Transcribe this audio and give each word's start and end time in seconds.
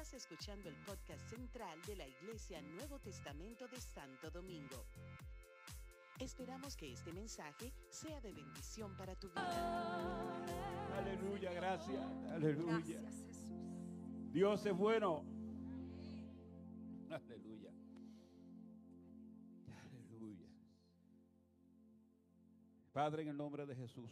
Estás 0.00 0.14
escuchando 0.14 0.66
el 0.66 0.76
podcast 0.76 1.20
central 1.28 1.78
de 1.86 1.94
la 1.94 2.08
Iglesia 2.08 2.62
Nuevo 2.62 2.98
Testamento 3.00 3.68
de 3.68 3.78
Santo 3.78 4.30
Domingo. 4.30 4.86
Esperamos 6.18 6.74
que 6.74 6.90
este 6.90 7.12
mensaje 7.12 7.70
sea 7.90 8.18
de 8.22 8.32
bendición 8.32 8.96
para 8.96 9.14
tu 9.14 9.28
vida. 9.28 10.96
Aleluya, 10.96 11.52
gracias. 11.52 12.02
Aleluya. 12.30 12.78
Gracias, 12.78 13.26
Jesús. 13.26 13.46
Dios 14.32 14.64
es 14.64 14.74
bueno. 14.74 15.22
Aleluya. 17.10 17.70
Aleluya. 19.84 20.48
Padre, 22.94 23.20
en 23.20 23.28
el 23.28 23.36
nombre 23.36 23.66
de 23.66 23.76
Jesús, 23.76 24.10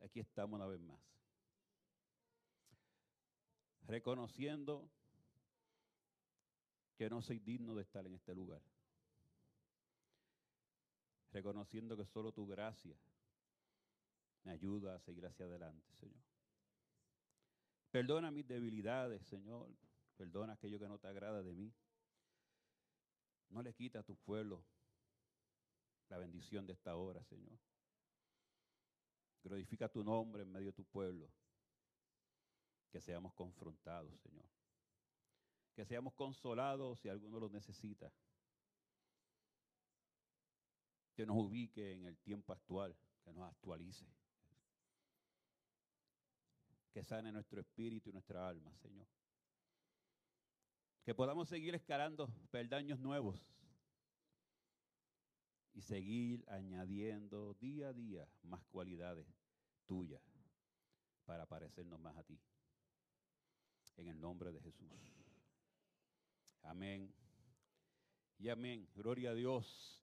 aquí 0.00 0.18
estamos 0.18 0.58
una 0.58 0.66
vez 0.66 0.80
más. 0.80 1.15
Reconociendo 3.86 4.90
que 6.96 7.08
no 7.08 7.22
soy 7.22 7.38
digno 7.38 7.74
de 7.74 7.82
estar 7.82 8.04
en 8.06 8.14
este 8.14 8.34
lugar. 8.34 8.62
Reconociendo 11.32 11.96
que 11.96 12.06
solo 12.06 12.32
tu 12.32 12.46
gracia 12.46 12.96
me 14.44 14.52
ayuda 14.52 14.96
a 14.96 15.00
seguir 15.00 15.26
hacia 15.26 15.46
adelante, 15.46 15.92
Señor. 16.00 16.22
Perdona 17.90 18.30
mis 18.30 18.46
debilidades, 18.46 19.22
Señor. 19.26 19.70
Perdona 20.16 20.54
aquello 20.54 20.78
que 20.78 20.88
no 20.88 20.98
te 20.98 21.08
agrada 21.08 21.42
de 21.42 21.54
mí. 21.54 21.72
No 23.50 23.62
le 23.62 23.74
quita 23.74 24.00
a 24.00 24.02
tu 24.02 24.16
pueblo 24.16 24.64
la 26.08 26.18
bendición 26.18 26.66
de 26.66 26.72
esta 26.72 26.96
hora, 26.96 27.22
Señor. 27.24 27.58
Glorifica 29.42 29.88
tu 29.88 30.02
nombre 30.02 30.42
en 30.42 30.50
medio 30.50 30.68
de 30.68 30.72
tu 30.72 30.84
pueblo. 30.84 31.30
Que 32.96 33.02
seamos 33.02 33.34
confrontados, 33.34 34.18
Señor. 34.22 34.48
Que 35.74 35.84
seamos 35.84 36.14
consolados 36.14 36.98
si 36.98 37.10
alguno 37.10 37.38
lo 37.38 37.50
necesita. 37.50 38.10
Que 41.14 41.26
nos 41.26 41.36
ubique 41.36 41.92
en 41.92 42.06
el 42.06 42.16
tiempo 42.16 42.54
actual, 42.54 42.96
que 43.22 43.34
nos 43.34 43.46
actualice 43.50 44.06
que 46.96 47.04
sane 47.04 47.30
nuestro 47.30 47.60
espíritu 47.60 48.08
y 48.08 48.12
nuestra 48.14 48.48
alma, 48.48 48.74
Señor. 48.76 49.06
Que 51.04 51.14
podamos 51.14 51.46
seguir 51.46 51.74
escalando 51.74 52.30
peldaños 52.50 52.98
nuevos 52.98 53.38
y 55.74 55.82
seguir 55.82 56.42
añadiendo 56.48 57.52
día 57.60 57.88
a 57.88 57.92
día 57.92 58.26
más 58.44 58.64
cualidades 58.68 59.26
tuyas 59.84 60.22
para 61.26 61.44
parecernos 61.44 62.00
más 62.00 62.16
a 62.16 62.22
ti. 62.22 62.40
En 63.96 64.08
el 64.08 64.20
nombre 64.20 64.52
de 64.52 64.60
Jesús. 64.60 64.90
Amén. 66.62 67.14
Y 68.38 68.48
amén. 68.48 68.88
Gloria 68.94 69.30
a 69.30 69.34
Dios. 69.34 70.02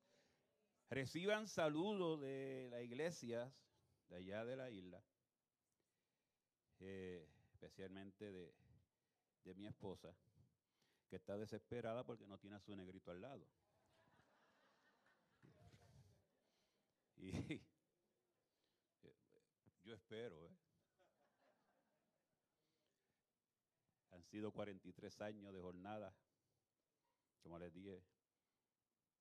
Reciban 0.90 1.48
saludos 1.48 2.22
de 2.22 2.68
la 2.72 2.82
iglesia 2.82 3.54
de 4.10 4.16
allá 4.18 4.46
de 4.46 4.56
la 4.56 4.70
isla 4.70 5.04
eh, 6.86 7.26
especialmente 7.54 8.30
de, 8.30 8.54
de 9.46 9.54
mi 9.56 9.66
esposa, 9.66 10.14
que 11.08 11.16
está 11.16 11.38
desesperada 11.38 12.04
porque 12.04 12.28
no 12.28 12.38
tiene 12.38 12.58
a 12.58 12.60
su 12.60 12.76
negrito 12.76 13.12
al 13.12 13.22
lado. 13.22 13.48
Y 17.16 17.30
eh, 17.30 19.16
yo 19.86 19.94
espero, 19.94 20.46
¿eh? 20.46 20.52
Han 24.24 24.30
sido 24.30 24.52
43 24.52 25.22
años 25.22 25.54
de 25.54 25.60
jornada, 25.60 26.16
como 27.42 27.60
les 27.60 27.74
dije, 27.74 28.02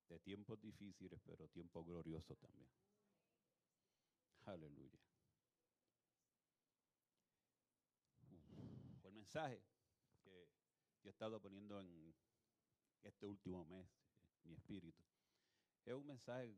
de 0.08 0.20
tiempos 0.20 0.60
difíciles, 0.60 1.20
pero 1.26 1.48
tiempos 1.48 1.84
gloriosos 1.84 2.38
también. 2.38 2.70
Aleluya. 4.44 4.98
el 9.02 9.12
mensaje 9.12 9.60
que 10.22 10.48
yo 11.02 11.08
he 11.08 11.10
estado 11.10 11.40
poniendo 11.40 11.80
en 11.80 12.14
este 13.02 13.26
último 13.26 13.64
mes, 13.64 13.86
mi 14.44 14.54
espíritu, 14.54 15.02
es 15.84 15.94
un 15.94 16.06
mensaje 16.06 16.56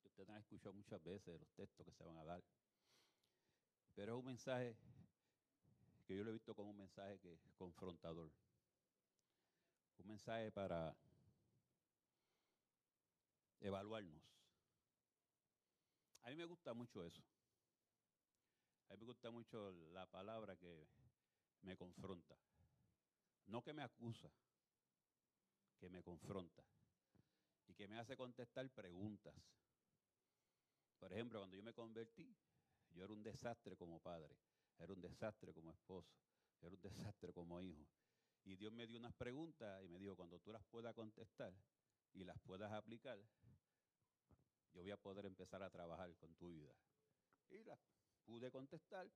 que 0.00 0.08
ustedes 0.08 0.28
han 0.30 0.38
escuchado 0.38 0.72
muchas 0.72 1.02
veces 1.02 1.26
de 1.26 1.38
los 1.38 1.50
textos 1.54 1.84
que 1.84 1.92
se 1.92 2.04
van 2.04 2.16
a 2.18 2.24
dar, 2.24 2.42
pero 3.94 4.14
es 4.14 4.18
un 4.20 4.26
mensaje 4.26 4.76
que 6.08 6.16
yo 6.16 6.24
lo 6.24 6.30
he 6.30 6.32
visto 6.32 6.54
como 6.54 6.70
un 6.70 6.78
mensaje 6.78 7.18
que 7.20 7.38
confrontador, 7.58 8.32
un 9.98 10.06
mensaje 10.06 10.50
para 10.50 10.96
evaluarnos. 13.60 14.22
A 16.22 16.30
mí 16.30 16.36
me 16.36 16.46
gusta 16.46 16.72
mucho 16.72 17.04
eso. 17.04 17.22
A 18.88 18.94
mí 18.94 19.00
me 19.00 19.04
gusta 19.04 19.30
mucho 19.30 19.70
la 19.92 20.06
palabra 20.06 20.56
que 20.56 20.88
me 21.60 21.76
confronta. 21.76 22.38
No 23.48 23.62
que 23.62 23.74
me 23.74 23.82
acusa, 23.82 24.30
que 25.78 25.90
me 25.90 26.02
confronta. 26.02 26.64
Y 27.66 27.74
que 27.74 27.86
me 27.86 27.98
hace 27.98 28.16
contestar 28.16 28.70
preguntas. 28.70 29.34
Por 30.98 31.12
ejemplo, 31.12 31.40
cuando 31.40 31.54
yo 31.54 31.62
me 31.62 31.74
convertí, 31.74 32.34
yo 32.94 33.04
era 33.04 33.12
un 33.12 33.22
desastre 33.22 33.76
como 33.76 34.00
padre, 34.00 34.34
era 34.78 34.92
un 34.92 35.00
desastre 35.00 35.52
como 35.52 35.72
esposo, 35.72 36.16
era 36.60 36.74
un 36.74 36.80
desastre 36.80 37.32
como 37.32 37.60
hijo. 37.60 37.86
Y 38.44 38.56
Dios 38.56 38.72
me 38.72 38.86
dio 38.86 38.98
unas 38.98 39.14
preguntas 39.14 39.82
y 39.84 39.88
me 39.88 39.98
dijo, 39.98 40.16
cuando 40.16 40.38
tú 40.40 40.52
las 40.52 40.64
puedas 40.64 40.94
contestar 40.94 41.52
y 42.14 42.24
las 42.24 42.38
puedas 42.40 42.72
aplicar, 42.72 43.18
yo 44.72 44.82
voy 44.82 44.90
a 44.90 44.96
poder 44.96 45.26
empezar 45.26 45.62
a 45.62 45.70
trabajar 45.70 46.14
con 46.16 46.34
tu 46.36 46.50
vida. 46.50 46.72
Y 47.50 47.62
las 47.64 47.78
pude 48.24 48.50
contestar 48.50 49.10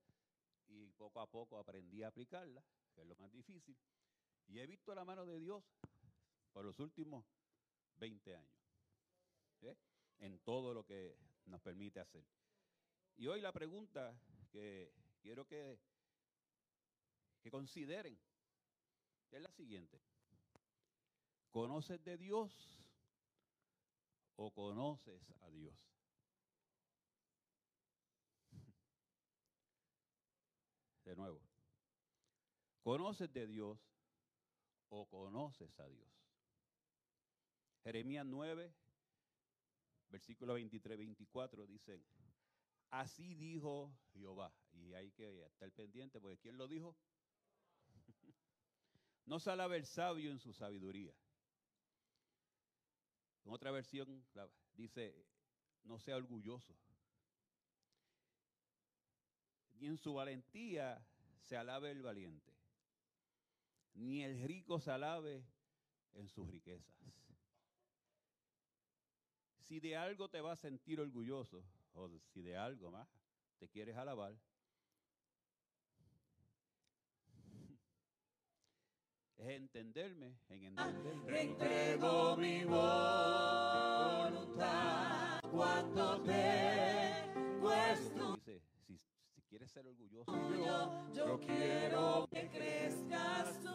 y 0.69 0.91
poco 0.93 1.21
a 1.21 1.31
poco 1.31 1.59
aprendí 1.59 2.03
a 2.03 2.09
aplicarla, 2.09 2.63
que 2.95 3.03
es 3.03 3.07
lo 3.07 3.17
más 3.17 3.33
difícil. 3.33 3.77
Y 4.49 4.59
he 4.59 4.67
visto 4.67 4.95
la 4.95 5.05
mano 5.05 5.25
de 5.25 5.39
Dios 5.39 5.65
por 6.53 6.65
los 6.65 6.79
últimos 6.81 7.25
20 7.97 8.37
años, 8.37 8.59
¿eh? 9.63 9.77
en 10.19 10.39
todo 10.41 10.75
lo 10.75 10.85
que 10.85 11.17
nos 11.47 11.61
permite 11.61 12.01
hacer. 12.01 12.25
Y 13.17 13.27
hoy 13.27 13.41
la 13.41 13.53
pregunta 13.53 14.19
que 14.51 14.93
quiero 15.23 15.47
que, 15.47 15.79
que 17.41 17.51
consideren 17.51 18.21
es 19.31 19.41
la 19.41 19.51
siguiente. 19.53 20.03
¿Conoces 21.51 22.05
de 22.05 22.19
Dios 22.19 22.85
o 24.37 24.53
conoces 24.53 25.23
a 25.41 25.49
Dios? 25.51 25.75
De 31.05 31.17
nuevo. 31.17 31.41
¿Conoces 32.83 33.33
de 33.33 33.47
Dios 33.47 33.79
o 34.89 35.07
conoces 35.07 35.79
a 35.79 35.87
Dios? 35.87 36.11
Jeremías 37.85 38.27
9, 38.27 38.75
versículo 40.09 40.55
23, 40.55 40.99
24 40.99 41.67
dicen, 41.67 42.05
así 42.91 43.37
dijo 43.37 43.97
Jehová. 44.13 44.53
Y 44.73 44.95
hay 44.95 45.11
que 45.13 45.47
estar 45.47 45.71
pendiente 45.73 46.21
porque 46.21 46.39
¿quién 46.39 46.57
lo 46.57 46.69
dijo? 46.69 46.97
no 49.27 49.39
se 49.39 49.53
el 49.53 49.87
sabio 49.87 50.31
en 50.31 50.39
su 50.39 50.53
sabiduría. 50.53 51.15
En 53.45 53.53
otra 53.53 53.71
versión 53.71 54.25
dice, 54.75 55.27
no 55.85 55.99
sea 55.99 56.17
orgulloso 56.17 56.77
ni 59.83 59.89
en 59.89 59.99
su 59.99 60.15
valentía 60.15 61.05
se 61.41 61.57
alabe 61.57 61.91
el 61.91 62.03
valiente, 62.03 62.53
ni 63.95 64.23
el 64.23 64.41
rico 64.47 64.79
se 64.79 64.93
alabe 64.93 65.45
en 66.13 66.29
sus 66.29 66.49
riquezas. 66.49 66.95
Si 69.59 69.81
de 69.81 69.97
algo 69.97 70.29
te 70.29 70.41
vas 70.41 70.61
a 70.61 70.69
sentir 70.69 71.01
orgulloso, 71.01 71.65
o 71.95 72.09
si 72.33 72.43
de 72.43 72.57
algo 72.57 72.93
más 72.93 73.09
te 73.59 73.69
quieres 73.69 73.97
alabar, 73.97 74.39
es 79.43 79.49
entenderme 79.57 80.37
en 80.49 80.65
entenderme. 80.65 81.41
Entrego 81.43 82.37
mi 82.37 82.65
voluntad 82.65 84.21
cuando 85.51 86.21
te. 86.23 86.63
Dice, 88.35 88.63
si, 88.87 88.99
si 89.35 89.43
quieres 89.43 89.71
ser 89.71 89.87
orgulloso, 89.87 90.33
Yo, 90.51 91.13
yo 91.15 91.39
quiero 91.41 92.27
que 92.31 92.49
crezcas 92.49 93.61
tú. 93.63 93.69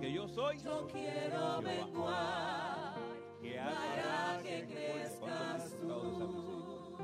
que 0.00 0.12
yo 0.12 0.28
soy, 0.28 0.58
Yo 0.58 0.86
quiero 0.92 1.62
menguar 1.62 2.94
que 3.40 3.56
para 3.56 4.42
que 4.42 4.66
crezcas 4.66 5.18
¿Cuánto 5.18 5.84
me 5.86 5.92
ha 5.92 5.96
gustado 5.96 6.10
esa 6.12 6.26
tú. 6.26 6.96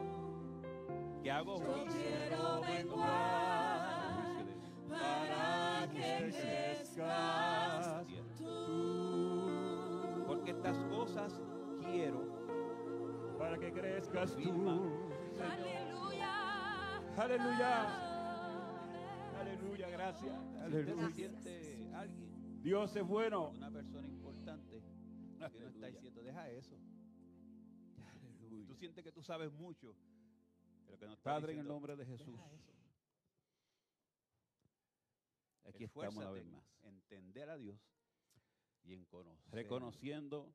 que 1.22 1.30
hago 1.30 1.58
Yo 1.58 1.84
quiero 1.86 2.60
menguar 2.62 3.59
para 6.32 8.04
que 8.06 8.06
crezcas 8.06 8.06
tú. 8.38 10.24
Porque 10.26 10.50
estas 10.50 10.78
cosas 10.84 11.40
quiero 11.80 12.40
para 13.38 13.58
que 13.58 13.72
crezcas 13.72 14.36
tú. 14.36 15.00
Aleluya. 15.40 16.98
Aleluya. 17.16 18.10
Aleluya, 19.40 19.88
gracias. 19.88 20.38
Si 21.06 21.12
siente 21.12 21.90
alguien, 21.94 22.62
Dios 22.62 22.94
es 22.94 23.06
bueno. 23.06 23.50
una 23.50 23.70
persona 23.70 24.06
importante, 24.06 24.82
que 25.52 25.60
no 25.60 25.68
está 25.68 25.86
diciendo, 25.86 26.22
deja 26.22 26.50
eso. 26.50 26.76
Tú 28.66 28.74
sientes 28.74 29.02
que 29.02 29.10
tú 29.10 29.22
sabes 29.22 29.50
mucho. 29.52 29.96
pero 30.86 30.98
que 30.98 31.06
no 31.06 31.12
está 31.14 31.30
Padre, 31.30 31.54
en 31.54 31.60
el 31.60 31.68
nombre 31.68 31.96
de 31.96 32.04
Jesús. 32.04 32.38
Aquí 35.64 35.84
estamos 35.84 36.16
una 36.16 36.24
Esfuérzate 36.24 36.32
vez 36.34 36.42
en 36.44 36.50
más. 36.52 36.64
Entender 36.82 37.50
a 37.50 37.56
Dios 37.58 37.78
y 38.82 38.94
en 38.94 39.04
conocer. 39.04 39.52
Reconociendo 39.54 40.52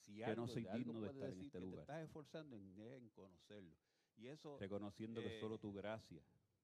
si 0.00 0.16
que 0.16 0.24
algo- 0.24 0.42
no 0.42 0.48
soy 0.48 0.64
digno 0.74 1.00
de 1.00 1.08
estar 1.08 1.30
en 1.30 1.40
este 1.40 1.58
que 1.58 1.64
lugar. 1.64 1.76
Te 1.86 1.92
estás 1.92 2.02
esforzando 2.04 2.56
en, 2.56 2.78
en 2.78 3.08
conocerlo. 3.10 3.76
Y 4.16 4.26
eso 4.26 4.58
reconociendo 4.58 5.20
que 5.20 5.36
eh, 5.36 5.40
solo 5.40 5.58
tu 5.58 5.72
gracia 5.72 6.22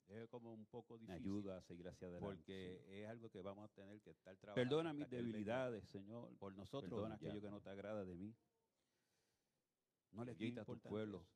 es 0.08 0.28
como 0.28 0.52
un 0.52 0.66
poco 0.66 0.94
me 0.94 1.00
difícil. 1.00 1.22
ayuda 1.22 1.58
a 1.58 1.62
seguir 1.62 1.88
hacia 1.88 2.08
adelante. 2.08 2.34
Porque 2.36 3.02
es 3.02 3.08
algo 3.08 3.30
que 3.30 3.40
vamos 3.40 3.64
a 3.70 3.72
tener 3.74 4.00
que 4.00 4.10
estar 4.10 4.36
trabajando. 4.36 4.68
Perdona 4.68 4.92
mis 4.92 5.06
que 5.08 5.16
debilidades, 5.16 5.84
Señor. 5.88 6.34
Por 6.38 6.54
nosotros. 6.54 6.90
Perdona 6.90 7.18
ya. 7.20 7.28
aquello 7.28 7.40
que 7.42 7.50
no 7.50 7.60
te 7.60 7.70
agrada 7.70 8.04
de 8.04 8.14
mí. 8.16 8.34
No 10.12 10.24
le 10.24 10.32
Es 10.32 10.38
bien 10.38 10.52
quita 10.52 10.62
a 10.62 10.64
tu 10.64 10.78
pueblo 10.78 11.18
eso. 11.18 11.28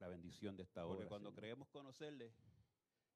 la 0.00 0.08
bendición 0.08 0.56
de 0.56 0.62
esta 0.64 0.84
hora. 0.86 0.94
Porque 0.96 1.08
cuando 1.08 1.30
Señor. 1.30 1.40
creemos 1.40 1.68
conocerle, 1.68 2.32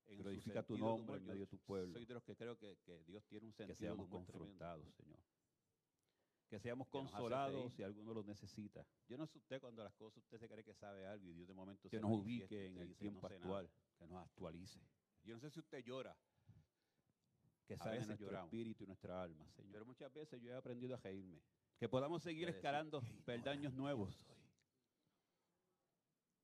en 0.07 0.19
Glorifica 0.19 0.63
tu 0.63 0.77
nombre 0.77 1.17
en 1.19 1.27
medio 1.27 1.41
de 1.41 1.47
tu 1.47 1.59
pueblo. 1.59 1.93
Soy 1.93 2.05
de 2.07 2.15
los 2.15 2.23
que 2.25 2.37
creo 2.37 2.57
que, 2.59 2.77
que 2.85 3.03
Dios 3.05 3.25
tiene 3.27 3.47
un 3.47 3.53
que 3.53 3.57
sentido 3.59 3.75
de 3.75 3.79
seamos 3.97 4.09
tremendo. 4.09 4.33
confrontados, 4.33 4.95
Señor. 4.95 5.21
Que 6.49 6.59
seamos 6.59 6.89
Que 6.89 6.91
consolados 6.93 7.73
si 7.75 7.83
alguno 7.85 8.13
lo 8.13 8.25
necesita. 8.25 8.85
Yo 9.09 9.17
no 9.17 9.27
sé 9.27 9.39
usted 9.39 9.61
cuando 9.61 9.85
las 9.85 9.95
cosas 9.95 10.19
usted 10.25 10.39
se 10.39 10.49
cree 10.49 10.65
que 10.65 10.75
sabe 10.75 11.07
algo 11.07 11.29
y 11.29 11.33
Dios 11.35 11.47
de 11.47 11.55
momento 11.55 11.89
Que 11.89 11.97
se 11.99 12.01
nos 12.03 12.11
ubique 12.11 12.67
en 12.67 12.79
el 12.79 12.97
tiempo 12.97 13.21
"No 13.23 13.29
sé 13.29 13.35
nada". 13.39 13.59
actual. 13.59 13.71
Que 13.99 14.07
nos 14.09 14.23
actualice. 14.25 14.81
Yo 15.23 15.35
no 15.35 15.41
sé 15.41 15.51
si 15.51 15.61
usted 15.61 15.85
llora, 15.85 16.17
Que 17.67 17.77
veces 17.77 18.07
nuestro 18.09 18.27
lloramos. 18.27 18.47
espíritu 18.49 18.83
y 18.83 18.87
nuestra 18.89 19.23
alma, 19.23 19.47
Señor. 19.53 19.71
pero 19.73 19.87
muchas 19.87 20.13
veces 20.13 20.43
yo 20.43 20.51
he 20.51 20.55
aprendido 20.57 20.95
a 20.95 20.99
reírme. 20.99 21.41
Que 21.79 21.89
podamos 21.89 22.23
seguir 22.23 22.49
escalando 22.49 23.01
"Qué 23.01 23.23
peldaños 23.25 23.73
nuevos. 23.75 24.27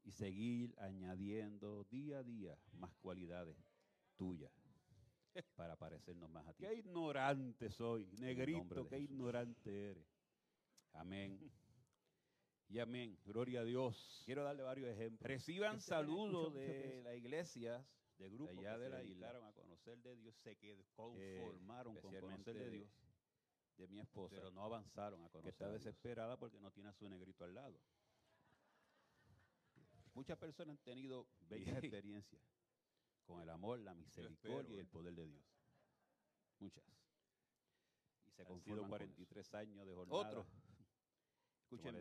Y 0.07 0.13
seguir 0.13 0.75
añadiendo 0.79 1.85
día 1.85 2.21
a 2.21 2.23
día 2.23 2.57
más 2.79 2.95
cualidades 3.03 3.57
tuyas 4.17 4.51
para 5.57 5.77
parecernos 5.77 6.31
más 6.31 6.47
a 6.47 6.55
ti. 6.55 6.65
Qué 6.65 6.75
ignorante 6.75 7.69
soy, 7.71 8.07
negrito, 8.19 8.85
de 8.85 8.89
qué 8.89 8.97
Jesús. 8.99 9.11
ignorante 9.11 9.91
eres. 9.91 10.07
Amén. 10.93 11.39
Y 12.69 12.81
amén. 12.81 13.17
Gloria 13.25 13.61
a 13.61 13.65
Dios. 13.65 14.23
Quiero 14.25 14.43
darle 14.43 14.65
varios 14.65 14.89
ejemplos. 14.89 15.29
Reciban 15.29 15.77
Que 15.77 15.83
saludos 15.83 16.53
de 16.53 17.01
las 17.05 17.15
iglesias 17.17 17.87
de 18.19 18.29
grupos 18.29 18.59
allá 18.59 18.73
que 18.75 18.79
de 18.81 18.85
se 18.87 18.91
la 18.91 19.03
isla. 19.05 19.27
dedicaron 19.27 19.45
a 19.45 19.53
conocer 19.53 20.03
de 20.03 20.17
Dios, 20.17 20.35
se 20.37 20.57
eh, 20.61 20.87
conformaron 20.97 21.95
con 21.95 22.13
especialmente 22.13 22.51
conocer 22.53 22.71
de 22.71 22.71
Dios, 22.79 22.91
de 23.77 23.87
mi 23.87 24.01
esposa, 24.01 24.35
pero 24.35 24.51
no 24.51 24.65
avanzaron 24.65 25.23
a 25.23 25.27
que 25.27 25.33
conocer 25.33 25.53
está 25.53 25.67
a 25.67 25.69
Dios. 25.71 25.85
desesperada 25.85 26.37
porque 26.39 26.59
no 26.59 26.73
tiene 26.73 26.89
a 26.89 26.93
su 26.93 27.09
negrito 27.09 27.45
al 27.45 27.55
lado. 27.55 27.79
Muchas 30.17 30.39
personas 30.39 30.79
han 30.79 30.83
tenido 30.83 31.29
bellas 31.51 31.77
experiencias. 31.77 32.43
Con 33.27 33.43
el 33.43 33.51
amor, 33.51 33.79
la 33.81 33.95
misericordia 33.95 34.61
espero, 34.61 34.75
y 34.75 34.79
el 34.79 34.87
poder 34.87 35.15
de 35.15 35.27
Dios. 35.27 35.45
Muchas. 36.59 36.83
Y 38.25 38.31
se 38.31 38.43
Han 38.43 38.61
sido 38.63 38.79
con 38.79 38.89
43 38.89 39.55
años 39.55 39.87
de 39.87 39.95
jornada. 39.95 40.21
Otro. 40.29 40.47
Escuchen 41.61 41.97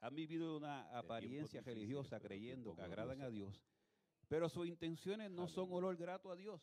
Han 0.00 0.14
vivido 0.16 0.56
una 0.56 0.98
apariencia 0.98 1.60
religiosa 1.60 2.18
creyendo 2.18 2.74
que 2.74 2.82
agradan 2.82 3.22
a. 3.22 3.30
Dios, 3.30 3.62
pero 4.26 4.48
sus 4.48 4.66
intenciones 4.66 5.30
no 5.30 5.46
son 5.46 5.72
olor 5.72 5.96
grato 5.96 6.32
a 6.32 6.36
Dios. 6.36 6.60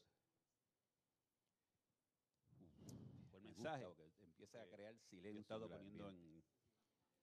Fue 3.30 3.40
el 3.40 3.46
Me 3.46 3.52
mensaje 3.54 3.86
porque 3.86 4.24
empieza 4.24 4.62
a 4.62 4.66
que 4.66 4.72
crear 4.76 4.94
he 4.94 5.00
silencio 5.10 5.40
estado 5.40 5.68
en 5.68 5.72
el 5.72 5.78
poniendo 5.78 6.10
en 6.10 6.44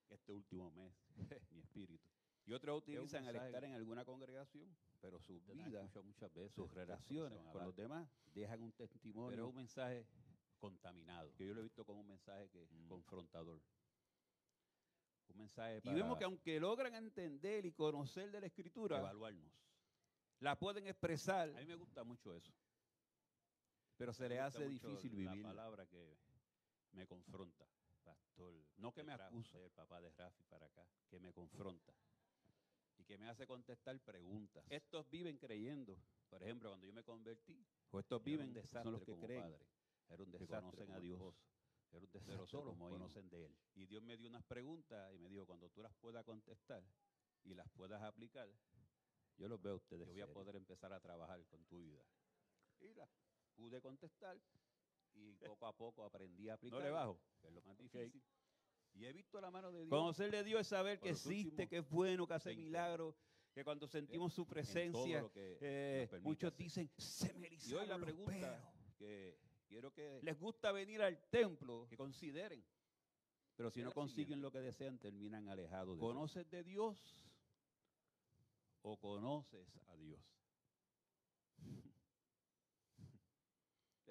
este 0.08 0.32
último 0.32 0.70
mes 0.70 0.94
mi 1.50 1.60
espíritu. 1.60 2.17
Y 2.48 2.54
otros 2.54 2.78
utilizan 2.78 3.26
al 3.26 3.34
mensaje 3.34 3.46
estar 3.48 3.64
en 3.64 3.74
alguna 3.74 4.06
congregación, 4.06 4.74
pero 5.02 5.20
sus 5.20 5.46
vidas, 5.48 5.94
muchas 6.02 6.32
veces 6.32 6.52
sus 6.54 6.72
relaciones 6.72 7.44
con 7.52 7.62
los 7.62 7.76
demás 7.76 8.08
dejan 8.32 8.62
un 8.62 8.72
testimonio. 8.72 9.30
Pero 9.30 9.44
es 9.44 9.48
un 9.50 9.56
mensaje 9.56 10.06
contaminado, 10.58 11.34
que 11.34 11.46
yo 11.46 11.52
lo 11.52 11.60
he 11.60 11.64
visto 11.64 11.84
como 11.84 12.00
un 12.00 12.06
mensaje 12.08 12.48
que 12.48 12.66
Mm. 12.66 12.88
confrontador. 12.88 13.60
Un 15.28 15.36
mensaje 15.36 15.82
y 15.84 15.92
vemos 15.92 16.16
que 16.16 16.24
aunque 16.24 16.58
logran 16.58 16.94
entender 16.94 17.66
y 17.66 17.72
conocer 17.72 18.30
de 18.30 18.40
la 18.40 18.46
escritura, 18.46 18.98
evaluarnos. 18.98 19.52
la 20.40 20.58
pueden 20.58 20.86
expresar, 20.86 21.50
A 21.50 21.60
mí 21.60 21.66
me 21.66 21.74
gusta 21.76 22.02
mucho 22.02 22.34
eso. 22.34 22.50
pero 23.98 24.14
se 24.14 24.26
le 24.26 24.40
hace 24.40 24.66
difícil 24.66 25.22
La 25.26 25.32
vivir. 25.32 25.44
palabra 25.44 25.86
que 25.86 26.16
me 26.92 27.06
confronta, 27.06 27.68
pastor. 28.02 28.54
No 28.78 28.90
que 28.90 29.02
me 29.04 29.12
acusa. 29.12 29.58
el 29.58 29.70
papá 29.72 30.00
de 30.00 30.10
Rafi 30.12 30.42
para 30.44 30.64
acá, 30.64 30.86
que 31.10 31.20
me 31.20 31.30
confronta 31.34 31.92
que 33.08 33.16
me 33.16 33.26
hace 33.26 33.46
contestar 33.46 33.98
preguntas. 34.00 34.62
Estos 34.68 35.08
viven 35.08 35.38
creyendo, 35.38 35.98
Por 36.28 36.42
ejemplo, 36.42 36.68
cuando 36.68 36.86
yo 36.86 36.92
me 36.92 37.02
convertí, 37.02 37.66
o 37.90 37.98
estos 37.98 38.22
viven, 38.22 38.52
desastre 38.52 38.82
son 38.82 38.92
los 38.92 39.02
que 39.02 39.12
como 39.12 39.26
creen, 39.26 39.42
padre. 39.42 39.66
Era 40.10 40.22
un 40.22 40.30
que 40.30 40.38
desastre 40.38 40.60
conocen 40.60 40.86
como 40.86 40.98
a 40.98 41.00
Dios. 41.00 41.34
Era 41.90 42.04
un 42.04 42.10
pero 42.10 42.20
desastre 42.20 42.46
solo 42.46 42.70
como 42.72 42.88
hijo. 42.88 42.98
conocen 42.98 43.30
de 43.30 43.46
Él. 43.46 43.56
Y 43.76 43.86
Dios 43.86 44.02
me 44.02 44.18
dio 44.18 44.28
unas 44.28 44.44
preguntas 44.44 45.14
y 45.14 45.18
me 45.18 45.30
dijo, 45.30 45.46
cuando 45.46 45.70
tú 45.70 45.82
las 45.82 45.94
puedas 45.94 46.22
contestar 46.22 46.84
y 47.44 47.54
las 47.54 47.66
puedas 47.70 48.02
aplicar, 48.02 48.46
Yo 49.38 49.48
los 49.48 49.62
veo 49.62 49.72
a 49.72 49.76
ustedes. 49.76 50.06
yo 50.06 50.12
voy 50.12 50.20
a 50.20 50.26
poder 50.26 50.56
empezar 50.56 50.92
a 50.92 51.00
trabajar 51.00 51.42
con 51.46 51.64
tu 51.64 51.78
vida. 51.80 52.04
Y 52.80 52.92
las 52.92 53.08
pude 53.54 53.80
contestar 53.80 54.38
y 55.14 55.32
poco 55.32 55.66
a 55.66 55.72
poco 55.72 56.04
aprendí 56.04 56.50
a 56.50 56.54
aplicar. 56.54 56.82
le 56.82 56.90
bajo? 56.90 57.18
Que 57.40 57.48
es 57.48 57.54
lo 57.54 57.62
más 57.62 57.78
difícil. 57.78 58.22
Y 58.98 59.06
he 59.06 59.12
visto 59.12 59.40
la 59.40 59.50
mano 59.50 59.70
de 59.70 59.78
Dios. 59.84 59.90
Conocer 59.90 60.30
de 60.32 60.42
Dios 60.42 60.60
es 60.62 60.66
saber 60.66 60.98
que 60.98 61.10
existe, 61.10 61.62
últimos 61.62 61.68
que 61.68 61.76
es 61.78 61.88
bueno, 61.88 62.26
que 62.26 62.34
hace 62.34 62.48
20 62.50 62.64
milagros, 62.64 63.14
que 63.54 63.62
cuando 63.62 63.86
sentimos 63.86 64.34
su 64.34 64.42
en 64.42 64.46
todo 64.46 64.54
presencia, 64.54 65.30
eh, 65.34 66.08
muchos 66.22 66.52
hacer. 66.52 66.58
dicen, 66.64 66.90
se 66.96 67.32
me 67.34 67.48
Y 67.48 67.74
hoy 67.74 67.86
la 67.86 67.96
pregunta 67.98 68.32
pelos". 68.32 68.94
que 68.98 69.38
quiero 69.68 69.92
que, 69.92 70.18
Les 70.22 70.36
gusta 70.38 70.72
venir 70.72 71.00
al 71.02 71.16
templo, 71.30 71.86
que 71.88 71.96
consideren. 71.96 72.64
pero 73.54 73.70
si 73.70 73.82
no 73.82 73.92
consiguen 73.92 74.42
lo 74.42 74.50
que 74.50 74.58
desean, 74.60 74.98
terminan 74.98 75.48
alejados 75.48 75.96
de 75.96 76.00
Dios. 76.00 76.12
¿Conoces 76.12 76.50
de 76.50 76.64
Dios 76.64 77.22
o 78.82 78.96
conoces 78.98 79.76
a 79.86 79.96
Dios? 79.96 80.20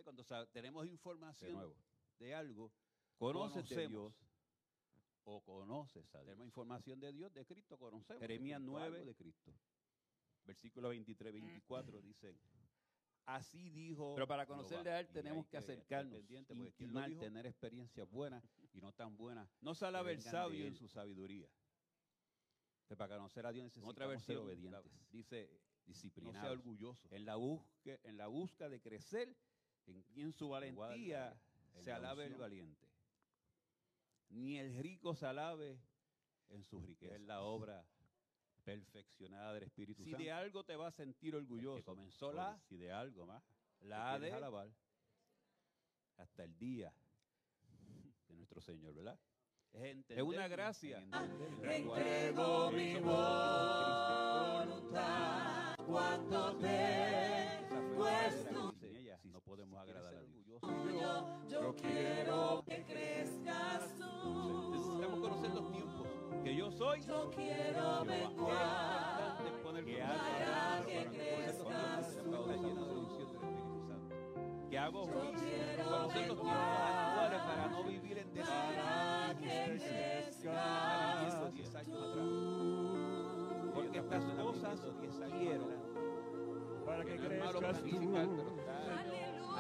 Cuando 0.04 0.24
tenemos 0.54 0.86
De 0.86 0.90
información 0.92 1.52
nuevo. 1.52 1.76
de 2.20 2.34
algo, 2.34 2.72
¿Conoces 3.18 3.68
de 3.68 3.88
Dios? 3.90 4.14
O 5.30 5.42
conoces 5.42 6.06
a 6.16 6.20
Dios. 6.20 6.26
Tenemos 6.26 6.46
información 6.46 7.00
de 7.02 7.12
Dios, 7.12 7.34
de 7.34 7.46
Cristo, 7.46 7.78
conocemos. 7.78 8.22
Jeremías 8.22 8.60
Cristo, 8.60 8.72
9, 8.72 8.86
algo 8.98 9.06
de 9.06 9.16
Cristo. 9.16 9.54
Versículo 10.46 10.90
23, 10.90 11.34
24 11.34 12.02
dicen, 12.02 12.40
así 13.26 13.70
dijo 13.70 14.14
Pero 14.16 14.26
para 14.26 14.46
conocer 14.46 14.78
Jehová". 14.78 14.90
de 14.96 15.00
Él 15.02 15.08
tenemos 15.10 15.46
que 15.48 15.58
estar 15.58 15.70
acercarnos, 15.76 16.14
pendiente, 16.14 16.56
porque 16.56 16.72
¿quién 16.72 16.94
lo 16.94 17.00
intimar, 17.02 17.20
tener 17.20 17.46
experiencias 17.46 18.10
buenas 18.10 18.42
y 18.72 18.80
no 18.80 18.94
tan 18.94 19.18
buenas. 19.18 19.50
No 19.60 19.76
se 19.76 19.86
alaba 19.86 20.08
que 20.08 20.14
el 20.16 20.22
sabio 20.22 20.66
en 20.66 20.76
su 20.76 20.88
sabiduría. 20.88 21.50
Que 22.88 22.96
para 22.96 23.18
conocer 23.18 23.46
a 23.46 23.52
Dios 23.52 23.66
necesitamos 23.66 23.92
otra 23.92 24.18
ser 24.20 24.38
obedientes, 24.38 24.72
la- 24.72 24.84
dice, 25.12 25.50
no 25.52 25.88
disciplinados. 25.88 26.40
sea 26.42 26.52
orgulloso. 26.52 27.06
en 27.12 27.26
la 27.26 27.36
busca, 27.36 28.00
en 28.04 28.16
la 28.16 28.28
busca 28.28 28.70
de 28.70 28.80
crecer 28.80 29.36
en, 29.88 30.06
en 30.16 30.32
su 30.32 30.48
valentía 30.48 31.38
en 31.76 31.84
se 31.84 31.90
la 31.90 31.98
alabe 31.98 32.28
el 32.28 32.36
valiente. 32.36 32.87
Ni 34.30 34.58
el 34.58 34.76
rico 34.78 35.16
se 35.16 35.26
alabe 35.26 35.80
En 36.50 36.64
sus 36.64 36.86
riquezas. 36.86 37.16
Es 37.16 37.22
la 37.22 37.42
obra 37.42 37.86
perfeccionada 38.64 39.54
del 39.54 39.64
Espíritu 39.64 40.04
si 40.04 40.12
Santo. 40.12 40.24
de 40.24 40.32
algo 40.32 40.64
te 40.64 40.76
vas 40.76 40.94
a 40.94 40.98
sentir 40.98 41.36
orgulloso 41.36 41.78
que 41.78 41.84
comenzó 41.84 42.34
la, 42.34 42.60
si 42.68 42.78
de 42.78 42.92
algo 42.92 43.26
más, 43.26 43.44
la 43.82 44.14
la 44.14 44.20
de 44.20 44.34
alabar 44.34 44.70
hasta 46.18 46.44
el 46.44 46.58
día 46.58 46.94
de 48.28 48.36
nuestro 48.36 48.60
Señor, 48.62 48.94
¿verdad? 48.94 49.18
Es, 49.72 49.84
entender, 49.84 50.18
Es 50.18 50.24
una 50.24 50.48
gracia. 50.48 50.98
entender 51.00 51.66
la 51.68 51.78
Entrego 51.78 52.72
mi 52.72 52.96
voluntad 52.96 53.78
cuando 55.86 56.58
te 56.58 56.68
ella 59.00 59.20
no 59.24 59.42
podemos 59.42 59.80
agradar 59.80 60.16
a 60.16 60.22
Dios 60.24 60.37
tuyo. 60.68 61.26
Yo 61.50 61.76
quiero 61.76 62.64
que 62.66 62.84
crezcas 62.84 63.96
tú. 63.98 64.72
Necesitamos 64.72 65.20
conocer 65.20 65.52
los 65.54 65.72
tiempos. 65.72 66.08
Que 66.44 66.56
yo 66.56 66.72
soy. 66.72 67.02
Yo 67.02 67.30
quiero 67.32 68.06
menguar. 68.06 69.38
Que 69.86 70.02
hago 70.02 70.86
que 70.86 71.06
crezcas 71.06 72.18
tú. 72.24 72.32
Que 74.70 74.78
hago 74.78 75.06
juicio. 75.06 75.48
Conocer 75.78 75.86
los 75.90 76.14
tiempos 76.14 76.40
actuales 76.48 77.42
para 77.42 77.68
no 77.68 77.84
vivir 77.84 78.18
en 78.18 78.34
desastre. 78.34 79.38
Que 79.40 79.72
10 79.78 80.46
años. 81.76 82.04
Porque 83.74 84.00
estas 84.00 84.26
cosas 84.26 84.80
quiero. 85.40 85.68
Para 86.86 87.04
que 87.06 87.16
crezcas 87.18 87.84
tú 87.84 87.88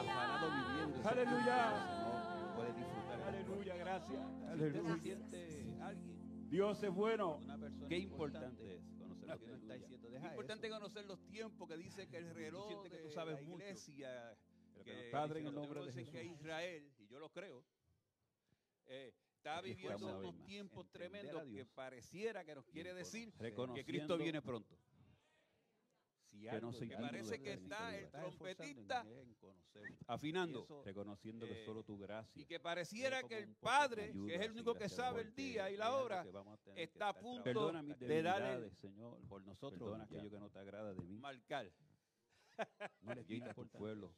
viviendo. 0.03 1.09
Aleluya. 1.09 1.69
proceso, 1.69 2.41
No 2.41 2.55
puede 2.55 2.73
disfrutar. 2.73 3.21
Aleluya, 3.21 3.75
gracias. 3.77 4.21
Aleluya. 4.49 4.97
siente 4.97 5.77
alguien, 5.81 6.49
Dios 6.49 6.83
es 6.83 6.91
bueno. 6.91 7.37
una 7.37 7.57
persona 7.57 7.87
Qué 7.87 7.97
importante 7.97 8.75
es 8.75 8.81
conocer 8.97 9.29
lo 9.29 9.39
que 9.39 9.53
está 9.53 9.73
diciendo. 9.73 10.09
Es 10.09 10.23
importante 10.23 10.67
eso. 10.67 10.75
conocer 10.75 11.05
los 11.05 11.25
tiempos 11.27 11.67
que 11.67 11.77
dice 11.77 12.07
que 12.07 12.17
el 12.17 12.33
reloj 12.33 12.83
que 12.83 12.89
de 12.89 12.97
tú 13.03 13.09
sabes 13.09 13.35
la 13.35 13.41
iglesia, 13.41 14.37
que, 14.75 14.83
que 14.83 15.09
Padre, 15.11 15.39
en 15.39 15.47
el 15.47 15.53
los 15.53 15.63
nombre 15.63 15.81
de 15.81 15.91
teólogos 15.91 15.95
dicen 15.95 16.11
que 16.11 16.23
Jesús. 16.23 16.39
Israel, 16.39 16.93
y 16.99 17.07
yo 17.07 17.19
lo 17.19 17.29
creo, 17.29 17.63
eh, 18.85 19.13
está 19.35 19.61
viviendo 19.61 20.19
unos 20.19 20.43
tiempos 20.43 20.89
tremendos 20.91 21.43
que 21.43 21.65
pareciera 21.65 22.43
que 22.43 22.55
nos 22.55 22.65
quiere 22.65 22.93
decir 22.93 23.33
que 23.33 23.85
Cristo 23.85 24.17
viene 24.17 24.41
pronto. 24.41 24.77
Si 26.37 26.43
que 26.43 26.49
algo 26.49 26.71
no 26.71 26.71
de 26.77 27.01
parece 27.01 27.41
que 27.41 27.53
está 27.53 27.95
el 27.97 28.03
en 28.05 28.11
trompetista 28.11 29.05
en. 29.05 29.97
Afinando. 30.07 30.63
Eso, 30.63 30.83
reconociendo 30.83 31.45
que 31.45 31.61
eh, 31.61 31.65
solo 31.65 31.83
tu 31.83 31.97
gracia 31.97 32.41
Y 32.41 32.45
que 32.45 32.59
pareciera 32.59 33.23
que 33.23 33.37
el 33.39 33.55
Padre, 33.55 34.11
que 34.11 34.35
es 34.35 34.41
el 34.41 34.51
único 34.51 34.73
que 34.73 34.89
sabe 34.89 35.21
el 35.21 35.35
día 35.35 35.69
y 35.69 35.77
la 35.77 35.95
hora, 35.95 36.23
que 36.23 36.73
que 36.73 36.83
está 36.83 37.09
a 37.09 37.19
punto 37.19 37.71
de 37.71 38.21
darle- 38.23 38.71
Señor, 38.75 39.19
por 39.27 39.43
nosotros, 39.43 39.79
perdona 39.79 40.03
aquello 40.05 40.29
que 40.29 40.39
no 40.39 40.49
te 40.49 40.59
agrada 40.59 40.93
de 40.93 41.01
mí. 41.03 41.19
marcar 41.19 41.71
No 43.01 43.13
le 43.13 43.25
quita 43.25 43.51
a 43.51 43.53
tu 43.53 43.67
pueblo 43.67 44.13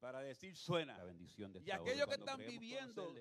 para 0.00 0.20
decir 0.20 0.56
suena. 0.56 0.96
la 0.98 1.04
bendición 1.04 1.52
de 1.52 1.60
Y 1.60 1.62
esta 1.62 1.76
aquellos 1.76 2.06
que 2.06 2.14
están 2.14 2.38
viviendo 2.38 3.14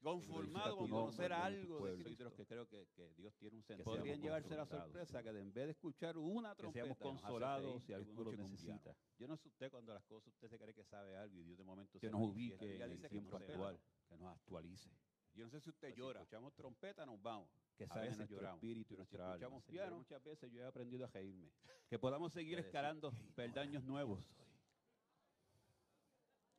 glorifica 0.00 0.70
con 0.70 0.88
conocer 0.88 1.32
algo 1.32 1.86
de 1.86 2.02
Cristo. 2.04 2.24
los 2.24 2.34
que 2.34 2.46
creo 2.46 2.66
que, 2.68 2.86
que 2.94 3.12
Dios 3.16 3.34
tiene 3.36 3.56
un 3.56 3.62
sentido. 3.62 3.84
Podrían 3.84 4.04
seamos 4.20 4.22
llevarse 4.24 4.56
la 4.56 4.66
sorpresa 4.66 5.22
que 5.22 5.32
de 5.32 5.40
en 5.40 5.52
vez 5.52 5.64
de 5.66 5.70
escuchar 5.72 6.16
una 6.18 6.50
que 6.50 6.56
trompeta, 6.62 6.84
seamos 6.84 6.98
nos 6.98 7.06
hace 7.08 7.20
consolados 7.22 7.82
si 7.84 7.92
alguno 7.92 8.24
lo 8.32 8.32
necesita. 8.36 8.94
Yo 9.18 9.28
no 9.28 9.36
sé 9.36 9.48
usted 9.48 9.70
cuando 9.70 9.92
las 9.94 10.04
cosas 10.04 10.32
usted 10.32 10.48
se 10.48 10.58
cree 10.58 10.74
que 10.74 10.84
sabe 10.84 11.16
algo 11.16 11.38
y 11.38 11.44
Dios 11.44 11.58
de 11.58 11.64
momento 11.64 11.92
Que 11.98 12.06
se 12.06 12.10
nos 12.10 12.20
ubique 12.22 12.54
en 12.54 12.60
dice 12.60 12.72
el 12.72 12.78
que 12.78 13.18
actual. 13.52 13.80
que 14.08 14.16
nos 14.16 14.28
actualice. 14.36 14.90
Yo 15.34 15.44
no 15.44 15.50
sé 15.50 15.60
si 15.60 15.70
usted 15.70 15.88
Pues 15.88 15.94
si 15.94 16.00
llora. 16.00 16.20
escuchamos 16.20 16.54
trompeta 16.54 17.06
nos 17.06 17.22
vamos. 17.22 17.48
Que 17.76 17.84
veces 18.02 18.16
nuestro 18.18 18.36
lloramos. 18.38 18.56
espíritu 18.58 18.94
y 18.94 18.96
si 18.96 18.96
nuestra 18.96 19.24
alma. 19.24 19.34
escuchamos 19.36 19.64
piano, 19.64 19.96
muchas 19.96 20.22
veces 20.24 20.50
yo 20.52 20.60
he 20.60 20.66
aprendido 20.66 21.04
a 21.04 21.08
reírme. 21.08 21.50
Que 21.88 21.98
podamos 21.98 22.32
seguir 22.32 22.58
escalando 22.58 23.12
"Qué 23.12 23.32
peldaños 23.34 23.84
nuevos. 23.84 24.28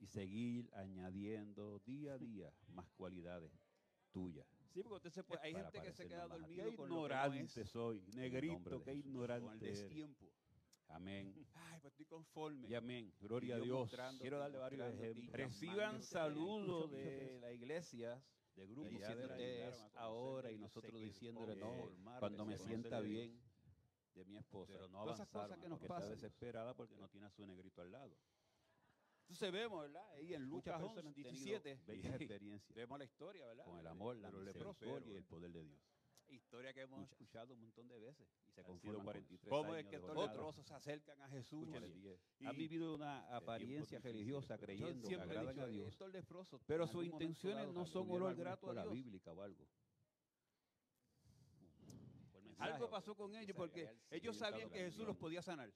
Y 0.01 0.07
seguir 0.07 0.69
añadiendo 0.73 1.79
día 1.79 2.15
a 2.15 2.17
día 2.17 2.51
más 2.73 2.89
cualidades 2.97 3.51
tuyas. 4.11 4.47
Sí, 4.73 4.81
porque 4.81 4.95
usted 4.95 5.11
se 5.11 5.23
puede, 5.23 5.41
hay 5.43 5.53
gente 5.53 5.81
que 5.81 5.91
se 5.91 6.07
queda 6.07 6.23
a 6.23 6.27
dormido 6.27 6.63
Qué 6.63 6.75
con 6.75 6.89
lo 6.89 6.95
que 6.95 6.99
no 6.99 7.05
ignorante 7.05 7.65
soy, 7.65 8.01
negrito, 8.13 8.83
qué 8.83 8.95
ignorante. 8.95 9.45
con 9.45 9.53
el 9.53 9.59
destiempo. 9.59 10.31
Amén. 10.87 11.33
Ay, 11.53 11.79
pues 11.81 11.93
estoy 11.93 12.05
conforme. 12.05 12.67
Y 12.67 12.73
amén. 12.73 13.13
Gloria 13.19 13.55
a 13.55 13.59
Y 13.59 13.67
yo 13.67 13.85
Dios. 13.85 13.95
Quiero 14.19 14.39
darle 14.39 14.57
varios 14.57 14.93
ejemplos. 14.93 15.31
Reciban 15.31 16.01
saludos 16.01 16.91
de 16.91 16.97
veces, 16.97 17.41
la 17.41 17.53
iglesia, 17.53 18.23
de 18.55 18.67
grupos 18.67 18.91
diciéndote 18.91 19.71
ahora 19.95 20.51
y 20.51 20.57
nosotros 20.57 20.99
diciéndole 20.99 21.55
no, 21.55 21.91
cuando 22.19 22.45
me 22.45 22.57
sienta 22.57 22.99
bien 22.99 23.39
de 24.13 24.25
mi 24.25 24.35
esposa. 24.35 24.73
Pero 24.73 24.89
no 24.89 25.03
Todas 25.03 25.19
esas 25.19 25.33
avanzar, 25.33 25.41
cosas 25.43 25.59
que 25.59 25.69
nos 25.69 25.79
porque 25.79 25.93
Está 25.93 26.09
desesperada 26.09 26.73
porque 26.73 26.97
no 26.97 27.07
tiene 27.07 27.27
a 27.27 27.29
su 27.29 27.45
negrito 27.45 27.81
al 27.81 27.91
lado. 27.91 28.17
Entonces 29.31 29.51
vemos, 29.53 29.81
¿verdad? 29.83 30.03
Ahí 30.15 30.33
en 30.33 30.43
Lucas 30.43 30.73
Muchas 30.81 30.89
11, 30.89 30.95
personas 30.95 31.15
han 31.15 31.23
17, 31.23 31.61
tenido 31.61 31.85
bellas 31.87 32.15
experiencias 32.21 32.75
vemos 32.75 32.99
la 32.99 33.05
historia, 33.05 33.47
¿verdad? 33.47 33.63
con 33.63 33.79
el 33.79 33.87
amor, 33.87 34.15
la 34.17 34.29
misericordia 34.29 35.13
y 35.13 35.15
el 35.15 35.23
poder 35.23 35.51
de 35.53 35.63
Dios. 35.63 35.79
Historia 36.27 36.73
que 36.73 36.81
hemos 36.81 36.99
Muchas. 36.99 37.13
escuchado 37.13 37.53
un 37.53 37.61
montón 37.61 37.87
de 37.87 37.97
veces. 37.99 38.27
Y 38.45 38.51
se 38.51 38.61
conforman 38.63 38.81
sido 38.81 38.95
con 38.95 39.03
43 39.05 39.41
eso. 39.41 39.49
¿Cómo 39.49 39.75
es 39.75 39.85
que 39.87 39.95
estos 39.95 40.17
leprosos 40.17 40.65
se 40.65 40.73
acercan 40.73 41.21
a 41.21 41.29
Jesús? 41.29 41.65
Y- 42.39 42.45
Han 42.45 42.57
vivido 42.57 42.93
una 42.93 43.33
apariencia 43.37 43.99
religiosa 43.99 44.57
creyendo 44.57 45.07
que 45.07 45.15
agradan 45.15 45.57
a 45.61 45.65
Dios. 45.67 45.87
estos 45.87 46.09
leprosos, 46.11 46.61
Pero 46.67 46.85
sus 46.87 47.05
intenciones 47.05 47.69
no 47.73 47.85
son 47.85 48.11
olor 48.11 48.35
grato 48.35 48.69
a 48.71 48.73
Dios. 48.83 48.93
bíblica 48.93 49.31
o 49.31 49.41
algo. 49.41 49.65
Algo 52.57 52.89
pasó 52.89 53.15
con 53.15 53.33
ellos 53.33 53.55
porque 53.55 53.89
ellos 54.09 54.35
sabían 54.35 54.69
que 54.69 54.79
Jesús 54.79 55.05
los 55.07 55.15
podía 55.15 55.41
sanar. 55.41 55.71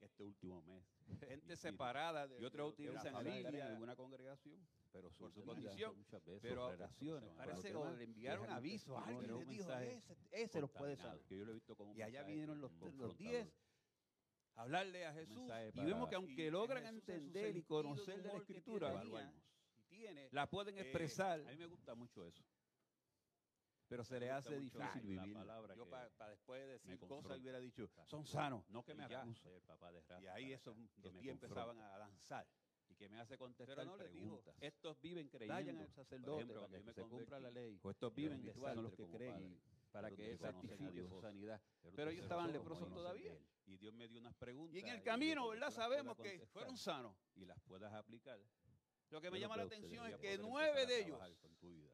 Este 0.00 0.22
último 0.24 0.62
mes. 0.62 0.84
Gente 1.20 1.56
separada 1.56 2.26
de 2.26 2.40
Y 2.40 2.44
otros 2.44 2.66
la 2.66 2.72
utilizan 2.72 3.06
el 3.06 3.12
familia, 3.12 3.66
en 3.66 3.72
alguna 3.72 3.96
congregación, 3.96 4.60
pero 4.92 5.10
por 5.10 5.32
su 5.32 5.42
condición, 5.44 5.96
muchas 5.96 6.24
veces, 6.24 6.42
pero 6.42 6.70
relaciones, 6.70 7.30
Parece 7.34 7.72
que 7.72 7.96
le 7.96 8.04
enviaron 8.04 8.50
aviso 8.50 8.96
a 8.98 9.04
alguien 9.04 9.36
les 9.38 9.48
dijo, 9.48 9.72
ese, 9.72 10.16
ese 10.30 10.60
los 10.60 10.70
puede 10.70 10.96
contaminado, 10.96 11.18
sanar. 11.18 11.28
que 11.28 11.36
yo 11.36 11.44
lo 11.44 11.50
he 11.50 11.54
visto 11.54 11.76
como 11.76 11.90
un 11.90 11.96
Y 11.96 12.02
allá 12.02 12.22
vinieron 12.22 12.60
los, 12.60 12.72
los 12.96 13.16
diez 13.18 13.48
a 14.54 14.62
hablarle 14.62 15.06
a 15.06 15.12
Jesús. 15.12 15.50
Y 15.74 15.84
vemos 15.84 16.08
que 16.08 16.16
aunque 16.16 16.50
logran 16.50 16.84
entender 16.86 17.56
y 17.56 17.62
conocer 17.62 18.22
de 18.22 18.28
la 18.28 18.38
escritura, 18.38 19.02
tiene, 19.88 20.28
la 20.32 20.48
pueden 20.48 20.76
eh, 20.78 20.82
expresar, 20.82 21.40
a 21.40 21.50
mí 21.50 21.56
me 21.56 21.66
gusta 21.66 21.94
mucho 21.94 22.24
eso. 22.24 22.44
Pero 23.88 24.04
se 24.04 24.20
le 24.20 24.30
hace 24.30 24.58
difícil 24.58 25.16
la 25.16 25.22
vivir. 25.24 25.34
palabra 25.34 25.74
Yo 25.74 25.88
para 25.88 26.08
después 26.30 26.60
de 26.60 26.66
decir 26.72 26.98
cosas 27.00 27.38
hubiera 27.38 27.58
dicho, 27.58 27.88
son 28.06 28.26
sanos. 28.26 28.68
no 28.68 28.84
que 28.84 28.94
me 28.94 29.04
acuse 29.04 29.54
el 29.56 29.62
papá 29.62 29.90
de 29.92 30.00
raza 30.02 30.22
Y 30.22 30.26
ahí 30.28 30.52
esos 30.52 30.76
los 31.02 31.14
empezaban 31.24 31.80
a 31.80 31.98
lanzar. 31.98 32.46
y 32.90 32.94
que 32.94 33.08
me 33.08 33.18
hace 33.20 33.36
contestar 33.36 33.76
Pero 33.76 33.90
no 33.90 33.96
le 33.96 34.08
dijo, 34.08 34.36
preguntas. 34.42 34.54
estos 34.60 35.00
viven 35.00 35.28
creyendo, 35.28 35.54
vayan 35.54 35.78
al 35.78 35.90
sacerdote 35.90 36.42
ejemplo, 36.42 36.60
para 36.62 36.72
que 36.78 36.84
me 36.84 36.92
se 36.92 37.02
cumpla 37.02 37.18
convertí, 37.36 37.42
la 37.42 37.50
ley. 37.50 37.80
o 37.82 37.90
estos 37.90 38.12
y 38.12 38.16
viven 38.16 38.42
rituales 38.42 38.82
los 38.82 38.94
que 38.94 39.02
padre, 39.04 39.18
creen 39.18 39.60
para 39.90 40.10
que 40.10 40.30
él 40.30 40.38
se 40.38 40.44
conocen 40.52 40.70
a 40.70 40.76
certifique 40.76 40.92
Dios. 41.00 41.08
su 41.10 41.20
sanidad. 41.20 41.60
Pero, 41.82 41.96
Pero 41.96 42.10
ellos 42.10 42.22
estaban 42.22 42.52
leprosos 42.52 42.92
todavía. 42.92 43.38
Y 43.66 43.76
Dios 43.76 43.92
me 43.94 44.08
dio 44.08 44.20
unas 44.20 44.34
preguntas. 44.34 44.74
Y 44.74 44.80
en 44.80 44.88
el 44.88 45.02
camino, 45.02 45.48
¿verdad? 45.48 45.70
Sabemos 45.70 46.16
que 46.18 46.46
fueron 46.46 46.76
sanos. 46.76 47.14
Y 47.34 47.44
las 47.44 47.58
puedas 47.60 47.92
aplicar. 47.92 48.38
Lo 49.10 49.20
que 49.20 49.30
me 49.30 49.40
llama 49.40 49.56
la 49.56 49.62
atención 49.64 50.06
es 50.06 50.16
que 50.16 50.38
nueve 50.38 50.86
de 50.86 50.96
ellos 51.00 51.18
trabajar 51.18 51.36
con 51.38 51.54
tu 51.56 51.70
vida. 51.70 51.92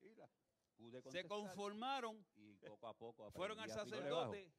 Y 0.00 0.14
las 0.14 0.30
pude 0.78 1.02
se 1.10 1.24
conformaron, 1.26 2.24
y 2.36 2.54
poco 2.54 2.86
a 2.86 2.94
poco 2.94 3.30
fueron 3.32 3.58
al 3.58 3.70
a 3.70 3.74
sacerdote, 3.74 4.50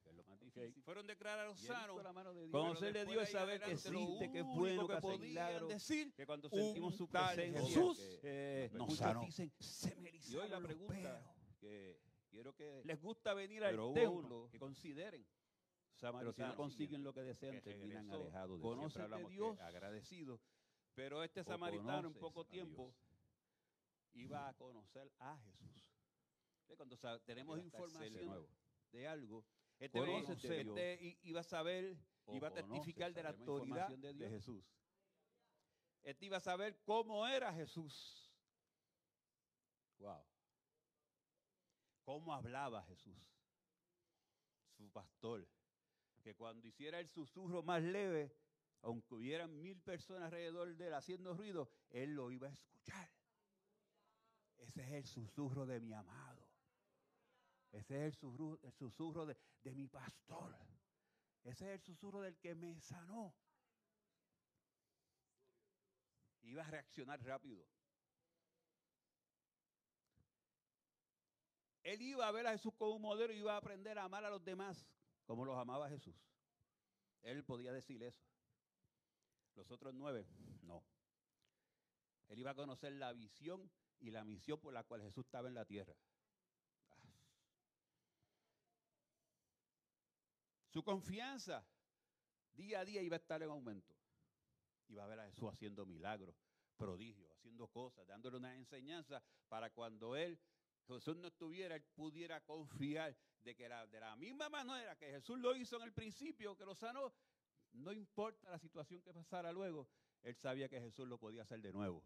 fueron 0.83 1.07
declarados 1.07 1.57
sanos. 1.59 1.97
de 2.35 2.41
Dios. 2.41 2.51
Conocerle 2.51 2.99
a 2.99 3.05
Pero 3.05 3.11
Dios 3.11 3.23
es 3.23 3.29
después 3.29 3.31
saber 3.31 3.61
que 3.61 3.71
existe, 3.71 4.31
que 4.31 4.39
es 4.39 4.45
bueno, 4.45 4.87
que 4.87 4.97
podían 4.97 5.67
decir 5.67 6.13
que 6.13 6.25
cuando 6.25 6.49
sentimos 6.49 6.95
su 6.95 7.07
presencia, 7.07 7.61
Jesús, 7.61 8.19
eh, 8.23 8.69
nos 8.73 8.95
sanó. 8.95 9.21
dicen, 9.21 9.51
se 9.59 9.95
me 9.95 10.11
Y 10.11 10.35
hoy 10.35 10.49
la 10.49 10.59
pregunta 10.59 10.93
pelos". 10.93 11.57
que 11.59 11.99
quiero 12.29 12.53
que 12.53 12.81
Les 12.83 13.01
gusta 13.01 13.33
venir 13.33 13.63
al 13.63 13.75
templo. 13.93 14.49
que 14.51 14.59
consideren 14.59 15.25
Pero 15.99 16.33
si 16.33 16.41
no 16.41 16.55
consiguen 16.55 17.03
lo 17.03 17.13
que 17.13 17.21
desean 17.21 17.61
terminan 17.61 18.09
alejados 18.11 18.57
de 18.57 18.61
conocen 18.61 19.09
que 19.09 19.29
Dios, 19.29 19.59
agradecido 19.59 20.39
Pero 20.93 21.23
este 21.23 21.43
samaritano 21.43 22.09
en 22.09 22.13
poco 22.13 22.41
a 22.41 22.45
tiempo 22.45 22.93
iba 24.13 24.49
a 24.49 24.53
conocer 24.53 25.11
a 25.19 25.37
Jesús. 25.37 25.85
Cuando 26.75 26.97
tenemos 27.25 27.59
información 27.59 28.13
de 28.91 29.07
algo, 29.07 29.45
este, 29.79 29.99
este 30.21 31.17
iba 31.23 31.39
a 31.39 31.43
saber, 31.43 31.97
O 32.25 32.35
iba 32.35 32.49
a 32.49 32.53
testificar 32.53 33.13
de 33.13 33.23
la 33.23 33.29
autoridad 33.29 33.89
de. 33.89 34.29
Jesús. 34.29 34.63
Este 36.01 36.25
iba 36.25 36.37
a 36.37 36.41
saber 36.41 36.81
cómo 36.83 37.25
era 37.27 37.53
Jesús. 37.53 38.29
Wow. 39.99 40.23
Cómo 42.03 42.33
hablaba 42.33 42.83
Jesús. 42.83 43.17
Su 44.77 44.89
pastor. 44.91 45.47
Que 46.21 46.35
cuando 46.35 46.67
hiciera 46.67 46.99
el 46.99 47.07
susurro 47.07 47.63
más 47.63 47.81
leve, 47.81 48.33
aunque 48.81 49.15
hubieran 49.15 49.61
mil 49.61 49.81
personas 49.81 50.23
alrededor 50.23 50.75
de 50.75 50.87
él 50.87 50.93
haciendo 50.93 51.33
ruido, 51.33 51.69
él 51.89 52.13
lo 52.13 52.31
iba 52.31 52.47
a 52.47 52.51
escuchar. 52.51 53.09
Ese 54.57 54.81
es 54.81 54.91
el 54.91 55.05
susurro 55.05 55.65
de 55.65 55.79
mi 55.79 55.93
amado. 55.93 56.38
Ese 57.71 57.95
es 57.95 58.13
el 58.13 58.13
susurro, 58.13 58.59
el 58.63 58.73
susurro 58.73 59.25
de, 59.25 59.37
de 59.63 59.73
mi 59.75 59.87
pastor. 59.87 60.55
Ese 61.43 61.65
es 61.65 61.79
el 61.79 61.81
susurro 61.81 62.21
del 62.21 62.37
que 62.37 62.55
me 62.55 62.79
sanó. 62.81 63.33
Iba 66.41 66.63
a 66.63 66.69
reaccionar 66.69 67.21
rápido. 67.23 67.65
Él 71.83 72.01
iba 72.01 72.27
a 72.27 72.31
ver 72.31 72.45
a 72.47 72.51
Jesús 72.51 72.73
como 72.75 72.95
un 72.95 73.01
modelo 73.01 73.33
y 73.33 73.37
iba 73.37 73.53
a 73.53 73.57
aprender 73.57 73.97
a 73.97 74.03
amar 74.03 74.25
a 74.25 74.29
los 74.29 74.43
demás 74.43 74.87
como 75.25 75.45
los 75.45 75.57
amaba 75.57 75.89
Jesús. 75.89 76.15
Él 77.21 77.43
podía 77.43 77.71
decir 77.71 78.01
eso. 78.03 78.23
Los 79.55 79.69
otros 79.71 79.93
nueve, 79.93 80.27
no. 80.63 80.83
Él 82.29 82.39
iba 82.39 82.51
a 82.51 82.55
conocer 82.55 82.93
la 82.93 83.13
visión 83.13 83.69
y 83.99 84.11
la 84.11 84.23
misión 84.23 84.59
por 84.59 84.73
la 84.73 84.83
cual 84.83 85.01
Jesús 85.01 85.25
estaba 85.25 85.47
en 85.47 85.55
la 85.55 85.65
tierra. 85.65 85.93
Su 90.69 90.83
confianza 90.83 91.65
día 92.53 92.81
a 92.81 92.85
día 92.85 93.01
iba 93.01 93.15
a 93.15 93.19
estar 93.19 93.41
en 93.41 93.49
aumento. 93.49 93.95
Y 94.87 94.95
va 94.95 95.03
a 95.03 95.07
ver 95.07 95.19
a 95.19 95.25
Jesús 95.25 95.49
haciendo 95.51 95.85
milagros, 95.85 96.35
prodigios, 96.77 97.31
haciendo 97.31 97.67
cosas, 97.67 98.07
dándole 98.07 98.37
una 98.37 98.55
enseñanza 98.55 99.21
para 99.47 99.69
cuando 99.71 100.15
él, 100.15 100.39
Jesús 100.87 101.15
no 101.17 101.27
estuviera, 101.27 101.75
él 101.75 101.83
pudiera 101.93 102.41
confiar 102.41 103.15
de 103.41 103.55
que 103.55 103.63
de 103.63 103.99
la 103.99 104.15
misma 104.15 104.49
manera 104.49 104.95
que 104.95 105.11
Jesús 105.11 105.39
lo 105.39 105.55
hizo 105.55 105.77
en 105.77 105.83
el 105.83 105.93
principio, 105.93 106.55
que 106.55 106.65
lo 106.65 106.75
sanó, 106.75 107.13
no 107.73 107.91
importa 107.91 108.49
la 108.49 108.59
situación 108.59 109.01
que 109.01 109.13
pasara 109.13 109.51
luego, 109.51 109.87
él 110.23 110.35
sabía 110.35 110.67
que 110.67 110.79
Jesús 110.79 111.07
lo 111.07 111.19
podía 111.19 111.43
hacer 111.43 111.61
de 111.61 111.71
nuevo. 111.71 112.03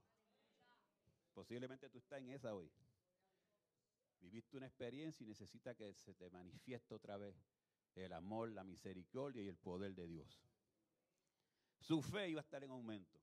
Posiblemente 1.34 1.90
tú 1.90 1.98
estás 1.98 2.20
en 2.20 2.30
esa 2.30 2.54
hoy. 2.54 2.72
Viviste 4.20 4.56
una 4.56 4.68
experiencia 4.68 5.24
y 5.24 5.28
necesita 5.28 5.74
que 5.76 5.94
se 5.94 6.14
te 6.14 6.30
manifieste 6.30 6.94
otra 6.94 7.18
vez 7.18 7.36
el 7.96 8.14
amor, 8.14 8.52
la 8.52 8.64
misericordia 8.64 9.44
y 9.44 9.48
el 9.48 9.58
poder 9.58 9.94
de 9.94 10.08
Dios. 10.08 10.42
Su 11.80 12.02
fe 12.02 12.30
iba 12.30 12.40
a 12.40 12.44
estar 12.44 12.64
en 12.64 12.72
aumento. 12.72 13.20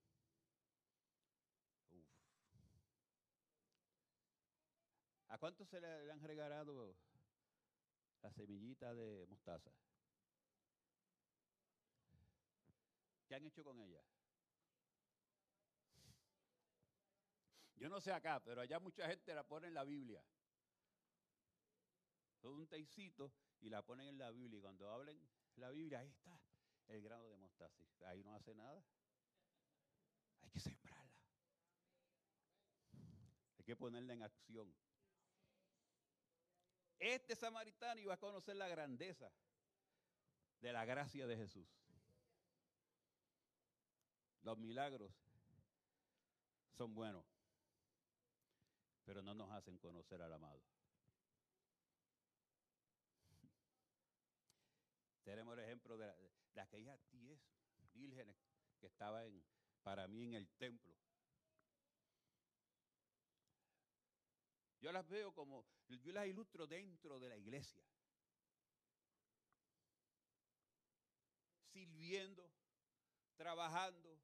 ¿A 5.29 5.39
cuánto 5.39 5.65
se 5.65 5.81
le, 5.81 6.11
han 6.11 6.21
regalado 6.23 6.97
la 8.21 8.33
semillita 8.33 8.95
de 8.95 9.27
mostaza? 9.29 9.71
¿Qué 13.27 13.37
han 13.37 13.47
hecho 13.47 13.63
con 13.63 13.79
ella? 13.79 14.03
Yo 17.77 17.89
no 17.89 18.01
sé 18.01 18.13
acá, 18.13 18.43
pero 18.45 18.61
allá 18.61 18.79
mucha 18.79 19.09
gente 19.09 19.33
la 19.33 19.43
pone 19.43 19.69
en 19.69 19.75
la 19.75 19.85
Biblia. 19.85 20.23
Todo 22.41 22.55
un 22.55 22.67
teicito 22.67 23.33
y 23.61 23.69
la 23.69 23.83
ponen 23.83 24.09
en 24.09 24.19
la 24.19 24.31
Biblia. 24.31 24.59
Y 24.59 24.63
cuando 24.63 24.91
hablen 24.91 25.21
la 25.57 25.71
Biblia, 25.71 26.01
ahí 26.01 26.09
está 26.09 26.39
el 26.89 27.03
grado 27.03 27.29
de 27.31 27.37
mostaza. 27.37 27.83
Ahí 28.07 28.23
no 28.23 28.35
hace 28.35 28.55
nada. 28.55 28.83
Hay 30.43 30.51
que 30.51 30.61
sembrarla. 30.61 31.21
Hay 33.59 33.65
que 33.65 33.77
ponerla 33.77 34.15
en 34.15 34.23
acción. 34.23 34.75
Este 36.99 37.35
samaritano 37.35 38.01
iba 38.01 38.15
a 38.15 38.19
conocer 38.19 38.57
la 38.57 38.69
grandeza 38.69 39.31
de 40.61 40.73
la 40.73 40.85
gracia 40.85 41.27
de 41.27 41.37
Jesús. 41.37 41.69
Los 44.43 44.59
milagros 44.59 45.13
son 46.77 46.95
buenos 46.95 47.25
pero 49.11 49.23
no 49.25 49.35
nos 49.35 49.51
hacen 49.51 49.77
conocer 49.79 50.23
al 50.23 50.33
amado. 50.33 50.63
Tenemos 55.31 55.57
el 55.57 55.61
ejemplo 55.61 55.97
de, 55.97 56.13
aquellas 56.61 56.99
diez 57.13 57.41
vírgenes 57.93 58.37
que 58.81 58.89
estaban 58.89 59.45
para 59.85 60.09
mí 60.09 60.25
en 60.25 60.35
el 60.35 60.49
templo. 60.57 60.93
Yo 64.81 64.91
las 64.91 65.09
veo 65.09 65.33
como, 65.33 65.65
yo 65.87 66.13
las 66.13 66.27
ilustro 66.27 66.67
dentro 66.67 67.21
de 67.21 67.29
la 67.29 67.37
iglesia. 67.37 67.81
Sirviendo, 71.69 72.51
trabajando 73.37 74.21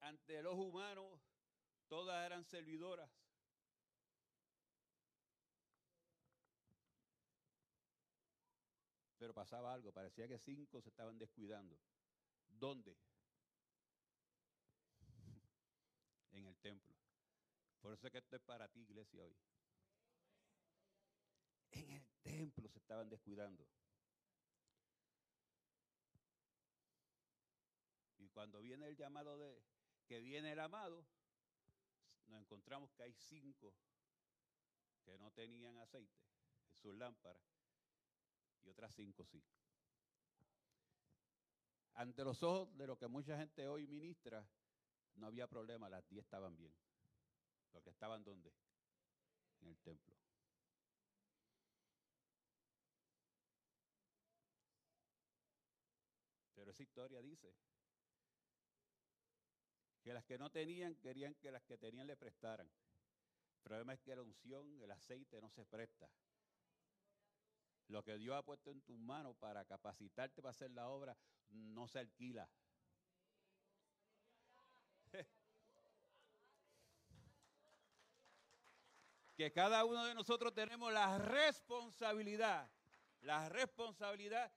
ante 0.00 0.42
los 0.42 0.54
humanos 0.54 1.20
Todas 1.86 2.24
eran 2.24 2.44
servidoras. 2.44 3.10
Pero 9.18 9.34
pasaba 9.34 9.74
algo, 9.74 9.92
parecía 9.92 10.28
que 10.28 10.38
cinco 10.38 10.80
se 10.80 10.90
estaban 10.90 11.18
descuidando. 11.18 11.78
¿Dónde? 12.48 12.96
En 16.30 16.46
el 16.46 16.56
templo. 16.58 16.94
Por 17.80 17.92
eso 17.92 18.06
es 18.06 18.12
que 18.12 18.18
esto 18.18 18.36
es 18.36 18.42
para 18.42 18.68
ti, 18.68 18.80
iglesia, 18.80 19.24
hoy. 19.24 19.36
En 21.72 21.90
el 21.90 22.06
templo 22.22 22.68
se 22.68 22.78
estaban 22.78 23.08
descuidando. 23.08 23.66
Y 28.18 28.28
cuando 28.28 28.60
viene 28.60 28.86
el 28.86 28.96
llamado 28.96 29.36
de 29.36 29.60
que 30.06 30.20
viene 30.20 30.52
el 30.52 30.60
amado, 30.60 31.04
nos 32.26 32.40
encontramos 32.40 32.92
que 32.92 33.02
hay 33.02 33.12
cinco 33.12 33.74
que 35.02 35.18
no 35.18 35.32
tenían 35.32 35.78
aceite 35.78 36.20
en 36.70 36.76
sus 36.76 36.94
lámparas 36.94 37.57
y 38.68 38.70
otras 38.70 38.94
cinco 38.94 39.24
sí. 39.24 39.42
Ante 41.94 42.22
los 42.22 42.42
ojos 42.42 42.76
de 42.76 42.86
lo 42.86 42.96
que 42.96 43.08
mucha 43.08 43.36
gente 43.38 43.66
hoy 43.66 43.86
ministra, 43.86 44.46
no 45.14 45.26
había 45.26 45.48
problema, 45.48 45.88
las 45.88 46.06
diez 46.08 46.24
estaban 46.24 46.56
bien. 46.56 46.72
Porque 47.72 47.90
estaban 47.90 48.22
donde? 48.22 48.52
En 49.60 49.68
el 49.68 49.78
templo. 49.80 50.14
Pero 56.54 56.70
esa 56.70 56.82
historia 56.82 57.20
dice 57.20 57.52
que 60.02 60.12
las 60.12 60.24
que 60.24 60.38
no 60.38 60.50
tenían 60.50 60.94
querían 60.96 61.34
que 61.34 61.50
las 61.50 61.64
que 61.64 61.78
tenían 61.78 62.06
le 62.06 62.16
prestaran. 62.16 62.66
El 62.66 63.62
problema 63.62 63.94
es 63.94 64.00
que 64.00 64.14
la 64.14 64.22
unción, 64.22 64.80
el 64.80 64.90
aceite 64.90 65.40
no 65.40 65.50
se 65.50 65.64
presta. 65.64 66.08
Lo 67.88 68.04
que 68.04 68.16
Dios 68.18 68.36
ha 68.36 68.42
puesto 68.44 68.70
en 68.70 68.80
tus 68.82 68.98
manos 68.98 69.34
para 69.36 69.64
capacitarte 69.64 70.42
para 70.42 70.50
hacer 70.50 70.70
la 70.70 70.88
obra 70.88 71.16
no 71.50 71.88
se 71.88 71.98
alquila. 71.98 72.48
que 79.36 79.50
cada 79.52 79.84
uno 79.84 80.04
de 80.04 80.14
nosotros 80.14 80.54
tenemos 80.54 80.92
la 80.92 81.18
responsabilidad, 81.18 82.70
la 83.22 83.48
responsabilidad 83.48 84.52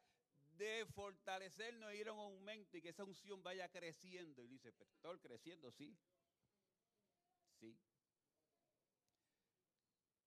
de 0.58 0.86
fortalecernos 0.94 1.91
e 1.91 1.98
ir 1.98 2.10
a 2.10 2.13
un 2.13 2.20
aumento 2.20 2.78
y 2.78 2.82
que 2.82 2.89
esa 2.89 3.04
unción 3.04 3.41
vaya 3.41 3.70
creciendo. 3.70 4.44
Y 4.44 4.48
dice, 4.48 4.72
pastor, 4.74 5.20
creciendo, 5.22 5.72
sí. 5.72 5.88
Sí. 5.88 6.20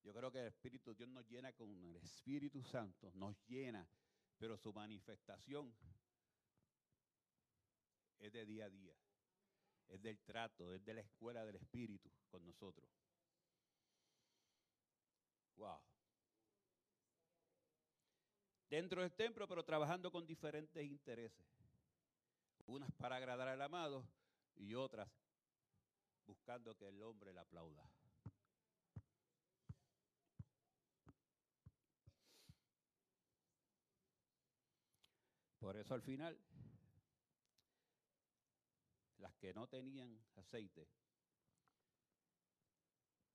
Yo 0.04 0.12
creo 0.12 0.30
que 0.30 0.40
el 0.40 0.46
Espíritu 0.46 0.94
Dios 0.94 1.08
nos 1.08 1.26
llena 1.28 1.52
con 1.52 1.70
el 1.70 1.96
Espíritu 1.96 2.62
Santo, 2.62 3.10
nos 3.14 3.36
llena, 3.48 3.88
pero 4.38 4.56
su 4.56 4.72
manifestación 4.72 5.74
es 8.20 8.32
de 8.32 8.44
día 8.44 8.66
a 8.66 8.70
día, 8.70 8.94
es 9.88 10.00
del 10.00 10.20
trato, 10.20 10.72
es 10.72 10.84
de 10.84 10.94
la 10.94 11.00
escuela 11.00 11.44
del 11.44 11.56
Espíritu 11.56 12.10
con 12.30 12.44
nosotros. 12.44 12.88
Wow 15.56 15.80
dentro 18.74 19.02
del 19.02 19.12
templo, 19.12 19.46
pero 19.46 19.64
trabajando 19.64 20.10
con 20.10 20.26
diferentes 20.26 20.84
intereses. 20.84 21.46
Unas 22.66 22.90
para 22.92 23.16
agradar 23.16 23.46
al 23.46 23.62
amado 23.62 24.04
y 24.56 24.74
otras 24.74 25.08
buscando 26.26 26.74
que 26.76 26.88
el 26.88 27.00
hombre 27.02 27.32
le 27.32 27.40
aplauda. 27.40 27.88
Por 35.64 35.78
eso 35.78 35.94
al 35.94 36.02
final, 36.02 36.38
las 39.16 39.34
que 39.36 39.54
no 39.54 39.66
tenían 39.66 40.22
aceite, 40.36 40.86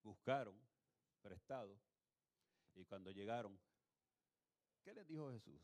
buscaron 0.04 0.56
prestado 1.24 1.76
y 2.76 2.86
cuando 2.86 3.10
llegaron 3.10 3.60
¿Qué 4.84 4.94
les 4.94 5.08
dijo 5.08 5.32
Jesús? 5.32 5.60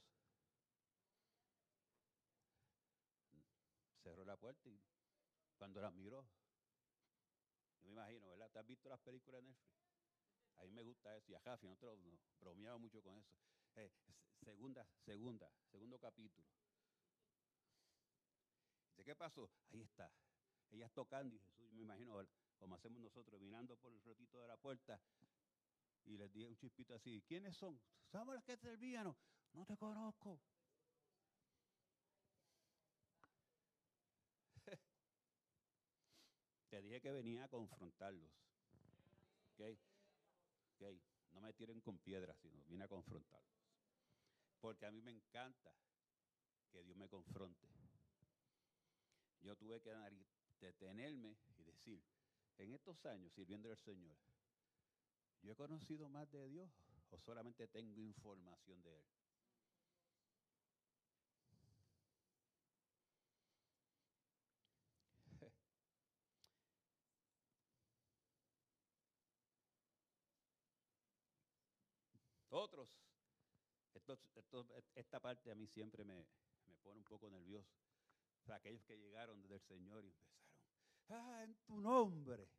Cerró 4.01 4.25
la 4.25 4.35
puerta 4.35 4.67
y 4.67 4.81
cuando 5.57 5.81
la 5.81 5.91
miró, 5.91 6.27
yo 7.79 7.85
me 7.85 7.91
imagino, 7.91 8.27
¿verdad? 8.29 8.49
¿Te 8.49 8.57
has 8.57 8.65
visto 8.65 8.89
las 8.89 8.99
películas 9.01 9.43
de 9.43 9.49
Netflix? 9.49 9.77
A 10.57 10.63
mí 10.63 10.71
me 10.71 10.81
gusta 10.81 11.15
eso. 11.15 11.31
Y 11.31 11.35
a 11.35 11.39
Jafi, 11.41 11.67
nosotros 11.67 11.99
nos 11.99 12.19
bromeaba 12.39 12.79
mucho 12.79 13.03
con 13.03 13.19
eso. 13.19 13.35
Eh, 13.75 13.91
segunda, 14.43 14.87
segunda, 15.05 15.51
segundo 15.69 15.99
capítulo. 15.99 16.47
¿De 18.95 19.03
qué 19.03 19.15
pasó? 19.15 19.49
Ahí 19.71 19.81
está. 19.81 20.09
Ella 20.71 20.87
tocando 20.89 21.35
y 21.35 21.39
Jesús, 21.39 21.71
me 21.73 21.81
imagino, 21.81 22.25
como 22.57 22.75
hacemos 22.75 23.01
nosotros, 23.01 23.41
mirando 23.41 23.75
por 23.77 23.91
el 23.91 24.01
rotito 24.03 24.41
de 24.41 24.47
la 24.47 24.57
puerta, 24.57 25.01
y 26.05 26.17
les 26.17 26.31
dije 26.31 26.47
un 26.47 26.55
chispito 26.55 26.93
así, 26.93 27.21
¿quiénes 27.27 27.57
son? 27.57 27.81
¿Sabes 28.11 28.35
las 28.35 28.43
que 28.43 28.55
servían? 28.57 29.13
No, 29.53 29.65
te 29.65 29.75
conozco. 29.75 30.39
te 36.69 36.81
dije 36.81 37.01
que 37.01 37.11
venía 37.11 37.43
a 37.43 37.49
confrontarlos. 37.49 38.31
¿Okay? 39.53 39.77
¿Okay? 40.75 41.01
No 41.31 41.41
me 41.41 41.53
tiren 41.53 41.81
con 41.81 41.97
piedras, 41.99 42.37
sino 42.39 42.63
vine 42.65 42.85
a 42.85 42.87
confrontarlos. 42.87 43.64
Porque 44.59 44.85
a 44.85 44.91
mí 44.91 45.01
me 45.01 45.11
encanta 45.11 45.73
que 46.71 46.83
Dios 46.83 46.97
me 46.97 47.07
confronte. 47.07 47.67
yo 49.41 49.55
tuve 49.55 49.79
que 49.79 49.93
detenerme 50.59 51.37
y 51.57 51.63
decir, 51.63 52.03
en 52.57 52.73
estos 52.73 53.05
años 53.05 53.31
sirviendo 53.33 53.69
al 53.69 53.77
Señor, 53.77 54.17
¿yo 55.41 55.51
he 55.51 55.55
conocido 55.55 56.09
más 56.09 56.31
de 56.31 56.47
Dios 56.49 56.71
o 57.11 57.19
solamente 57.19 57.67
tengo 57.67 58.01
información 58.01 58.81
de 58.81 58.97
Él? 58.97 59.05
Otros, 72.49 72.89
esta 74.95 75.19
parte 75.19 75.51
a 75.51 75.55
mí 75.55 75.67
siempre 75.67 76.03
me, 76.03 76.25
me 76.65 76.75
pone 76.77 76.99
un 76.99 77.05
poco 77.05 77.29
nervioso. 77.29 77.71
aquellos 78.51 78.83
que 78.83 78.97
llegaron 78.97 79.41
desde 79.41 79.55
el 79.55 79.61
Señor 79.61 80.05
y 80.05 80.09
empezaron, 80.09 80.45
ah, 81.09 81.43
en 81.43 81.55
tu 81.65 81.79
nombre, 81.79 82.49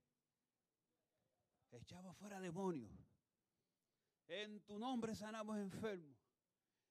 echamos 1.71 2.17
fuera 2.17 2.41
demonios. 2.41 2.93
En 4.29 4.61
tu 4.63 4.79
nombre 4.79 5.15
sanamos 5.15 5.59
enfermos. 5.59 6.17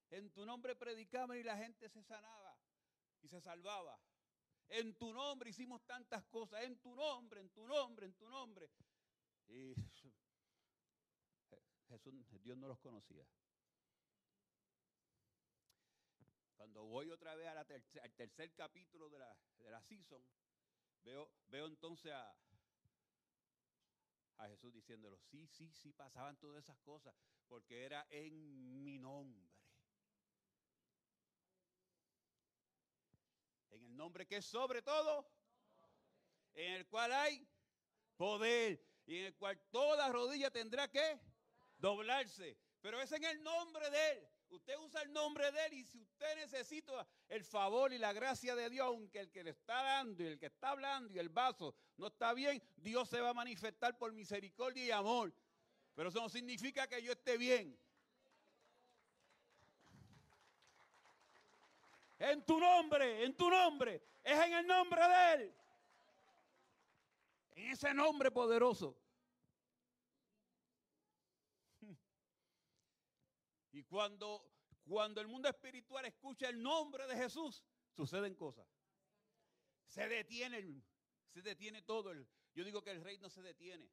En 0.10 0.32
tu 0.32 0.46
nombre 0.46 0.76
predicaban 0.76 1.38
y 1.38 1.44
la 1.44 1.58
gente 1.58 1.89
se 1.89 2.04
sanaba 2.04 2.58
y 3.22 3.28
se 3.28 3.41
salvaba. 3.41 4.00
En 4.70 4.96
tu 4.96 5.13
nombre 5.13 5.50
hicimos 5.50 5.86
tantas 5.86 6.24
cosas. 6.26 6.63
En 6.63 6.80
tu 6.80 6.96
nombre, 6.96 7.41
en 7.41 7.50
tu 7.50 7.68
nombre, 7.68 8.06
en 8.06 8.13
tu 8.13 8.30
nombre. 8.30 8.70
Y 9.48 9.76
Jesús, 11.89 12.41
Dios 12.41 12.58
no 12.58 12.68
los 12.68 12.80
conocía. 12.80 13.26
Voy 16.84 17.10
otra 17.10 17.36
vez 17.36 17.48
al 17.48 18.14
tercer 18.14 18.54
capítulo 18.54 19.10
de 19.10 19.20
la, 19.20 19.38
de 19.60 19.72
la 19.72 19.82
season, 19.82 20.24
veo, 21.04 21.32
veo 21.48 21.68
entonces 21.68 22.12
a, 22.12 22.36
a 24.38 24.48
Jesús 24.48 24.74
diciéndolo, 24.74 25.18
sí, 25.18 25.48
sí, 25.48 25.72
sí, 25.74 25.94
pasaban 25.94 26.38
todas 26.38 26.64
esas 26.64 26.78
cosas, 26.80 27.16
porque 27.48 27.84
era 27.84 28.06
en 28.10 28.84
mi 28.84 28.98
nombre. 29.00 29.50
En 33.72 33.84
el 33.84 33.96
nombre 33.96 34.26
que 34.26 34.38
es 34.38 34.46
sobre 34.46 34.82
todo, 34.82 35.30
en 36.54 36.74
el 36.74 36.88
cual 36.88 37.12
hay 37.12 37.48
poder 38.16 38.82
y 39.06 39.18
en 39.20 39.26
el 39.26 39.36
cual 39.36 39.60
toda 39.72 40.10
rodilla 40.10 40.50
tendrá 40.52 40.90
que 40.90 41.20
doblarse. 41.78 42.58
Pero 42.82 43.02
es 43.02 43.12
en 43.12 43.24
el 43.24 43.44
nombre 43.44 43.90
de 43.90 44.12
Él. 44.12 44.35
Usted 44.56 44.78
usa 44.80 45.02
el 45.02 45.12
nombre 45.12 45.52
de 45.52 45.65
Él 45.65 45.74
y 45.74 45.84
si 45.84 46.00
usted 46.00 46.36
necesita 46.38 47.06
el 47.28 47.44
favor 47.44 47.91
y 47.91 47.98
la 47.98 48.13
gracia 48.13 48.56
de 48.56 48.70
Dios, 48.70 48.88
aunque 48.88 49.20
el 49.20 49.30
que 49.30 49.44
le 49.44 49.52
está 49.52 49.84
dando 49.84 50.24
y 50.24 50.28
el 50.28 50.39
que 50.39 50.46
está 50.46 50.70
hablando 50.70 51.13
y 51.13 51.20
el 51.20 51.28
vaso 51.28 51.76
no 51.98 52.08
está 52.08 52.34
bien, 52.34 52.63
Dios 52.78 53.10
se 53.10 53.20
va 53.20 53.32
a 53.32 53.34
manifestar 53.34 53.98
por 53.98 54.13
misericordia 54.13 54.86
y 54.86 54.91
amor. 54.91 55.34
Pero 55.94 56.08
eso 56.08 56.22
no 56.22 56.30
significa 56.30 56.88
que 56.88 57.02
yo 57.04 57.12
esté 57.12 57.38
bien. 57.38 57.78
En 62.18 62.46
tu 62.46 62.58
nombre, 62.58 63.26
en 63.26 63.36
tu 63.36 63.50
nombre, 63.50 64.02
es 64.24 64.39
en 64.39 64.54
el 64.54 64.65
nombre 64.65 65.02
de 65.02 65.34
Él. 65.34 65.56
En 67.56 67.72
ese 67.72 67.94
nombre 67.94 68.32
poderoso. 68.32 68.96
Y 73.76 73.84
cuando, 73.84 74.42
cuando 74.86 75.20
el 75.20 75.28
mundo 75.28 75.50
espiritual 75.50 76.06
escucha 76.06 76.48
el 76.48 76.64
nombre 76.64 77.06
de 77.08 77.18
Jesús, 77.18 77.62
suceden 77.92 78.34
cosas. 78.34 78.66
Se 79.86 80.08
detiene, 80.08 80.82
se 81.28 81.42
detiene 81.42 81.82
todo. 81.82 82.12
El, 82.12 82.26
yo 82.54 82.64
digo 82.64 82.82
que 82.82 82.92
el 82.92 83.04
rey 83.04 83.18
no 83.18 83.30
se 83.30 83.42
detiene. 83.42 83.92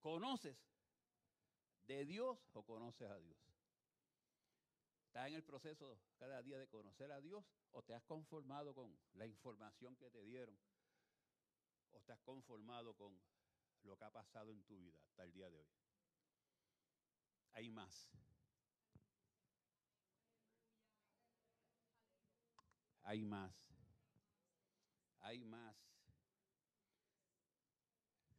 ¿Conoces 0.00 0.58
de 1.84 2.04
Dios 2.04 2.36
o 2.52 2.64
conoces 2.64 3.08
a 3.08 3.18
Dios? 3.20 3.38
¿Estás 5.06 5.28
en 5.28 5.34
el 5.34 5.44
proceso 5.44 6.00
cada 6.18 6.42
día 6.42 6.58
de 6.58 6.66
conocer 6.66 7.12
a 7.12 7.20
Dios 7.20 7.44
o 7.70 7.80
te 7.80 7.94
has 7.94 8.02
conformado 8.02 8.74
con 8.74 8.98
la 9.12 9.26
información 9.26 9.94
que 9.94 10.10
te 10.10 10.24
dieron 10.24 10.58
o 11.92 11.98
estás 11.98 12.20
conformado 12.20 12.94
con 12.94 13.20
lo 13.82 13.96
que 13.96 14.04
ha 14.04 14.10
pasado 14.10 14.52
en 14.52 14.62
tu 14.64 14.76
vida 14.78 14.98
hasta 15.04 15.24
el 15.24 15.32
día 15.32 15.50
de 15.50 15.58
hoy? 15.58 15.68
Hay 17.52 17.68
más. 17.68 18.10
Hay 23.02 23.22
más. 23.22 23.52
Hay 25.20 25.44
más. 25.44 25.76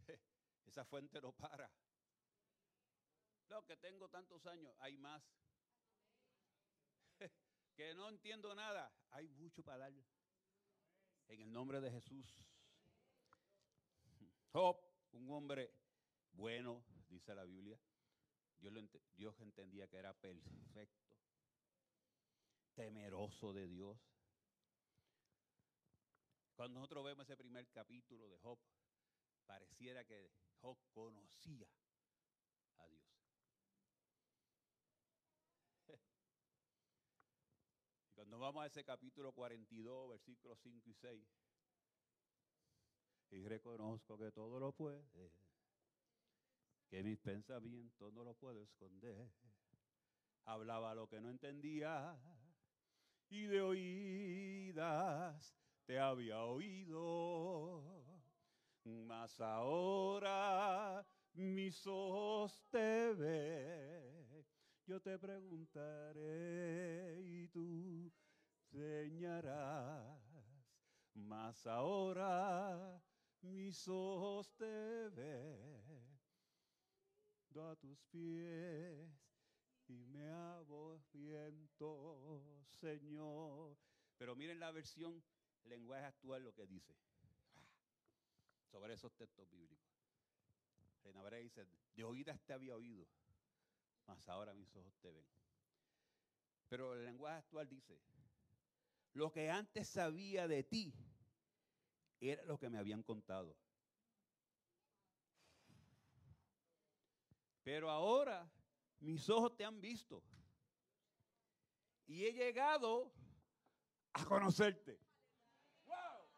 Esa 0.65 0.85
fuente 0.85 1.21
no 1.21 1.33
para. 1.33 1.69
No, 3.49 3.65
que 3.65 3.75
tengo 3.75 4.07
tantos 4.07 4.45
años. 4.45 4.73
Hay 4.79 4.97
más. 4.97 5.23
Que 7.75 7.93
no 7.95 8.09
entiendo 8.09 8.53
nada. 8.53 8.91
Hay 9.11 9.27
mucho 9.29 9.63
para 9.63 9.89
dar. 9.89 9.93
En 11.27 11.41
el 11.41 11.51
nombre 11.51 11.79
de 11.79 11.89
Jesús. 11.89 12.37
Job, 14.53 14.77
un 15.13 15.31
hombre 15.31 15.71
bueno, 16.33 16.83
dice 17.07 17.33
la 17.33 17.45
Biblia. 17.45 17.79
Dios, 18.59 19.39
entendía 19.39 19.87
que 19.87 19.97
era 19.97 20.13
perfecto, 20.13 21.17
temeroso 22.75 23.53
de 23.53 23.67
Dios. 23.67 23.97
Cuando 26.55 26.79
nosotros 26.79 27.05
vemos 27.05 27.23
ese 27.23 27.37
primer 27.37 27.67
capítulo 27.71 28.27
de 28.27 28.37
Job, 28.39 28.59
pareciera 29.45 30.03
que 30.03 30.31
Job 30.59 30.77
conocía 30.91 31.67
a 32.77 32.87
Dios. 32.87 33.03
Y 38.05 38.13
cuando 38.13 38.37
vamos 38.37 38.63
a 38.63 38.67
ese 38.67 38.83
capítulo 38.83 39.31
42, 39.31 40.09
versículos 40.09 40.59
5 40.59 40.89
y 40.89 40.93
6, 40.93 41.25
y 43.31 43.47
reconozco 43.47 44.17
que 44.17 44.31
todo 44.31 44.59
lo 44.59 44.73
puede, 44.73 45.31
que 46.89 47.03
mis 47.03 47.17
pensamientos 47.19 48.13
no 48.13 48.23
lo 48.23 48.33
puedo 48.33 48.61
esconder. 48.61 49.29
Hablaba 50.45 50.93
lo 50.93 51.07
que 51.07 51.21
no 51.21 51.29
entendía 51.29 52.17
y 53.29 53.45
de 53.45 53.61
oídas 53.61 55.55
te 55.85 55.97
había 55.97 56.43
oído, 56.43 57.83
mas 58.83 59.39
ahora 59.39 61.05
mis 61.33 61.87
ojos 61.87 62.61
te 62.69 63.13
ven. 63.13 64.45
Yo 64.85 64.99
te 64.99 65.17
preguntaré 65.17 67.21
y 67.21 67.47
tú 67.47 68.11
señarás, 68.71 70.19
mas 71.13 71.65
ahora 71.65 73.01
mis 73.41 73.87
ojos 73.87 74.51
te 74.55 75.09
ven, 75.09 76.19
a 77.53 77.75
tus 77.75 77.99
pies 78.11 79.09
y 79.87 80.05
me 80.05 80.31
viento, 81.11 82.41
Señor. 82.79 83.77
Pero 84.17 84.35
miren 84.35 84.59
la 84.59 84.71
versión 84.71 85.23
lenguaje 85.65 86.05
actual 86.05 86.43
lo 86.43 86.53
que 86.53 86.65
dice 86.65 86.95
sobre 88.71 88.93
esos 88.93 89.13
textos 89.15 89.49
bíblicos. 89.49 89.91
Reina 91.03 91.21
dice, 91.37 91.67
de 91.95 92.03
oídas 92.03 92.41
te 92.43 92.53
había 92.53 92.75
oído, 92.75 93.05
mas 94.07 94.27
ahora 94.29 94.53
mis 94.53 94.73
ojos 94.75 94.95
te 95.01 95.11
ven. 95.11 95.25
Pero 96.69 96.93
el 96.93 97.03
lenguaje 97.03 97.39
actual 97.39 97.67
dice, 97.67 97.99
lo 99.13 99.31
que 99.31 99.49
antes 99.49 99.89
sabía 99.89 100.47
de 100.47 100.63
ti, 100.63 100.93
era 102.29 102.43
lo 102.45 102.57
que 102.57 102.69
me 102.69 102.77
habían 102.77 103.01
contado. 103.01 103.55
Pero 107.63 107.89
ahora 107.89 108.49
mis 108.99 109.27
ojos 109.29 109.55
te 109.55 109.65
han 109.65 109.81
visto. 109.81 110.23
Y 112.05 112.25
he 112.25 112.33
llegado 112.33 113.11
a 114.13 114.25
conocerte. 114.25 114.99
¡Wow! 115.85 116.29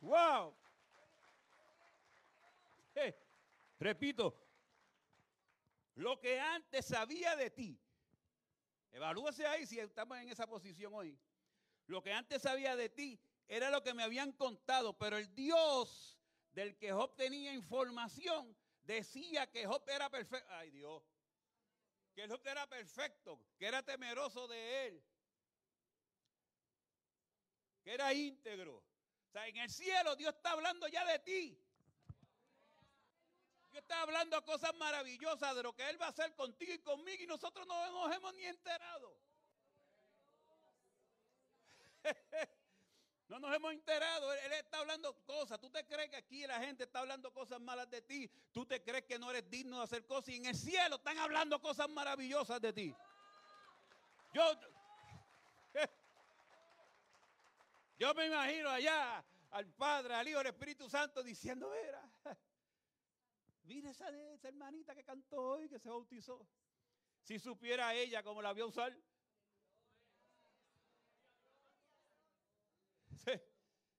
¡Wow! 0.00 0.54
repito, 3.80 4.36
lo 5.94 6.18
que 6.18 6.40
antes 6.40 6.84
sabía 6.84 7.36
de 7.36 7.48
ti, 7.48 7.80
evalúese 8.90 9.46
ahí 9.46 9.66
si 9.66 9.78
estamos 9.78 10.18
en 10.18 10.28
esa 10.28 10.48
posición 10.48 10.92
hoy. 10.94 11.16
Lo 11.86 12.02
que 12.02 12.12
antes 12.12 12.42
sabía 12.42 12.74
de 12.74 12.88
ti 12.88 13.18
era 13.48 13.70
lo 13.70 13.82
que 13.82 13.94
me 13.94 14.02
habían 14.02 14.32
contado, 14.32 14.96
pero 14.98 15.16
el 15.16 15.34
Dios 15.34 16.18
del 16.52 16.76
que 16.76 16.92
Job 16.92 17.16
tenía 17.16 17.54
información 17.54 18.54
decía 18.84 19.50
que 19.50 19.66
Job 19.66 19.82
era 19.88 20.10
perfecto. 20.10 20.46
Ay 20.52 20.70
Dios. 20.70 21.02
Que 22.14 22.28
Job 22.28 22.46
era 22.46 22.66
perfecto, 22.66 23.40
que 23.58 23.66
era 23.66 23.82
temeroso 23.82 24.46
de 24.48 24.86
él, 24.86 25.02
que 27.82 27.94
era 27.94 28.12
íntegro. 28.12 28.76
O 28.76 29.30
sea, 29.30 29.46
en 29.48 29.56
el 29.56 29.70
cielo 29.70 30.14
Dios 30.16 30.34
está 30.34 30.50
hablando 30.50 30.86
ya 30.88 31.06
de 31.06 31.18
ti. 31.20 31.58
Dios 33.70 33.82
está 33.82 34.02
hablando 34.02 34.44
cosas 34.44 34.74
maravillosas 34.74 35.54
de 35.54 35.62
lo 35.62 35.74
que 35.74 35.88
Él 35.88 36.00
va 36.00 36.06
a 36.06 36.10
hacer 36.10 36.34
contigo 36.34 36.72
y 36.72 36.78
conmigo 36.80 37.22
y 37.22 37.26
nosotros 37.26 37.66
no 37.66 37.92
nos 37.92 38.16
hemos 38.16 38.34
ni 38.34 38.44
enterado. 38.44 39.16
No 43.28 43.38
nos 43.38 43.54
hemos 43.54 43.72
enterado. 43.72 44.32
Él, 44.32 44.52
está 44.54 44.78
hablando 44.78 45.14
cosas. 45.26 45.60
¿Tú 45.60 45.68
te 45.70 45.84
crees 45.86 46.08
que 46.08 46.16
aquí 46.16 46.46
la 46.46 46.60
gente 46.60 46.84
está 46.84 47.00
hablando 47.00 47.32
cosas 47.32 47.60
malas 47.60 47.88
de 47.90 48.00
ti? 48.00 48.30
¿Tú 48.52 48.64
te 48.64 48.82
crees 48.82 49.04
que 49.04 49.18
no 49.18 49.30
eres 49.30 49.48
digno 49.50 49.78
de 49.78 49.84
hacer 49.84 50.06
cosas? 50.06 50.30
Y 50.30 50.36
en 50.36 50.46
el 50.46 50.56
cielo 50.56 50.96
están 50.96 51.18
hablando 51.18 51.60
cosas 51.60 51.90
maravillosas 51.90 52.60
de 52.60 52.72
ti. 52.72 52.94
Yo, 54.32 54.42
yo 57.98 58.14
me 58.14 58.26
imagino 58.26 58.70
allá 58.70 59.22
al 59.50 59.66
Padre, 59.74 60.14
al 60.14 60.26
Hijo, 60.26 60.38
al 60.38 60.46
Espíritu 60.46 60.88
Santo 60.88 61.22
diciendo, 61.22 61.70
mira, 61.70 62.10
mira 63.64 63.90
esa, 63.90 64.08
esa 64.32 64.48
hermanita 64.48 64.94
que 64.94 65.04
cantó 65.04 65.36
hoy, 65.42 65.68
que 65.68 65.78
se 65.78 65.90
bautizó. 65.90 66.46
Si 67.20 67.38
supiera 67.38 67.92
ella 67.92 68.22
cómo 68.22 68.40
la 68.40 68.54
vio 68.54 68.68
usar. 68.68 68.96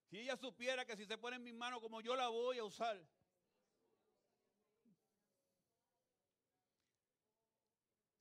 Si 0.10 0.18
ella 0.18 0.36
supiera 0.38 0.86
que 0.86 0.98
si 0.98 1.06
se 1.06 1.18
pone 1.18 1.36
en 1.36 1.44
mis 1.44 1.54
manos 1.54 1.80
como 1.82 2.02
yo 2.02 2.16
la 2.16 2.30
voy 2.30 2.58
a 2.58 2.64
usar. 2.64 3.00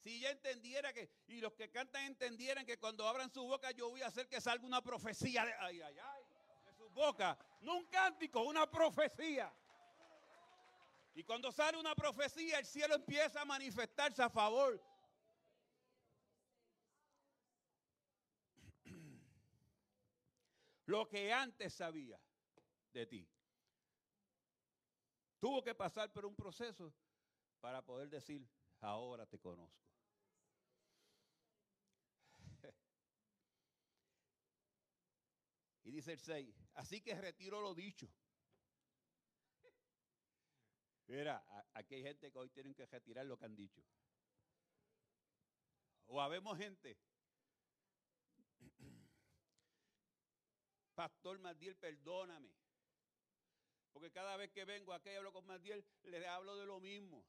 Si 0.02 0.16
ella 0.16 0.30
entendiera 0.30 0.92
que, 0.92 1.10
y 1.28 1.40
los 1.40 1.54
que 1.54 1.70
cantan 1.70 2.04
entendieran 2.04 2.66
que 2.66 2.78
cuando 2.78 3.06
abran 3.08 3.30
su 3.32 3.42
boca 3.42 3.70
yo 3.70 3.88
voy 3.88 4.02
a 4.02 4.08
hacer 4.08 4.28
que 4.28 4.40
salga 4.40 4.66
una 4.66 4.82
profecía 4.82 5.44
de, 5.44 5.54
ay, 5.54 5.80
ay, 5.80 5.96
su 6.76 6.88
boca. 6.90 7.38
No 7.60 7.76
un 7.76 7.86
cántico, 7.86 8.42
una 8.42 8.70
profecía. 8.70 9.52
Y 11.14 11.24
cuando 11.24 11.50
sale 11.50 11.78
una 11.78 11.94
profecía, 11.94 12.58
el 12.58 12.66
cielo 12.66 12.94
empieza 12.94 13.40
a 13.40 13.44
manifestarse 13.44 14.22
a 14.22 14.30
favor 14.30 14.80
lo 20.88 21.06
que 21.06 21.32
antes 21.32 21.74
sabía 21.74 22.18
de 22.94 23.06
ti. 23.06 23.28
Tuvo 25.38 25.62
que 25.62 25.74
pasar 25.74 26.10
por 26.10 26.24
un 26.24 26.34
proceso 26.34 26.94
para 27.60 27.84
poder 27.84 28.08
decir, 28.08 28.48
ahora 28.80 29.26
te 29.26 29.38
conozco. 29.38 29.86
Y 35.84 35.90
dice 35.90 36.12
el 36.12 36.20
6, 36.20 36.54
así 36.74 37.00
que 37.02 37.14
retiro 37.14 37.60
lo 37.60 37.74
dicho. 37.74 38.08
Mira, 41.06 41.42
aquí 41.72 41.96
hay 41.96 42.02
gente 42.02 42.30
que 42.30 42.38
hoy 42.38 42.50
tienen 42.50 42.74
que 42.74 42.84
retirar 42.84 43.24
lo 43.24 43.38
que 43.38 43.46
han 43.46 43.56
dicho. 43.56 43.82
O 46.06 46.20
habemos 46.20 46.58
gente 46.58 46.98
Pastor 50.98 51.38
Madiel, 51.38 51.76
perdóname. 51.76 52.52
Porque 53.92 54.10
cada 54.10 54.36
vez 54.36 54.50
que 54.50 54.64
vengo 54.64 54.92
aquí 54.92 55.10
y 55.10 55.14
hablo 55.14 55.32
con 55.32 55.46
Madiel, 55.46 55.84
le 56.02 56.26
hablo 56.26 56.56
de 56.56 56.66
lo 56.66 56.80
mismo. 56.80 57.24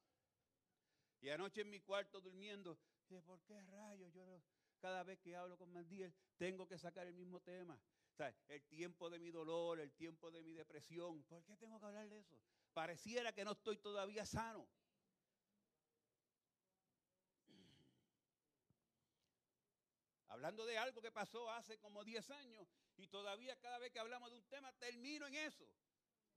Y 1.22 1.30
anoche 1.30 1.62
en 1.62 1.70
mi 1.70 1.80
cuarto 1.80 2.20
durmiendo, 2.20 2.80
dije, 3.08 3.22
¿por 3.22 3.40
qué 3.44 3.62
rayos 3.62 4.12
yo 4.12 4.42
cada 4.80 5.04
vez 5.04 5.20
que 5.20 5.36
hablo 5.36 5.56
con 5.56 5.72
Madiel 5.72 6.12
tengo 6.38 6.68
que 6.68 6.80
sacar 6.80 7.06
el 7.06 7.14
mismo 7.14 7.42
tema? 7.42 7.80
O 8.12 8.16
sea, 8.16 8.36
el 8.48 8.64
tiempo 8.64 9.08
de 9.08 9.20
mi 9.20 9.30
dolor, 9.30 9.80
el 9.80 9.94
tiempo 9.94 10.32
de 10.32 10.42
mi 10.42 10.54
depresión. 10.54 11.24
¿Por 11.26 11.44
qué 11.44 11.56
tengo 11.56 11.80
que 11.80 11.86
hablar 11.86 12.10
de 12.10 12.18
eso? 12.18 12.40
Pareciera 12.74 13.34
que 13.34 13.46
no 13.46 13.52
estoy 13.52 13.78
todavía 13.78 14.26
sano. 14.26 14.68
Hablando 20.40 20.66
de 20.66 20.78
algo 20.78 21.02
que 21.02 21.12
pasó 21.12 21.52
hace 21.52 21.78
como 21.80 22.02
10 22.02 22.30
años 22.30 22.66
y 22.96 23.08
todavía 23.08 23.60
cada 23.60 23.78
vez 23.78 23.92
que 23.92 24.00
hablamos 24.00 24.32
de 24.32 24.38
un 24.38 24.46
tema 24.46 24.72
termino 24.72 25.28
en 25.28 25.36
eso. 25.36 25.70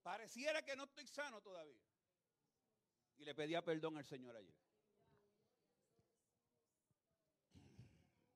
Pareciera 0.02 0.60
que 0.64 0.74
no 0.74 0.82
estoy 0.86 1.06
sano 1.06 1.40
todavía. 1.40 1.80
Y 3.18 3.24
le 3.24 3.32
pedía 3.32 3.62
perdón 3.62 3.96
al 3.96 4.04
Señor 4.04 4.34
ayer. 4.34 4.56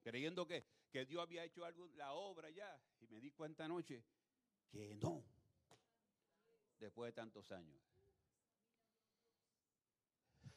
Creyendo 0.04 0.46
que, 0.46 0.64
que 0.92 1.04
Dios 1.04 1.20
había 1.20 1.42
hecho 1.42 1.64
algo, 1.64 1.88
la 1.96 2.12
obra 2.12 2.48
ya. 2.50 2.80
Y 3.00 3.08
me 3.08 3.18
di 3.18 3.32
cuenta 3.32 3.64
anoche 3.64 4.04
que 4.70 4.94
no. 4.94 5.24
Después 6.78 7.08
de 7.08 7.12
tantos 7.12 7.50
años. 7.50 7.82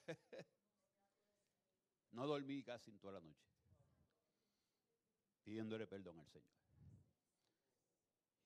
no 2.12 2.28
dormí 2.28 2.62
casi 2.62 2.91
toda 3.00 3.13
la 3.13 3.22
noche. 3.22 3.59
Pidiéndole 5.49 5.88
perdón 5.88 6.19
al 6.19 6.27
Señor. 6.27 6.53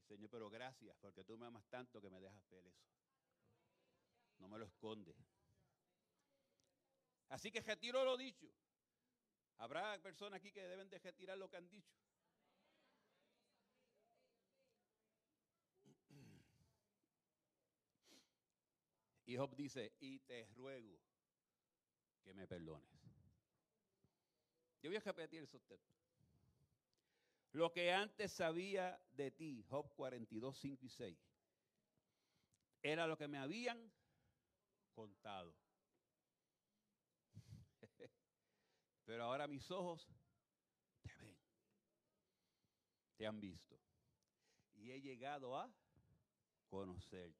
Señor, 0.07 0.29
pero 0.29 0.49
gracias 0.49 0.95
porque 1.01 1.25
tú 1.25 1.37
me 1.37 1.45
amas 1.45 1.67
tanto 1.67 1.99
que 1.99 2.09
me 2.09 2.21
dejas 2.21 2.49
ver 2.49 2.65
eso. 2.65 2.87
No 4.37 4.47
me 4.47 4.57
lo 4.57 4.63
escondes. 4.63 5.13
Así 7.27 7.51
que 7.51 7.59
retiro 7.59 8.05
lo 8.05 8.15
dicho. 8.15 8.47
Habrá 9.57 10.01
personas 10.01 10.37
aquí 10.37 10.53
que 10.53 10.65
deben 10.65 10.89
de 10.89 10.97
retirar 10.97 11.37
lo 11.37 11.49
que 11.49 11.57
han 11.57 11.69
dicho. 11.69 11.93
Y 19.25 19.35
Job 19.35 19.53
dice, 19.57 19.91
y 19.99 20.19
te 20.19 20.45
ruego 20.55 20.97
que 22.23 22.33
me 22.33 22.47
perdones. 22.47 22.89
Yo 24.81 24.89
voy 24.89 24.95
a 24.95 25.01
repetir 25.01 25.43
esos 25.43 25.61
textos. 25.65 26.02
Lo 27.53 27.71
que 27.71 27.91
antes 27.91 28.31
sabía 28.31 28.99
de 29.11 29.29
ti, 29.29 29.63
Job 29.69 29.93
42, 29.93 30.57
5 30.57 30.85
y 30.87 30.89
6, 30.89 31.17
era 32.81 33.05
lo 33.05 33.15
que 33.15 33.27
me 33.27 33.37
habían 33.37 33.93
contado. 34.95 35.55
Pero 39.05 39.23
ahora 39.25 39.47
mis 39.47 39.69
ojos 39.69 40.09
te 41.03 41.15
ven, 41.15 41.37
te 43.17 43.27
han 43.27 43.39
visto. 43.39 43.79
Y 44.73 44.89
he 44.91 44.99
llegado 44.99 45.55
a 45.55 45.71
conocerte. 46.65 47.37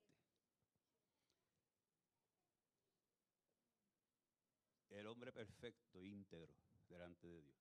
El 4.91 5.07
hombre 5.07 5.33
perfecto, 5.33 6.03
íntegro, 6.03 6.53
delante 6.87 7.27
de 7.27 7.41
Dios, 7.41 7.57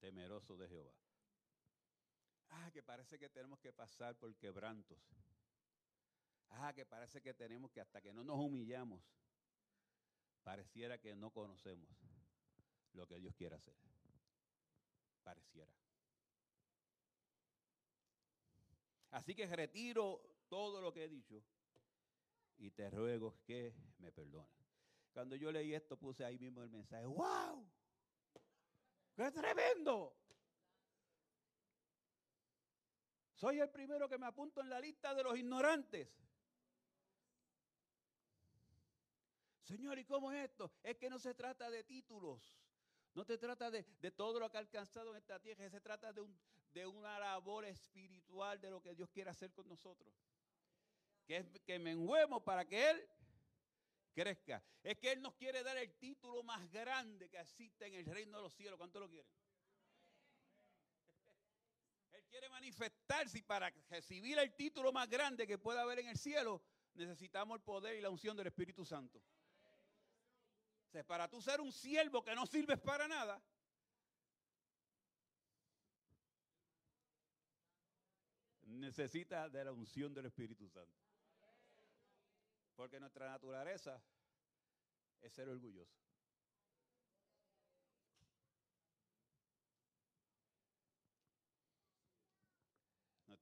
temeroso 0.00 0.54
de 0.58 0.68
Jehová. 0.68 0.92
Ah, 2.52 2.70
que 2.70 2.82
parece 2.82 3.18
que 3.18 3.28
tenemos 3.28 3.58
que 3.58 3.72
pasar 3.72 4.16
por 4.16 4.34
quebrantos. 4.36 4.98
Ah, 6.50 6.72
que 6.74 6.84
parece 6.84 7.20
que 7.22 7.32
tenemos 7.32 7.70
que 7.70 7.80
hasta 7.80 8.00
que 8.00 8.12
no 8.12 8.22
nos 8.22 8.38
humillamos, 8.38 9.02
pareciera 10.42 10.98
que 10.98 11.14
no 11.14 11.30
conocemos 11.30 11.88
lo 12.92 13.06
que 13.06 13.18
Dios 13.18 13.34
quiere 13.34 13.56
hacer. 13.56 13.74
Pareciera. 15.22 15.72
Así 19.12 19.34
que 19.34 19.46
retiro 19.46 20.22
todo 20.48 20.80
lo 20.80 20.92
que 20.92 21.04
he 21.04 21.08
dicho 21.08 21.42
y 22.58 22.70
te 22.70 22.90
ruego 22.90 23.38
que 23.44 23.74
me 23.98 24.12
perdones. 24.12 24.52
Cuando 25.12 25.36
yo 25.36 25.50
leí 25.52 25.74
esto 25.74 25.96
puse 25.98 26.24
ahí 26.24 26.38
mismo 26.38 26.62
el 26.62 26.70
mensaje, 26.70 27.06
¡wow! 27.06 27.66
¡Qué 29.14 29.30
tremendo! 29.30 30.21
Soy 33.42 33.58
el 33.58 33.70
primero 33.70 34.08
que 34.08 34.18
me 34.18 34.26
apunto 34.26 34.60
en 34.60 34.70
la 34.70 34.78
lista 34.78 35.16
de 35.16 35.24
los 35.24 35.36
ignorantes. 35.36 36.08
Señor, 39.64 39.98
¿y 39.98 40.04
cómo 40.04 40.30
es 40.30 40.44
esto? 40.44 40.70
Es 40.80 40.96
que 40.96 41.10
no 41.10 41.18
se 41.18 41.34
trata 41.34 41.68
de 41.68 41.82
títulos. 41.82 42.56
No 43.14 43.24
se 43.24 43.38
trata 43.38 43.68
de, 43.68 43.82
todo 44.12 44.38
lo 44.38 44.48
que 44.48 44.58
ha 44.58 44.60
alcanzado 44.60 45.10
en 45.10 45.16
esta 45.16 45.40
tierra. 45.40 45.68
Se 45.68 45.80
trata 45.80 46.12
de, 46.12 46.20
un, 46.20 46.38
de 46.72 46.86
una 46.86 47.18
labor 47.18 47.64
espiritual 47.64 48.60
de 48.60 48.70
lo 48.70 48.80
que 48.80 48.94
Dios 48.94 49.10
quiere 49.10 49.30
hacer 49.30 49.52
con 49.52 49.68
nosotros. 49.68 50.14
Que 51.26 51.38
es 51.38 51.46
que 51.66 51.80
menguemos 51.80 52.44
para 52.44 52.64
que 52.64 52.90
Él 52.90 53.08
crezca. 54.14 54.62
Es 54.84 54.98
que 54.98 55.10
Él 55.10 55.20
nos 55.20 55.34
quiere 55.34 55.64
dar 55.64 55.78
el 55.78 55.92
título 55.94 56.44
más 56.44 56.70
grande 56.70 57.28
que 57.28 57.40
existe 57.40 57.86
en 57.86 57.94
el 57.94 58.06
reino 58.06 58.36
de 58.36 58.44
los 58.44 58.54
cielos. 58.54 58.78
¿Cuánto 58.78 59.00
lo 59.00 59.08
quieren? 59.08 59.28
Quiere 62.32 62.48
manifestarse 62.48 63.38
y 63.38 63.42
para 63.42 63.68
recibir 63.90 64.38
el 64.38 64.54
título 64.56 64.90
más 64.90 65.06
grande 65.06 65.46
que 65.46 65.58
pueda 65.58 65.82
haber 65.82 65.98
en 65.98 66.08
el 66.08 66.16
cielo, 66.16 66.62
necesitamos 66.94 67.56
el 67.56 67.62
poder 67.62 67.94
y 67.96 68.00
la 68.00 68.08
unción 68.08 68.34
del 68.34 68.46
Espíritu 68.46 68.86
Santo. 68.86 69.22
para 71.06 71.28
tú 71.28 71.42
ser 71.42 71.60
un 71.60 71.70
siervo 71.70 72.24
que 72.24 72.34
no 72.34 72.46
sirves 72.46 72.80
para 72.80 73.06
nada, 73.06 73.38
necesita 78.62 79.50
de 79.50 79.64
la 79.64 79.72
unción 79.72 80.14
del 80.14 80.24
Espíritu 80.24 80.66
Santo. 80.70 80.98
Porque 82.74 82.98
nuestra 82.98 83.26
naturaleza 83.26 84.02
es 85.20 85.34
ser 85.34 85.50
orgulloso. 85.50 86.01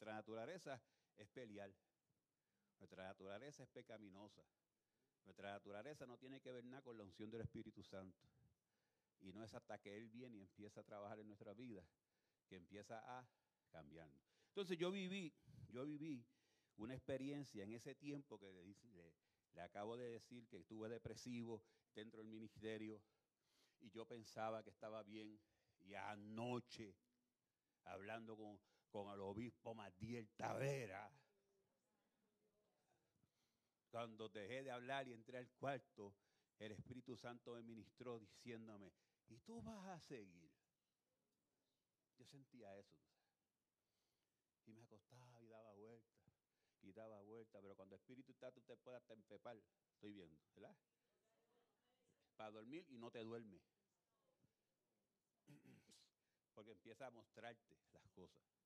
Nuestra 0.00 0.16
naturaleza 0.16 0.80
es 1.18 1.28
pelear. 1.28 1.70
Nuestra 2.78 3.04
naturaleza 3.04 3.64
es 3.64 3.68
pecaminosa. 3.68 4.42
Nuestra 5.26 5.52
naturaleza 5.52 6.06
no 6.06 6.16
tiene 6.16 6.40
que 6.40 6.50
ver 6.52 6.64
nada 6.64 6.80
con 6.80 6.96
la 6.96 7.04
unción 7.04 7.30
del 7.30 7.42
Espíritu 7.42 7.82
Santo. 7.82 8.26
Y 9.20 9.30
no 9.34 9.44
es 9.44 9.52
hasta 9.52 9.76
que 9.76 9.98
Él 9.98 10.08
viene 10.08 10.38
y 10.38 10.40
empieza 10.40 10.80
a 10.80 10.84
trabajar 10.84 11.20
en 11.20 11.26
nuestra 11.26 11.52
vida 11.52 11.84
que 12.48 12.56
empieza 12.56 12.98
a 13.18 13.28
cambiarnos. 13.68 14.22
Entonces 14.46 14.78
yo 14.78 14.90
viví, 14.90 15.34
yo 15.68 15.84
viví 15.84 16.24
una 16.78 16.94
experiencia 16.94 17.62
en 17.62 17.74
ese 17.74 17.94
tiempo 17.94 18.38
que 18.38 18.50
le, 18.50 18.74
le, 19.52 19.60
acabo 19.60 19.98
de 19.98 20.08
decir 20.08 20.48
que 20.48 20.56
estuve 20.56 20.88
depresivo 20.88 21.62
dentro 21.94 22.20
del 22.20 22.28
ministerio 22.28 23.02
y 23.80 23.90
yo 23.90 24.06
pensaba 24.06 24.62
que 24.62 24.70
estaba 24.70 25.02
bien 25.02 25.38
y 25.80 25.92
anoche 25.92 26.96
hablando 27.84 28.34
con, 28.34 28.58
con 28.90 29.12
el 29.12 29.20
obispo 29.20 29.74
Matiel 29.74 30.28
Tavera, 30.36 31.10
cuando 33.90 34.28
dejé 34.28 34.62
de 34.62 34.70
hablar 34.70 35.08
y 35.08 35.12
entré 35.12 35.38
al 35.38 35.50
cuarto, 35.50 36.14
el 36.58 36.72
Espíritu 36.72 37.16
Santo 37.16 37.54
me 37.54 37.62
ministró 37.62 38.18
diciéndome, 38.18 38.92
¿y 39.28 39.38
tú 39.38 39.62
vas 39.62 39.86
a 39.86 40.00
seguir? 40.00 40.50
Yo 42.16 42.26
sentía 42.26 42.76
eso. 42.78 42.96
Y 44.66 44.72
me 44.72 44.82
acostaba 44.82 45.42
y 45.42 45.48
daba 45.48 45.72
vuelta, 45.72 46.20
y 46.82 46.92
daba 46.92 47.20
vuelta, 47.22 47.60
pero 47.60 47.74
cuando 47.74 47.96
el 47.96 48.00
Espíritu 48.00 48.34
tú 48.34 48.60
te 48.62 48.76
puedes 48.76 49.00
hasta 49.00 49.14
empepar. 49.14 49.60
Estoy 49.94 50.12
viendo, 50.12 50.38
¿verdad? 50.54 50.76
Para 52.36 52.50
dormir 52.52 52.86
y 52.88 52.98
no 52.98 53.10
te 53.10 53.20
duerme. 53.20 53.60
Porque 56.54 56.72
empieza 56.72 57.06
a 57.06 57.10
mostrarte 57.10 57.76
las 57.92 58.08
cosas. 58.10 58.59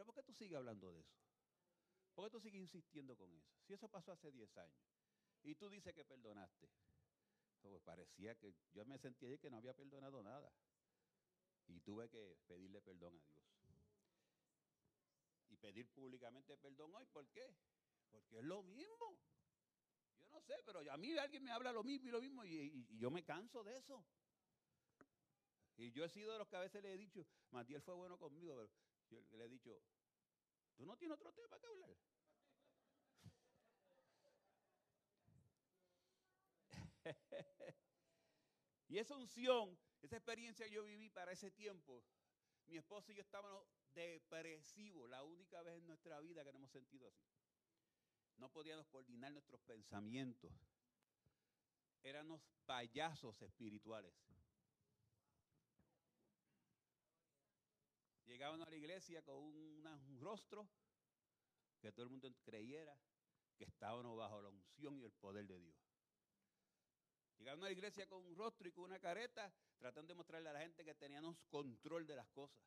Pero 0.00 0.06
¿por 0.06 0.14
qué 0.14 0.22
tú 0.22 0.32
sigues 0.32 0.56
hablando 0.56 0.90
de 0.94 1.00
eso? 1.00 1.14
¿Por 2.14 2.24
qué 2.24 2.30
tú 2.30 2.40
sigues 2.40 2.58
insistiendo 2.58 3.14
con 3.18 3.30
eso? 3.34 3.52
Si 3.66 3.74
eso 3.74 3.86
pasó 3.86 4.12
hace 4.12 4.32
10 4.32 4.56
años 4.56 4.82
y 5.42 5.54
tú 5.56 5.68
dices 5.68 5.92
que 5.92 6.06
perdonaste, 6.06 6.70
pues 7.60 7.82
parecía 7.82 8.34
que 8.34 8.54
yo 8.72 8.86
me 8.86 8.96
sentía 8.96 9.36
que 9.36 9.50
no 9.50 9.58
había 9.58 9.74
perdonado 9.74 10.22
nada. 10.22 10.50
Y 11.66 11.80
tuve 11.80 12.08
que 12.08 12.38
pedirle 12.46 12.80
perdón 12.80 13.14
a 13.14 13.20
Dios. 13.26 13.44
Y 15.50 15.56
pedir 15.58 15.86
públicamente 15.90 16.56
perdón 16.56 16.94
hoy, 16.94 17.04
¿por 17.04 17.28
qué? 17.28 17.54
Porque 18.10 18.38
es 18.38 18.44
lo 18.44 18.62
mismo. 18.62 19.18
Yo 20.22 20.30
no 20.30 20.40
sé, 20.40 20.54
pero 20.64 20.80
a 20.90 20.96
mí 20.96 21.14
alguien 21.18 21.44
me 21.44 21.50
habla 21.50 21.72
lo 21.72 21.84
mismo 21.84 22.08
y 22.08 22.10
lo 22.10 22.22
mismo 22.22 22.42
y, 22.46 22.86
yo 22.96 23.10
me 23.10 23.22
canso 23.22 23.62
de 23.62 23.76
eso. 23.76 24.02
Y 25.76 25.92
yo 25.92 26.06
he 26.06 26.08
sido 26.08 26.32
de 26.32 26.38
los 26.38 26.48
que 26.48 26.56
a 26.56 26.60
veces 26.60 26.82
le 26.82 26.94
he 26.94 26.96
dicho, 26.96 27.26
Matías 27.50 27.84
fue 27.84 27.92
bueno 27.92 28.18
conmigo, 28.18 28.56
pero 28.56 28.89
yo 29.10 29.36
le 29.36 29.44
he 29.44 29.48
dicho, 29.48 29.82
¿tú 30.76 30.86
no 30.86 30.96
tienes 30.96 31.16
otro 31.16 31.32
tema 31.32 31.58
que 31.58 31.66
hablar? 31.66 31.96
y 38.88 38.98
esa 38.98 39.16
unción, 39.16 39.78
esa 40.02 40.16
experiencia 40.16 40.66
que 40.66 40.72
yo 40.72 40.84
viví 40.84 41.10
para 41.10 41.32
ese 41.32 41.50
tiempo, 41.50 42.04
mi 42.66 42.76
esposo 42.76 43.12
y 43.12 43.16
yo 43.16 43.22
estábamos 43.22 43.66
depresivos, 43.94 45.08
la 45.10 45.24
única 45.24 45.62
vez 45.62 45.78
en 45.78 45.86
nuestra 45.86 46.20
vida 46.20 46.44
que 46.44 46.52
nos 46.52 46.60
hemos 46.60 46.70
sentido 46.70 47.08
así. 47.08 47.26
No 48.36 48.50
podíamos 48.50 48.86
coordinar 48.86 49.32
nuestros 49.32 49.60
pensamientos. 49.62 50.52
Éramos 52.02 52.40
payasos 52.64 53.42
espirituales. 53.42 54.14
Llegábamos 58.30 58.64
a 58.64 58.70
la 58.70 58.76
iglesia 58.76 59.22
con 59.22 59.34
un 59.34 60.18
rostro 60.20 60.68
que 61.80 61.90
todo 61.90 62.04
el 62.04 62.10
mundo 62.10 62.32
creyera 62.44 62.96
que 63.56 63.64
estábamos 63.64 64.16
bajo 64.16 64.40
la 64.40 64.50
unción 64.50 65.00
y 65.00 65.04
el 65.04 65.10
poder 65.10 65.48
de 65.48 65.58
Dios. 65.58 65.76
Llegaron 67.38 67.60
a 67.62 67.64
la 67.64 67.72
iglesia 67.72 68.06
con 68.06 68.24
un 68.24 68.36
rostro 68.36 68.68
y 68.68 68.72
con 68.72 68.84
una 68.84 69.00
careta, 69.00 69.52
tratando 69.78 70.12
de 70.12 70.14
mostrarle 70.14 70.48
a 70.48 70.52
la 70.52 70.60
gente 70.60 70.84
que 70.84 70.94
teníamos 70.94 71.42
control 71.46 72.06
de 72.06 72.14
las 72.14 72.28
cosas. 72.28 72.62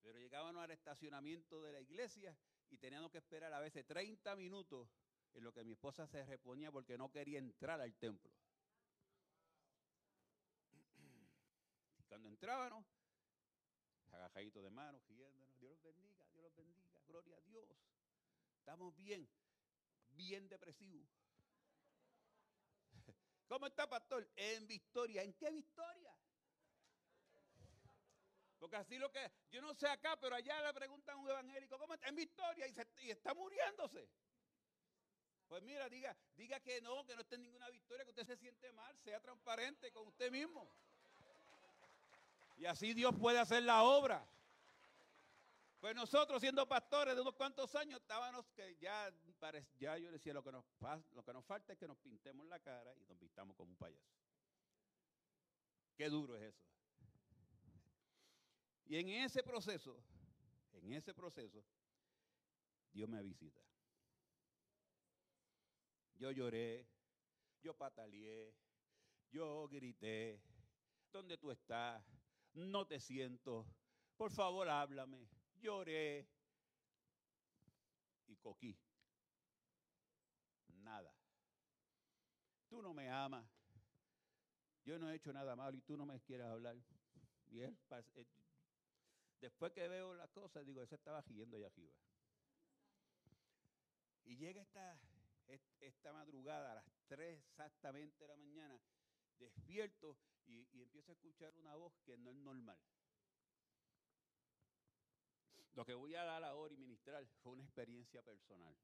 Pero 0.00 0.18
llegábamos 0.18 0.64
al 0.64 0.70
estacionamiento 0.70 1.60
de 1.60 1.72
la 1.72 1.82
iglesia 1.82 2.34
y 2.70 2.78
teníamos 2.78 3.10
que 3.10 3.18
esperar 3.18 3.52
a 3.52 3.60
veces 3.60 3.84
30 3.84 4.34
minutos 4.36 4.88
en 5.34 5.44
lo 5.44 5.52
que 5.52 5.64
mi 5.64 5.72
esposa 5.72 6.06
se 6.06 6.24
reponía 6.24 6.72
porque 6.72 6.96
no 6.96 7.10
quería 7.10 7.40
entrar 7.40 7.78
al 7.78 7.94
templo. 7.96 8.32
cuando 12.08 12.30
entrábamos, 12.30 12.86
agajaditos 14.14 14.62
de 14.62 14.70
manos, 14.70 15.06
guiándonos, 15.08 15.58
Dios 15.58 15.72
los 15.72 15.82
bendiga, 15.82 16.24
Dios 16.26 16.42
los 16.42 16.54
bendiga, 16.54 16.98
gloria 17.06 17.36
a 17.36 17.40
Dios. 17.42 17.68
Estamos 18.58 18.94
bien, 18.96 19.28
bien 20.10 20.48
depresivos. 20.48 21.08
¿Cómo 23.48 23.66
está, 23.66 23.88
pastor? 23.88 24.28
En 24.36 24.66
victoria. 24.66 25.22
¿En 25.22 25.34
qué 25.34 25.50
victoria? 25.50 26.14
Porque 28.64 28.76
así 28.76 28.96
lo 28.96 29.12
que, 29.12 29.30
yo 29.50 29.60
no 29.60 29.74
sé 29.74 29.86
acá, 29.86 30.18
pero 30.18 30.34
allá 30.34 30.62
le 30.62 30.72
preguntan 30.72 31.18
un 31.18 31.28
evangélico, 31.28 31.78
¿cómo 31.78 31.92
está? 31.92 32.08
En 32.08 32.16
victoria 32.16 32.66
y, 32.96 33.10
está 33.10 33.34
muriéndose. 33.34 34.08
Pues 35.46 35.62
mira, 35.62 35.86
diga, 35.90 36.16
diga 36.34 36.58
que 36.60 36.80
no, 36.80 37.04
que 37.04 37.14
no 37.14 37.20
esté 37.20 37.34
en 37.34 37.42
ninguna 37.42 37.68
victoria, 37.68 38.04
que 38.06 38.12
usted 38.12 38.26
se 38.26 38.38
siente 38.38 38.72
mal, 38.72 38.98
sea 39.00 39.20
transparente 39.20 39.92
con 39.92 40.06
usted 40.08 40.30
mismo. 40.30 40.74
Y 42.56 42.66
así 42.66 42.94
Dios 42.94 43.14
puede 43.18 43.38
hacer 43.38 43.62
la 43.62 43.82
obra. 43.82 44.26
Pues 45.80 45.94
nosotros 45.94 46.40
siendo 46.40 46.66
pastores 46.66 47.14
de 47.14 47.20
unos 47.20 47.34
cuantos 47.34 47.74
años 47.74 48.00
estábamos 48.00 48.46
que 48.56 48.76
ya, 48.76 49.12
ya 49.78 49.98
yo 49.98 50.10
decía, 50.10 50.32
lo 50.32 50.42
que, 50.42 50.50
nos, 50.50 50.64
lo 51.12 51.22
que 51.22 51.32
nos 51.32 51.44
falta 51.44 51.74
es 51.74 51.78
que 51.78 51.86
nos 51.86 51.98
pintemos 51.98 52.46
la 52.46 52.58
cara 52.58 52.96
y 52.96 53.04
nos 53.04 53.18
vistamos 53.18 53.54
como 53.54 53.70
un 53.70 53.76
payaso. 53.76 54.14
Qué 55.94 56.08
duro 56.08 56.36
es 56.36 56.54
eso. 56.54 56.64
Y 58.86 58.96
en 58.96 59.08
ese 59.08 59.42
proceso, 59.42 60.02
en 60.72 60.92
ese 60.92 61.12
proceso, 61.14 61.64
Dios 62.92 63.08
me 63.08 63.22
visita. 63.22 63.60
Yo 66.16 66.30
lloré, 66.30 66.86
yo 67.62 67.74
pataleé, 67.74 68.54
yo 69.30 69.68
grité, 69.68 70.40
¿dónde 71.10 71.36
tú 71.36 71.50
estás? 71.50 72.02
No 72.54 72.86
te 72.86 73.00
siento, 73.00 73.66
por 74.16 74.30
favor 74.30 74.68
háblame 74.68 75.28
lloré 75.64 76.28
y 78.26 78.36
coquí. 78.36 78.78
Nada. 80.68 81.14
Tú 82.68 82.82
no 82.82 82.92
me 82.92 83.10
amas. 83.10 83.46
Yo 84.84 84.98
no 84.98 85.10
he 85.10 85.14
hecho 85.14 85.32
nada 85.32 85.56
malo 85.56 85.76
y 85.78 85.80
tú 85.80 85.96
no 85.96 86.04
me 86.04 86.20
quieres 86.20 86.46
hablar. 86.46 86.76
Bien, 87.46 87.78
eh, 88.14 88.26
después 89.40 89.72
que 89.72 89.88
veo 89.88 90.14
las 90.14 90.28
cosas, 90.30 90.66
digo, 90.66 90.82
ese 90.82 90.96
estaba 90.96 91.22
giendo 91.22 91.56
allá 91.56 91.68
arriba. 91.68 91.94
Y 94.24 94.36
llega 94.36 94.62
esta, 94.62 94.98
esta 95.80 96.12
madrugada 96.12 96.72
a 96.72 96.74
las 96.76 96.84
3 97.06 97.38
exactamente 97.38 98.24
de 98.24 98.28
la 98.28 98.36
mañana, 98.36 98.78
despierto 99.38 100.18
y, 100.46 100.80
empiezo 100.80 101.12
a 101.12 101.14
escuchar 101.14 101.54
una 101.56 101.74
voz 101.76 101.94
que 102.04 102.16
no 102.16 102.30
es 102.30 102.36
normal. 102.36 102.78
Lo 105.74 105.84
que 105.84 105.94
voy 105.94 106.14
a 106.14 106.24
dar 106.24 106.44
ahora 106.44 106.74
y 106.74 106.76
ministrar 106.76 107.26
fue 107.42 107.52
una 107.52 107.64
experiencia 107.64 108.22
personal. 108.22 108.76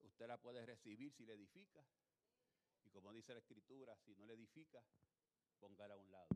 Usted 0.00 0.26
la 0.28 0.40
puede 0.40 0.64
recibir 0.64 1.12
si 1.12 1.26
le 1.26 1.34
edifica. 1.34 1.84
Y 2.84 2.90
como 2.90 3.12
dice 3.12 3.32
la 3.32 3.40
escritura, 3.40 3.96
si 3.98 4.14
no 4.14 4.26
le 4.26 4.34
edifica, 4.34 4.84
póngala 5.58 5.94
a 5.94 5.98
un 5.98 6.10
lado. 6.12 6.28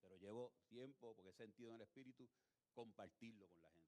Pero 0.00 0.16
llevo 0.16 0.54
tiempo, 0.68 1.14
porque 1.14 1.30
he 1.30 1.34
sentido 1.34 1.70
en 1.70 1.76
el 1.76 1.82
espíritu, 1.82 2.30
compartirlo 2.72 3.48
con 3.48 3.62
la 3.62 3.70
gente. 3.70 3.86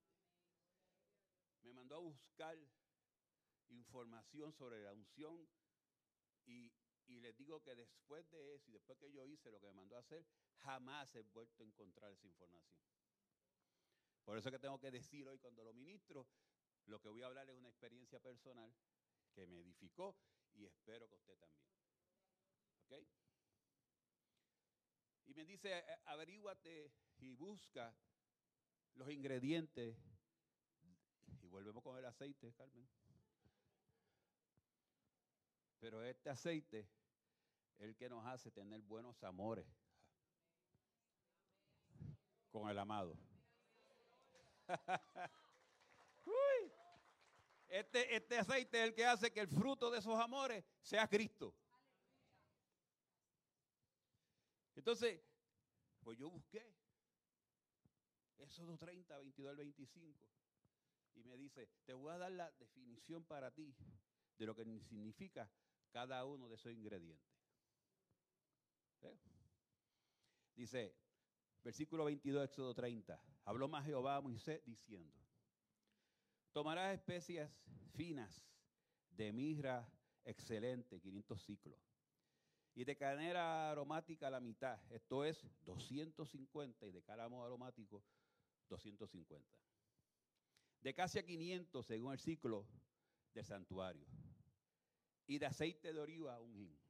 Me 1.62 1.72
mandó 1.72 1.96
a 1.96 2.00
buscar 2.00 2.58
información 3.68 4.52
sobre 4.52 4.82
la 4.82 4.92
unción 4.92 5.48
y, 6.46 6.72
y 7.08 7.20
les 7.20 7.36
digo 7.36 7.62
que 7.62 7.74
después 7.74 8.30
de 8.30 8.54
eso 8.54 8.70
y 8.70 8.72
después 8.72 8.98
que 8.98 9.10
yo 9.10 9.24
hice 9.26 9.50
lo 9.50 9.58
que 9.60 9.66
me 9.66 9.72
mandó 9.72 9.96
a 9.96 10.00
hacer, 10.00 10.26
jamás 10.58 11.14
he 11.14 11.22
vuelto 11.22 11.62
a 11.62 11.66
encontrar 11.66 12.12
esa 12.12 12.26
información. 12.26 12.78
Por 14.24 14.36
eso 14.36 14.50
que 14.50 14.58
tengo 14.58 14.78
que 14.78 14.90
decir 14.90 15.26
hoy 15.26 15.38
cuando 15.38 15.64
lo 15.64 15.72
ministro, 15.72 16.28
lo 16.86 17.00
que 17.00 17.08
voy 17.08 17.22
a 17.22 17.26
hablar 17.26 17.48
es 17.48 17.56
una 17.56 17.70
experiencia 17.70 18.20
personal 18.20 18.74
que 19.32 19.46
me 19.46 19.60
edificó 19.60 20.16
y 20.54 20.66
espero 20.66 21.08
que 21.08 21.16
usted 21.16 21.38
también. 21.38 21.64
¿Ok? 22.84 22.92
Y 25.26 25.34
me 25.34 25.44
dice, 25.46 25.74
"A- 25.74 26.12
averíguate 26.12 26.92
y 27.18 27.34
busca 27.34 27.96
los 28.94 29.10
ingredientes. 29.10 29.96
Y 31.42 31.48
volvemos 31.48 31.82
con 31.82 31.96
el 31.96 32.04
aceite, 32.04 32.52
Carmen. 32.52 32.86
Pero 35.80 36.02
este 36.02 36.28
aceite 36.28 36.97
el 37.78 37.96
que 37.96 38.08
nos 38.08 38.24
hace 38.26 38.50
tener 38.50 38.82
buenos 38.82 39.22
amores 39.22 39.66
con 42.50 42.68
el 42.68 42.78
amado. 42.78 43.16
Este, 47.68 48.16
este 48.16 48.38
aceite 48.38 48.78
es 48.78 48.88
el 48.88 48.94
que 48.94 49.04
hace 49.04 49.30
que 49.30 49.40
el 49.40 49.46
fruto 49.46 49.90
de 49.90 49.98
esos 49.98 50.18
amores 50.18 50.64
sea 50.80 51.06
Cristo. 51.06 51.54
Entonces, 54.74 55.20
pues 56.02 56.16
yo 56.16 56.30
busqué 56.30 56.74
Éxodo 58.38 58.78
30, 58.78 59.18
22 59.18 59.50
al 59.50 59.56
25. 59.56 60.26
Y 61.16 61.24
me 61.24 61.36
dice, 61.36 61.68
te 61.84 61.92
voy 61.92 62.12
a 62.12 62.18
dar 62.18 62.30
la 62.32 62.50
definición 62.52 63.24
para 63.24 63.50
ti 63.50 63.74
de 64.38 64.46
lo 64.46 64.54
que 64.54 64.64
significa 64.64 65.50
cada 65.90 66.24
uno 66.24 66.48
de 66.48 66.54
esos 66.54 66.72
ingredientes. 66.72 67.37
¿Eh? 69.02 69.16
Dice, 70.54 70.94
versículo 71.62 72.04
22, 72.04 72.44
Éxodo 72.44 72.74
30. 72.74 73.20
Habló 73.44 73.68
más 73.68 73.84
Jehová 73.84 74.16
a 74.16 74.20
Moisés 74.20 74.62
diciendo, 74.64 75.14
tomarás 76.52 76.94
especias 76.94 77.50
finas 77.94 78.46
de 79.10 79.32
mirra 79.32 79.88
excelente, 80.24 81.00
500 81.00 81.42
ciclos, 81.42 81.78
y 82.74 82.84
de 82.84 82.96
canela 82.96 83.70
aromática 83.70 84.30
la 84.30 84.40
mitad, 84.40 84.78
esto 84.92 85.24
es 85.24 85.44
250, 85.64 86.86
y 86.86 86.92
de 86.92 87.02
cálamo 87.02 87.44
aromático 87.44 88.04
250. 88.68 89.44
De 90.80 90.94
casi 90.94 91.18
a 91.18 91.24
500 91.24 91.86
según 91.86 92.12
el 92.12 92.18
ciclo 92.20 92.66
del 93.34 93.44
santuario, 93.44 94.06
y 95.26 95.38
de 95.38 95.46
aceite 95.46 95.92
de 95.92 96.00
oliva 96.00 96.40
un 96.40 96.54
hin. 96.54 96.87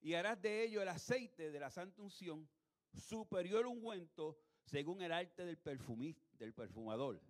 Y 0.00 0.14
harás 0.14 0.40
de 0.40 0.64
ello 0.64 0.82
el 0.82 0.88
aceite 0.88 1.50
de 1.50 1.60
la 1.60 1.70
santa 1.70 2.02
unción 2.02 2.48
superior 2.92 3.66
ungüento 3.66 4.38
según 4.64 5.02
el 5.02 5.12
arte 5.12 5.44
del, 5.44 5.58
perfumista, 5.58 6.36
del 6.38 6.52
perfumador. 6.52 7.20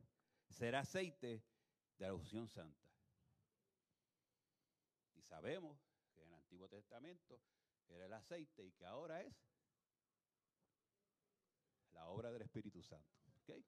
Será 0.48 0.80
aceite 0.80 1.42
de 1.98 2.06
la 2.06 2.14
unción 2.14 2.48
santa. 2.48 2.86
Y 5.14 5.22
sabemos 5.22 5.78
que 6.14 6.22
en 6.22 6.28
el 6.28 6.34
Antiguo 6.34 6.68
Testamento 6.68 7.40
era 7.88 8.06
el 8.06 8.12
aceite 8.12 8.64
y 8.64 8.72
que 8.72 8.86
ahora 8.86 9.22
es 9.22 9.34
la 11.92 12.08
obra 12.08 12.30
del 12.30 12.42
Espíritu 12.42 12.82
Santo. 12.82 13.16
¿ok? 13.42 13.64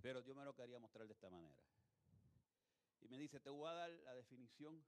Pero 0.00 0.22
Dios 0.22 0.36
me 0.36 0.44
lo 0.44 0.54
quería 0.54 0.78
mostrar 0.78 1.06
de 1.06 1.12
esta 1.12 1.28
manera. 1.28 1.62
Y 3.00 3.08
me 3.08 3.18
dice, 3.18 3.40
te 3.40 3.50
voy 3.50 3.68
a 3.68 3.74
dar 3.74 3.90
la 3.90 4.14
definición. 4.14 4.84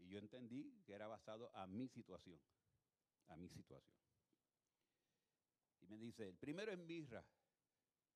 Y 0.00 0.08
yo 0.08 0.18
entendí 0.18 0.82
que 0.86 0.94
era 0.94 1.06
basado 1.06 1.54
a 1.54 1.66
mi 1.66 1.88
situación. 1.88 2.40
A 3.28 3.36
mi 3.36 3.48
situación. 3.48 3.96
Y 5.82 5.86
me 5.86 5.98
dice, 5.98 6.28
el 6.28 6.36
primero 6.38 6.72
es 6.72 6.78
mirra. 6.78 7.24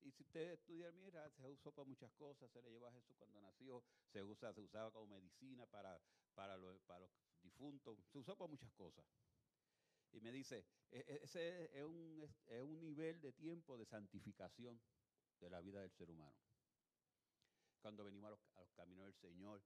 Y 0.01 0.11
si 0.11 0.23
usted 0.23 0.51
estudia 0.51 0.91
mirra, 0.91 1.29
se 1.31 1.47
usó 1.49 1.71
para 1.71 1.87
muchas 1.87 2.11
cosas. 2.13 2.51
Se 2.51 2.61
le 2.61 2.69
llevó 2.71 2.87
a 2.87 2.91
Jesús 2.91 3.15
cuando 3.17 3.39
nació. 3.41 3.83
Se, 4.11 4.23
usa, 4.23 4.53
se 4.53 4.61
usaba 4.61 4.91
como 4.91 5.07
medicina 5.07 5.65
para, 5.65 5.99
para, 6.33 6.57
los, 6.57 6.79
para 6.81 6.99
los 6.99 7.11
difuntos. 7.41 7.97
Se 8.11 8.19
usó 8.19 8.35
para 8.35 8.49
muchas 8.49 8.71
cosas. 8.73 9.05
Y 10.11 10.21
me 10.21 10.31
dice, 10.31 10.65
"E- 10.91 11.03
e- 11.07 11.19
ese 11.23 11.77
es 11.77 11.83
un, 11.83 12.23
es- 12.45 12.61
un 12.63 12.79
nivel 12.79 13.19
de 13.21 13.33
tiempo 13.33 13.77
de 13.77 13.85
santificación 13.85 14.79
de 15.39 15.49
la 15.49 15.59
vida 15.61 15.81
del 15.81 15.91
ser 15.91 16.09
humano. 16.09 16.37
Cuando 17.81 18.03
venimos 18.05 18.27
a 18.55 18.61
los 18.61 18.71
caminos 18.73 19.05
del 19.05 19.15
Señor, 19.15 19.61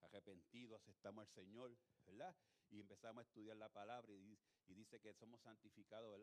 arrepentidos, 0.00 0.80
aceptamos 0.80 1.22
al 1.26 1.34
Señor, 1.34 1.76
¿verdad? 2.04 2.34
Y 2.70 2.80
empezamos 2.80 3.20
a 3.20 3.26
estudiar 3.26 3.56
la 3.56 3.68
palabra 3.68 4.12
y, 4.12 4.20
di- 4.20 4.38
y 4.66 4.74
dice 4.74 5.00
que 5.00 5.12
somos 5.14 5.40
santificados. 5.42 6.20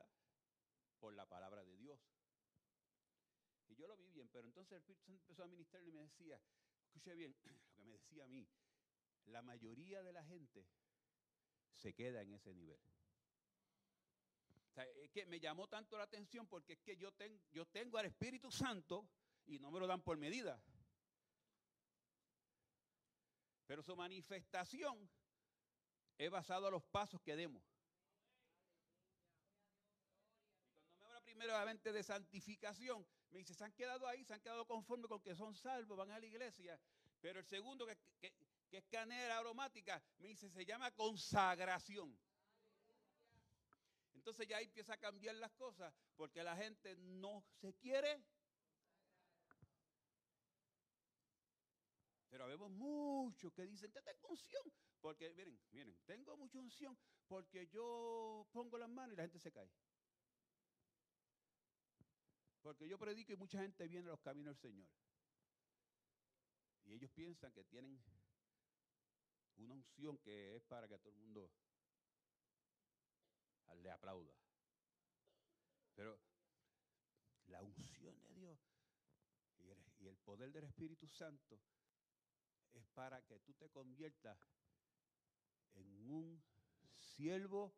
Por 1.00 1.14
la 1.16 1.26
palabra 1.26 1.64
de 1.64 1.76
Dios. 1.78 2.00
Y 3.68 3.76
yo 3.76 3.88
lo 3.88 3.98
vi 3.98 4.08
bien, 4.10 4.30
pero 4.30 4.46
entonces 4.48 4.74
el 4.74 4.92
Espíritu 4.92 5.06
Santo 5.08 5.24
empezó 5.24 5.44
a 5.44 5.48
ministrar 5.48 5.84
y 5.84 5.92
me 5.92 6.02
decía, 6.02 6.40
escuche 6.84 7.16
bien, 7.16 7.36
lo 7.46 7.72
que 7.74 7.84
me 7.84 7.92
decía 7.94 8.26
a 8.26 8.28
mí, 8.28 8.48
la 9.26 9.42
mayoría 9.42 10.04
de 10.04 10.14
la 10.14 10.24
gente 10.26 10.68
se 11.74 11.94
queda 11.94 12.22
en 12.22 12.34
ese 12.34 12.54
nivel. 12.54 12.80
Es 14.76 15.10
que 15.12 15.26
me 15.26 15.40
llamó 15.40 15.68
tanto 15.68 15.98
la 15.98 16.04
atención 16.04 16.48
porque 16.48 16.74
es 16.74 16.80
que 16.82 16.96
yo, 16.96 17.12
ten- 17.14 17.42
yo 17.52 17.66
tengo 17.66 17.98
al 17.98 18.06
Espíritu 18.06 18.52
Santo 18.52 19.10
y 19.46 19.60
no 19.60 19.72
me 19.72 19.80
lo 19.80 19.88
dan 19.88 20.02
por 20.02 20.18
medida. 20.18 20.62
Pero 23.72 23.84
su 23.84 23.96
manifestación 23.96 25.10
es 26.18 26.30
basado 26.30 26.68
a 26.68 26.72
los 26.72 26.84
pasos 26.84 27.22
que 27.22 27.38
demos. 27.38 27.64
Y 30.90 30.98
cuando 30.98 31.00
me 31.00 31.06
habla 31.06 31.22
primeramente 31.22 31.94
de 31.94 32.04
santificación, 32.04 33.08
me 33.30 33.38
dice, 33.40 33.54
se 33.54 33.64
han 33.64 33.72
quedado 33.72 34.06
ahí, 34.10 34.26
se 34.26 34.34
han 34.34 34.42
quedado 34.42 34.66
conformes 34.68 35.08
con 35.08 35.22
que 35.22 35.38
son 35.38 35.56
salvos, 35.56 35.98
van 35.98 36.12
a 36.12 36.20
la 36.20 36.26
iglesia. 36.26 36.78
Pero 37.22 37.40
el 37.40 37.46
segundo, 37.46 37.86
que 38.20 38.34
es 38.72 38.84
canela 38.90 39.38
aromática, 39.38 40.04
me 40.18 40.28
dice, 40.28 40.50
se 40.50 40.66
llama 40.66 40.92
consagración. 40.92 42.20
Entonces 44.16 44.50
ya 44.50 44.58
ahí 44.58 44.66
empieza 44.66 44.96
a 44.96 44.98
cambiar 44.98 45.36
las 45.36 45.54
cosas 45.54 45.94
porque 46.18 46.44
la 46.44 46.58
gente 46.58 46.98
no 46.98 47.42
se 47.62 47.74
quiere. 47.76 48.22
Pero 52.32 52.48
vemos 52.48 52.72
muchos 52.72 53.52
que 53.52 53.68
dicen, 53.68 53.92
yo 53.92 54.02
tengo 54.02 54.30
unción. 54.30 54.64
Porque, 55.02 55.34
miren, 55.34 55.60
miren, 55.72 55.98
tengo 56.06 56.38
mucha 56.38 56.60
unción 56.60 56.98
porque 57.28 57.68
yo 57.68 58.48
pongo 58.54 58.78
las 58.78 58.90
manos 58.90 59.14
y 59.14 59.18
la 59.18 59.24
gente 59.24 59.38
se 59.40 59.52
cae. 59.52 59.70
Porque 62.62 62.88
yo 62.88 62.98
predico 62.98 63.34
y 63.34 63.36
mucha 63.36 63.60
gente 63.60 63.86
viene 63.88 64.08
a 64.08 64.12
los 64.12 64.22
caminos 64.22 64.56
del 64.56 64.72
Señor. 64.72 64.88
Y 66.86 66.94
ellos 66.94 67.12
piensan 67.12 67.52
que 67.52 67.66
tienen 67.66 68.02
una 69.58 69.74
unción 69.74 70.18
que 70.20 70.56
es 70.56 70.64
para 70.64 70.88
que 70.88 70.98
todo 71.00 71.10
el 71.10 71.20
mundo 71.20 71.52
le 73.76 73.92
aplauda. 73.92 74.34
Pero 75.96 76.18
la 77.48 77.62
unción 77.62 78.18
de 78.22 78.34
Dios 78.36 78.60
y 80.00 80.08
el, 80.08 80.18
poder 80.18 80.52
del 80.52 80.64
Espíritu 80.64 81.08
Santo 81.08 81.60
es 82.74 82.88
para 82.90 83.22
que 83.26 83.40
tú 83.40 83.54
te 83.54 83.70
conviertas 83.70 84.38
en 85.74 86.10
un 86.10 86.44
siervo, 86.98 87.74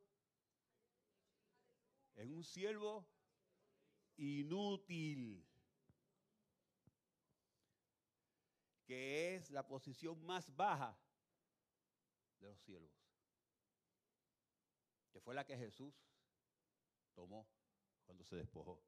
en 2.15 2.33
un 2.33 2.43
siervo 2.43 3.07
inútil, 4.17 5.45
que 8.85 9.35
es 9.35 9.49
la 9.49 9.65
posición 9.65 10.23
más 10.25 10.53
baja 10.55 10.97
de 12.39 12.47
los 12.47 12.59
siervos 12.59 13.03
que 15.13 15.21
fue 15.21 15.35
la 15.35 15.45
que 15.45 15.55
Jesús 15.55 15.93
tomó 17.13 17.47
cuando 18.05 18.25
se 18.25 18.35
despojó. 18.35 18.81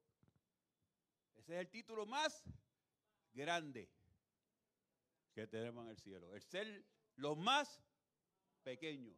Ese 1.36 1.54
es 1.54 1.60
el 1.60 1.70
título 1.70 2.04
más 2.04 2.44
grande 3.32 3.88
que 5.36 5.46
tenemos 5.46 5.84
en 5.84 5.90
el 5.90 5.98
cielo. 5.98 6.34
El 6.34 6.40
ser 6.40 6.82
los 7.16 7.36
más 7.36 7.78
pequeños. 8.62 9.14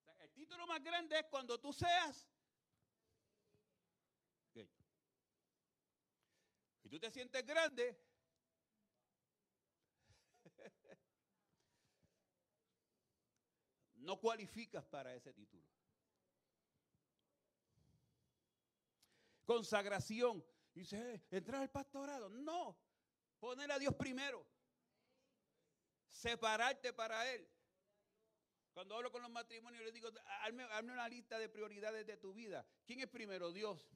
O 0.00 0.04
sea, 0.04 0.24
el 0.24 0.32
título 0.32 0.66
más 0.66 0.82
grande 0.82 1.18
es 1.18 1.26
cuando 1.26 1.60
tú 1.60 1.70
seas 1.70 2.26
pequeño. 4.54 4.86
Y 6.82 6.88
tú 6.88 6.98
te 6.98 7.10
sientes 7.10 7.44
grande, 7.44 8.00
no 13.96 14.18
cualificas 14.18 14.86
para 14.86 15.14
ese 15.14 15.34
título. 15.34 15.62
Consagración. 19.44 20.42
Dice, 20.72 21.16
"Eh, 21.16 21.22
entrar 21.32 21.60
al 21.60 21.70
pastorado. 21.70 22.30
No, 22.30 22.85
poner 23.38 23.70
a 23.72 23.78
Dios 23.78 23.94
primero. 23.94 24.46
Separarte 26.08 26.92
para 26.92 27.32
Él. 27.32 27.48
Cuando 28.72 28.94
hablo 28.94 29.10
con 29.10 29.22
los 29.22 29.30
matrimonios, 29.30 29.82
les 29.84 29.94
digo, 29.94 30.10
hazme, 30.42 30.66
una 30.92 31.08
lista 31.08 31.38
de 31.38 31.48
prioridades 31.48 32.06
de 32.06 32.16
tu 32.18 32.34
vida. 32.34 32.66
¿Quién 32.84 33.00
es 33.00 33.08
primero? 33.08 33.50
Dios. 33.50 33.88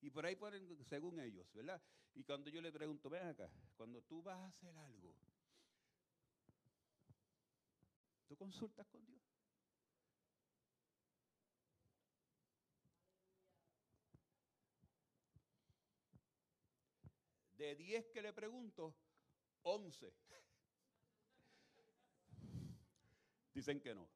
Y 0.00 0.10
por 0.10 0.26
ahí 0.26 0.36
ponen 0.36 0.84
según 0.84 1.18
ellos, 1.20 1.50
¿verdad? 1.54 1.80
Y 2.14 2.22
cuando 2.22 2.50
yo 2.50 2.60
le 2.60 2.70
pregunto, 2.70 3.08
ven 3.08 3.26
acá, 3.26 3.50
cuando 3.76 4.02
tú 4.02 4.22
vas 4.22 4.38
a 4.38 4.46
hacer 4.46 4.76
algo, 4.76 5.14
¿tú 8.26 8.36
consultas 8.36 8.86
con 8.88 9.04
Dios? 9.06 9.22
De 17.58 17.74
10 17.74 18.08
que 18.10 18.22
le 18.22 18.32
pregunto, 18.32 18.94
11 19.62 20.14
dicen 23.52 23.80
que 23.80 23.96
no. 23.96 24.08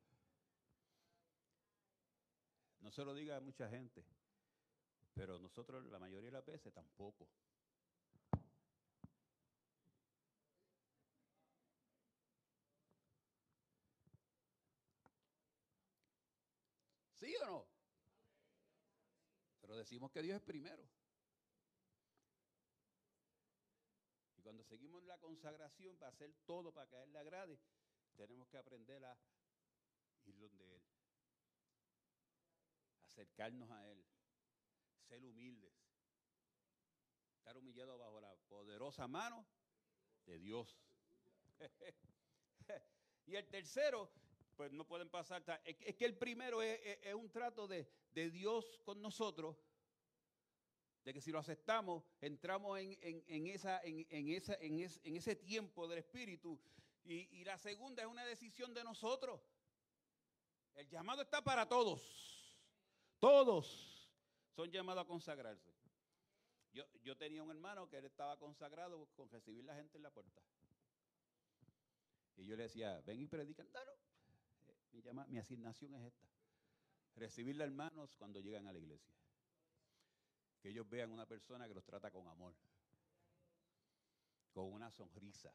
No 2.78 2.92
se 2.92 3.04
lo 3.04 3.12
diga 3.14 3.36
a 3.36 3.40
mucha 3.40 3.68
gente, 3.68 4.04
pero 5.12 5.40
nosotros 5.40 5.84
la 5.86 5.98
mayoría 5.98 6.30
de 6.30 6.36
las 6.36 6.46
veces 6.46 6.72
tampoco. 6.72 7.28
¿Sí 17.16 17.34
o 17.36 17.46
no? 17.46 17.66
Pero 19.60 19.76
decimos 19.76 20.12
que 20.12 20.22
Dios 20.22 20.36
es 20.36 20.42
primero. 20.42 21.01
Cuando 24.52 24.64
seguimos 24.64 25.02
la 25.04 25.16
consagración 25.16 25.96
para 25.96 26.10
hacer 26.10 26.30
todo 26.44 26.74
para 26.74 26.86
que 26.86 26.96
a 26.96 27.02
Él 27.04 27.10
le 27.10 27.18
agrade, 27.20 27.58
tenemos 28.14 28.46
que 28.50 28.58
aprender 28.58 29.02
a 29.02 29.18
ir 30.26 30.38
donde 30.38 30.76
Él, 30.76 30.82
acercarnos 33.06 33.70
a 33.70 33.88
Él, 33.88 34.04
ser 35.08 35.24
humildes, 35.24 35.72
estar 37.38 37.56
humillados 37.56 37.98
bajo 37.98 38.20
la 38.20 38.36
poderosa 38.46 39.08
mano 39.08 39.46
de 40.26 40.38
Dios. 40.38 40.78
y 43.26 43.36
el 43.36 43.48
tercero, 43.48 44.12
pues 44.54 44.70
no 44.70 44.86
pueden 44.86 45.08
pasar, 45.08 45.62
es 45.64 45.96
que 45.96 46.04
el 46.04 46.18
primero 46.18 46.60
es, 46.60 47.14
un 47.14 47.30
trato 47.30 47.66
de, 47.66 47.88
Dios 48.12 48.78
con 48.84 49.00
nosotros 49.00 49.56
de 51.04 51.12
que 51.12 51.20
si 51.20 51.32
lo 51.32 51.38
aceptamos, 51.38 52.04
entramos 52.20 52.78
en, 52.78 53.46
esa, 53.48 53.80
en, 53.82 54.28
esa, 54.28 54.54
en, 54.60 55.16
ese 55.16 55.36
tiempo 55.36 55.88
del 55.88 55.98
Espíritu. 55.98 56.58
Y, 57.04 57.44
la 57.44 57.58
segunda 57.58 58.02
es 58.02 58.08
una 58.08 58.24
decisión 58.24 58.72
de 58.72 58.84
nosotros. 58.84 59.40
El 60.74 60.88
llamado 60.88 61.22
está 61.22 61.42
para 61.42 61.68
todos. 61.68 62.58
Todos 63.18 64.10
son 64.54 64.70
llamados 64.70 65.04
a 65.04 65.06
consagrarse. 65.06 65.72
Yo, 66.72 66.84
yo 67.02 67.16
tenía 67.16 67.42
un 67.42 67.50
hermano 67.50 67.88
que 67.88 67.98
él 67.98 68.04
estaba 68.04 68.38
consagrado 68.38 69.06
con 69.14 69.28
recibir 69.30 69.64
la 69.64 69.74
gente 69.74 69.98
en 69.98 70.04
la 70.04 70.10
puerta. 70.10 70.40
Y 72.36 72.46
yo 72.46 72.56
le 72.56 72.64
decía, 72.64 73.00
ven 73.04 73.20
y 73.20 73.26
predican. 73.26 73.66
No, 73.72 73.80
eh, 73.80 74.74
Mi, 74.92 75.02
llama, 75.02 75.26
mi 75.26 75.38
asignación 75.38 75.94
es 75.94 76.06
esta. 76.06 76.26
Recibir 77.16 77.60
hermanos 77.60 78.14
cuando 78.16 78.40
llegan 78.40 78.66
a 78.66 78.72
la 78.72 78.78
iglesia. 78.78 79.14
Que 80.62 80.68
ellos 80.70 80.88
vean 80.88 81.10
una 81.10 81.26
persona 81.26 81.66
que 81.66 81.74
los 81.74 81.84
trata 81.84 82.10
con 82.10 82.26
amor. 82.28 82.54
Con 84.52 84.72
una 84.72 84.90
sonrisa. 84.90 85.52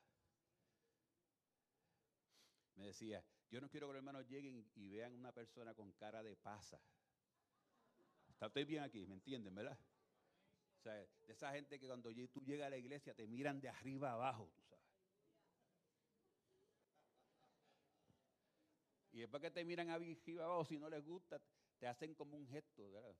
Me 2.75 2.87
decía, 2.87 3.23
yo 3.49 3.61
no 3.61 3.69
quiero 3.69 3.87
que 3.87 3.93
los 3.93 3.99
hermanos 3.99 4.27
lleguen 4.27 4.69
y 4.75 4.89
vean 4.89 5.13
una 5.13 5.31
persona 5.31 5.73
con 5.73 5.93
cara 5.93 6.21
de 6.21 6.35
pasa. 6.35 6.79
Está 8.29 8.47
usted 8.47 8.67
bien 8.67 8.83
aquí, 8.83 9.07
¿me 9.07 9.15
entienden, 9.15 9.55
verdad? 9.55 9.79
O 10.77 10.81
sea, 10.81 10.93
de 10.93 11.33
esa 11.33 11.51
gente 11.53 11.79
que 11.79 11.87
cuando 11.87 12.11
tú 12.31 12.43
llegas 12.43 12.67
a 12.67 12.69
la 12.69 12.77
iglesia 12.77 13.15
te 13.15 13.25
miran 13.25 13.59
de 13.59 13.69
arriba 13.69 14.11
abajo, 14.11 14.51
tú 14.53 14.61
sabes. 14.61 14.85
Y 19.13 19.19
después 19.21 19.41
que 19.41 19.49
te 19.49 19.65
miran 19.65 19.89
arriba 19.89 20.43
abajo, 20.43 20.65
si 20.65 20.77
no 20.77 20.89
les 20.89 21.03
gusta, 21.03 21.41
te 21.79 21.87
hacen 21.87 22.13
como 22.13 22.37
un 22.37 22.47
gesto, 22.47 22.91
¿verdad? 22.91 23.15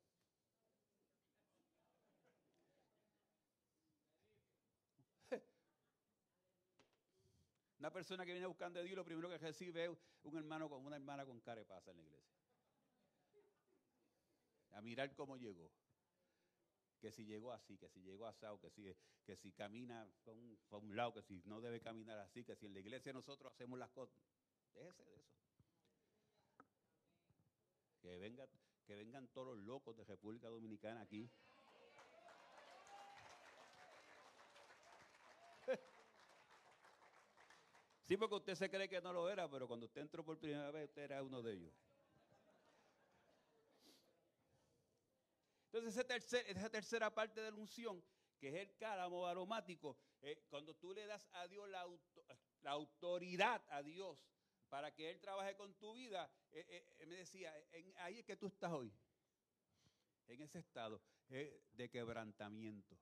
Una 7.87 7.93
persona 7.93 8.25
que 8.25 8.33
viene 8.33 8.47
buscando 8.47 8.81
a 8.81 8.83
Dios, 8.83 8.97
lo 8.97 9.05
primero 9.05 9.29
que 9.29 9.37
recibe 9.37 9.85
es 9.85 9.91
un 10.23 10.37
hermano 10.37 10.69
con 10.69 10.85
una 10.85 10.97
hermana 10.97 11.25
con 11.25 11.39
cara 11.39 11.63
pasa 11.63 11.91
en 11.91 11.95
la 11.95 12.03
iglesia. 12.03 12.37
A 14.71 14.81
mirar 14.81 15.15
cómo 15.15 15.37
llegó. 15.37 15.71
Que 16.99 17.13
si 17.13 17.23
llegó 17.23 17.53
así, 17.53 17.77
que 17.77 17.87
si 17.87 18.01
llegó 18.01 18.27
asado, 18.27 18.59
que 18.59 18.69
si, 18.71 18.93
que 19.25 19.37
si 19.37 19.53
camina 19.53 20.05
para 20.25 20.79
un, 20.81 20.97
lado, 20.97 21.13
que 21.13 21.21
si 21.21 21.41
no 21.45 21.61
debe 21.61 21.79
caminar 21.79 22.19
así, 22.19 22.43
que 22.43 22.57
si 22.57 22.65
en 22.65 22.73
la 22.73 22.81
iglesia 22.81 23.13
nosotros 23.13 23.53
hacemos 23.53 23.79
las 23.79 23.89
cosas. 23.91 24.21
Déjese 24.73 25.05
de 25.05 25.15
eso. 25.15 25.37
Que, 28.01 28.17
venga, 28.17 28.49
que 28.85 28.95
vengan 28.95 29.29
todos 29.29 29.55
los 29.55 29.65
locos 29.65 29.95
de 29.95 30.03
República 30.03 30.49
Dominicana 30.49 30.99
aquí. 30.99 31.31
Sí, 38.07 38.15
porque 38.15 38.35
usted 38.35 38.55
se 38.55 38.69
cree 38.69 38.87
que 38.87 39.01
no 39.01 39.11
lo 39.11 39.29
era, 39.29 39.49
pero 39.49 39.67
cuando 39.67 39.85
usted 39.85 39.99
entró 39.99 40.23
por 40.23 40.39
primera 40.39 40.71
vez, 40.71 40.87
usted 40.87 41.01
era 41.01 41.21
uno 41.21 41.41
de 41.41 41.53
ellos. 41.53 41.73
Entonces, 45.65 46.05
esa 46.47 46.69
tercera 46.69 47.13
parte 47.13 47.41
de 47.41 47.51
la 47.51 47.57
unción, 47.57 48.01
que 48.39 48.47
es 48.47 48.55
el 48.55 48.77
cálamo 48.77 49.27
aromático, 49.27 49.97
eh, 50.21 50.45
cuando 50.49 50.73
tú 50.73 50.93
le 50.93 51.05
das 51.05 51.27
a 51.33 51.49
Dios 51.49 51.69
la, 51.69 51.85
autoridad 52.71 53.61
a 53.69 53.83
Dios 53.83 54.25
para 54.69 54.93
que 54.93 55.09
Él 55.09 55.19
trabaje 55.19 55.57
con 55.57 55.73
tu 55.73 55.93
vida, 55.93 56.31
eh, 56.53 56.85
eh, 56.99 57.05
me 57.05 57.17
decía, 57.17 57.53
ahí 57.97 58.19
es 58.19 58.25
que 58.25 58.37
tú 58.37 58.47
estás 58.47 58.71
hoy, 58.71 58.89
en 60.27 60.41
ese 60.41 60.59
estado 60.59 61.01
de 61.27 61.89
quebrantamiento. 61.89 62.97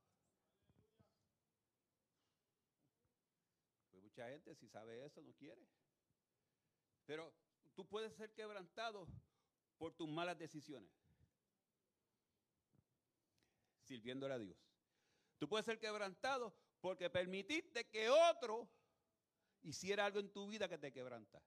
Mucha 4.16 4.30
gente 4.30 4.56
si 4.56 4.70
sabe 4.70 5.06
eso 5.06 5.22
no 5.22 5.34
quiere. 5.34 5.62
Pero 7.06 7.34
tú 7.74 7.86
puedes 7.86 8.14
ser 8.14 8.32
quebrantado 8.32 9.10
por 9.78 9.92
tus 9.92 10.08
malas 10.08 10.38
decisiones. 10.38 10.90
Sirviéndole 13.84 14.36
a 14.36 14.40
Dios. 14.40 14.58
Tú 15.38 15.50
puedes 15.50 15.66
ser 15.66 15.80
quebrantado 15.80 16.56
porque 16.80 17.10
permitiste 17.10 17.90
que 17.90 18.10
otro 18.10 18.70
hiciera 19.64 20.06
algo 20.06 20.22
en 20.22 20.32
tu 20.32 20.48
vida 20.48 20.70
que 20.70 20.78
te 20.78 20.94
quebranta. 20.94 21.42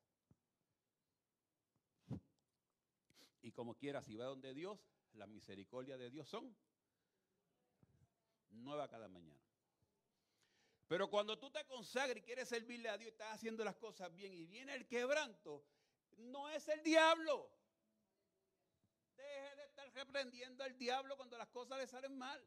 Y 3.40 3.50
como 3.52 3.76
quieras, 3.76 4.04
si 4.04 4.14
va 4.14 4.26
donde 4.26 4.52
Dios, 4.52 4.78
la 5.14 5.26
misericordia 5.26 5.96
de 5.96 6.10
Dios 6.10 6.28
son 6.28 6.54
nueva 8.50 8.90
cada 8.90 9.08
mañana. 9.08 9.47
Pero 10.89 11.09
cuando 11.11 11.39
tú 11.39 11.51
te 11.51 11.62
consagras 11.66 12.16
y 12.16 12.22
quieres 12.22 12.49
servirle 12.49 12.89
a 12.89 12.97
Dios 12.97 13.11
y 13.11 13.12
estás 13.12 13.34
haciendo 13.34 13.62
las 13.62 13.76
cosas 13.76 14.12
bien 14.14 14.32
y 14.32 14.47
viene 14.47 14.74
el 14.74 14.89
quebranto, 14.89 15.62
no 16.16 16.49
es 16.49 16.66
el 16.68 16.82
diablo. 16.82 17.51
Deje 19.14 19.57
de 19.57 19.64
estar 19.66 19.93
reprendiendo 19.93 20.64
al 20.64 20.78
diablo 20.78 21.14
cuando 21.18 21.36
las 21.36 21.49
cosas 21.49 21.78
le 21.78 21.86
salen 21.86 22.16
mal. 22.16 22.43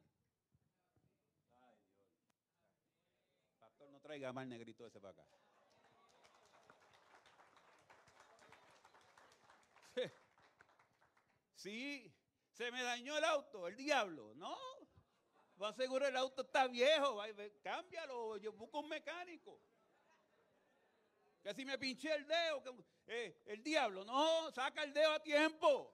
Pastor, 3.60 3.89
no 3.92 4.00
traiga 4.02 4.34
más 4.34 4.48
negrito 4.48 4.88
ese 4.88 5.00
para 5.00 5.14
acá. 5.14 5.24
Sí, 11.56 12.12
se 12.54 12.72
me 12.72 12.82
dañó 12.82 13.16
el 13.20 13.24
auto, 13.24 13.68
el 13.68 13.76
diablo. 13.76 14.34
No, 14.34 14.58
va 15.62 15.74
seguro 15.74 16.07
el 16.07 16.18
auto 16.18 16.41
está 16.41 16.68
viejo, 16.68 17.16
va, 17.16 17.28
cámbialo, 17.62 18.38
yo 18.38 18.53
busco 18.53 18.80
un 18.80 18.89
mecánico. 18.89 19.59
Que 21.43 21.53
si 21.53 21.66
me 21.66 21.78
pinché 21.78 22.14
el 22.14 22.28
dedo, 22.28 22.64
eh, 23.07 23.41
el 23.45 23.64
diablo, 23.64 24.03
no, 24.05 24.51
saca 24.51 24.84
el 24.84 24.93
dedo 24.93 25.12
a 25.12 25.20
tiempo. 25.22 25.93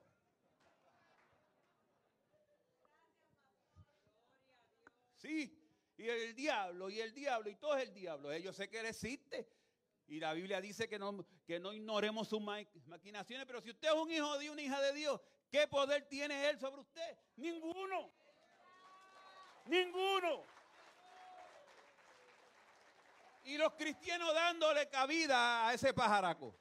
Sí, 5.16 5.58
y 5.96 6.08
el 6.08 6.34
diablo, 6.34 6.90
y 6.90 7.00
el 7.00 7.12
diablo, 7.12 7.50
y 7.50 7.56
todo 7.56 7.76
es 7.76 7.88
el 7.88 7.94
diablo. 7.94 8.36
Yo 8.36 8.52
sé 8.52 8.68
que 8.68 8.80
él 8.80 8.86
existe. 8.86 9.48
Y 10.06 10.20
la 10.20 10.32
Biblia 10.32 10.60
dice 10.60 10.88
que 10.88 10.98
no, 10.98 11.26
que 11.46 11.60
no 11.60 11.72
ignoremos 11.72 12.28
sus 12.28 12.40
maquinaciones, 12.40 13.46
pero 13.46 13.60
si 13.60 13.70
usted 13.70 13.88
es 13.88 13.94
un 13.94 14.10
hijo 14.10 14.32
de 14.34 14.40
Dios, 14.40 14.52
una 14.52 14.62
hija 14.62 14.80
de 14.80 14.92
Dios, 14.94 15.20
¿qué 15.50 15.66
poder 15.66 16.08
tiene 16.08 16.48
él 16.48 16.58
sobre 16.58 16.80
usted? 16.80 17.18
Ninguno. 17.36 18.10
Ninguno. 19.68 20.44
Y 23.44 23.56
los 23.56 23.72
cristianos 23.74 24.34
dándole 24.34 24.88
cabida 24.88 25.68
a 25.68 25.74
ese 25.74 25.94
pajaraco. 25.94 26.54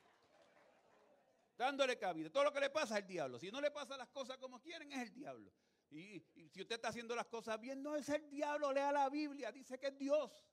Dándole 1.58 1.97
cabida. 1.97 2.30
Todo 2.30 2.43
lo 2.45 2.53
que 2.53 2.60
le 2.60 2.70
pasa 2.70 2.97
es 2.97 3.01
el 3.01 3.08
diablo. 3.08 3.39
Si 3.39 3.51
no 3.51 3.60
le 3.60 3.72
pasa 3.72 3.97
las 3.97 4.10
cosas 4.10 4.38
como 4.38 4.62
quieren, 4.62 4.91
es 4.91 4.99
el 4.99 5.12
diablo. 5.14 5.51
Y, 5.89 6.20
si 6.49 6.62
usted 6.62 6.76
está 6.76 6.89
haciendo 6.89 7.16
las 7.16 7.26
cosas 7.28 7.60
bien, 7.60 7.82
no 7.82 7.95
es 7.95 8.10
el 8.10 8.30
diablo, 8.30 8.74
lea 8.74 8.91
la 8.91 9.10
Biblia, 9.10 9.51
dice 9.51 9.80
que 9.80 9.88
es 9.88 9.97
Dios. 9.97 10.45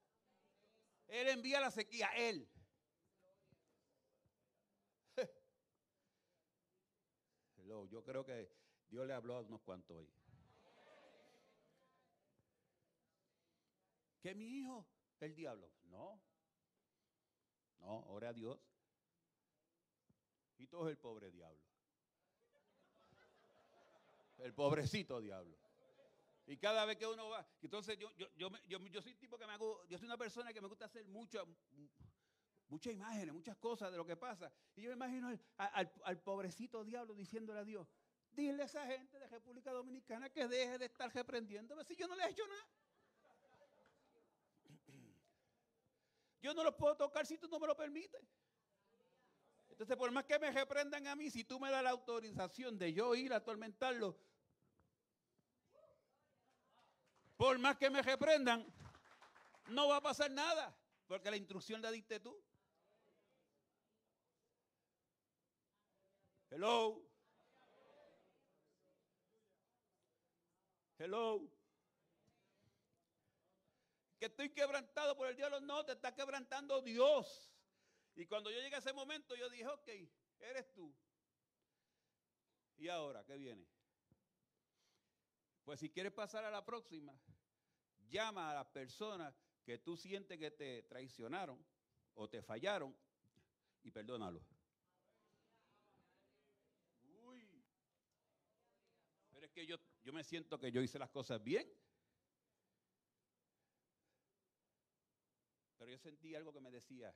Él 1.09 1.29
envía 1.29 1.61
la 1.61 1.71
sequía, 1.71 2.09
Él. 2.17 2.49
Yo 7.91 8.03
creo 8.05 8.25
que 8.25 8.51
Dios 8.89 9.07
le 9.07 9.13
habló 9.13 9.37
a 9.37 9.41
unos 9.41 9.61
cuantos 9.61 9.99
hoy. 9.99 10.09
¿Que 14.25 14.35
mi 14.35 14.47
hijo? 14.47 14.87
El 15.21 15.35
diablo. 15.35 15.71
No. 15.83 16.19
No, 17.81 17.99
ore 18.07 18.27
a 18.27 18.33
Dios. 18.33 18.59
Y 20.57 20.67
todo 20.67 20.89
es 20.89 20.93
el 20.93 20.97
pobre 20.97 21.31
diablo. 21.31 21.61
El 24.39 24.55
pobrecito 24.55 25.21
diablo. 25.21 25.59
Y 26.47 26.57
cada 26.57 26.87
vez 26.87 26.97
que 26.97 27.07
uno 27.07 27.29
va, 27.29 27.47
entonces 27.61 27.99
yo, 27.99 28.11
yo, 28.17 28.27
yo, 28.35 28.51
yo, 28.67 29.03
soy 29.03 29.15
tipo 29.15 29.37
que 29.37 29.47
me 29.47 29.53
hago, 29.53 29.85
yo 29.89 29.99
soy 29.99 30.07
una 30.07 30.17
persona 30.17 30.55
que 30.55 30.61
me 30.63 30.69
gusta 30.69 30.87
hacer 30.87 31.05
mucho, 31.05 31.47
muchas 32.69 32.95
imágenes, 32.95 33.35
muchas 33.35 33.59
cosas 33.59 33.91
de 33.93 33.99
lo 33.99 34.07
que 34.07 34.17
pasa. 34.17 34.51
Y 34.75 34.81
yo 34.81 34.89
me 34.89 34.95
imagino 34.95 35.39
al, 35.59 35.93
al, 36.03 36.19
pobrecito 36.23 36.83
diablo 36.83 37.15
diciéndole 37.15 37.61
a 37.61 37.65
Dios, 37.65 37.87
dile 38.31 38.63
a 38.63 38.67
esa 38.67 38.87
gente 38.87 39.19
de 39.19 39.29
República 39.29 39.71
Dominicana 39.71 40.31
que 40.31 40.49
deje 40.49 40.79
de 40.79 40.87
estar 40.87 41.13
reprendiéndome 41.13 41.85
si 41.85 41.95
yo 41.95 42.09
no 42.09 42.17
le 42.17 42.25
he 42.25 42.31
hecho 42.31 42.47
nada. 42.47 42.67
Yo 46.45 46.53
no 46.53 46.63
lo 46.63 46.77
puedo 46.77 46.95
tocar 46.95 47.25
si 47.25 47.39
tú 47.39 47.49
no 47.49 47.59
me 47.59 47.67
lo 47.67 47.75
permites. 47.75 48.21
Entonces, 49.71 49.97
por 49.97 50.11
más 50.13 50.27
que 50.27 50.39
me 50.39 50.51
reprendan 50.51 51.07
a 51.07 51.17
mí, 51.17 51.31
si 51.31 51.43
tú 51.43 51.59
me 51.59 51.71
das 51.71 51.83
la 51.83 51.89
autorización 51.89 52.77
de 52.77 52.93
yo 52.93 53.15
ir 53.15 53.33
a 53.33 53.37
atormentarlo, 53.37 54.15
por 57.39 57.59
más 57.59 57.79
que 57.79 57.89
me 57.89 58.03
reprendan, 58.03 58.71
no 59.69 59.89
va 59.89 59.97
a 59.97 60.01
pasar 60.03 60.31
nada, 60.33 60.77
porque 61.07 61.31
la 61.31 61.39
instrucción 61.39 61.81
la 61.81 61.91
diste 61.91 62.21
tú. 62.21 62.39
Hello. 66.51 67.03
Hello. 70.99 71.64
Estoy 74.25 74.51
quebrantado 74.51 75.17
por 75.17 75.29
el 75.29 75.37
diablo, 75.37 75.61
no, 75.61 75.85
te 75.85 75.93
está 75.93 76.15
quebrantando 76.15 76.81
Dios. 76.81 77.53
Y 78.15 78.27
cuando 78.27 78.51
yo 78.51 78.61
llegué 78.61 78.77
a 78.77 78.79
ese 78.79 78.93
momento, 78.93 79.35
yo 79.35 79.49
dije, 79.51 79.67
ok, 79.67 79.89
eres 80.41 80.73
tú. 80.73 80.95
¿Y 82.77 82.89
ahora 82.89 83.25
qué 83.25 83.37
viene? 83.37 83.67
Pues 85.65 85.81
si 85.81 85.91
quieres 85.91 86.13
pasar 86.13 86.45
a 86.45 86.51
la 86.51 86.65
próxima, 86.65 87.19
llama 88.09 88.51
a 88.51 88.55
las 88.55 88.67
personas 88.67 89.35
que 89.65 89.79
tú 89.79 89.97
sientes 89.97 90.39
que 90.39 90.51
te 90.51 90.83
traicionaron 90.83 91.65
o 92.15 92.29
te 92.29 92.43
fallaron 92.43 92.97
y 93.83 93.91
perdónalo. 93.91 94.43
Uy. 97.25 97.65
Pero 99.33 99.47
es 99.47 99.53
que 99.53 99.67
yo, 99.67 99.77
yo 100.03 100.13
me 100.13 100.23
siento 100.23 100.59
que 100.59 100.71
yo 100.71 100.81
hice 100.81 100.99
las 100.99 101.11
cosas 101.11 101.43
bien. 101.43 101.71
Pero 105.85 105.99
yo 105.99 105.99
sentí 105.99 106.35
algo 106.35 106.51
que 106.51 106.63
me 106.63 106.71
decía, 106.71 107.15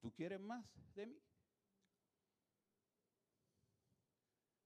¿Tú 0.00 0.12
quieres 0.12 0.40
más 0.40 0.66
de 0.96 1.06
mí? 1.06 1.22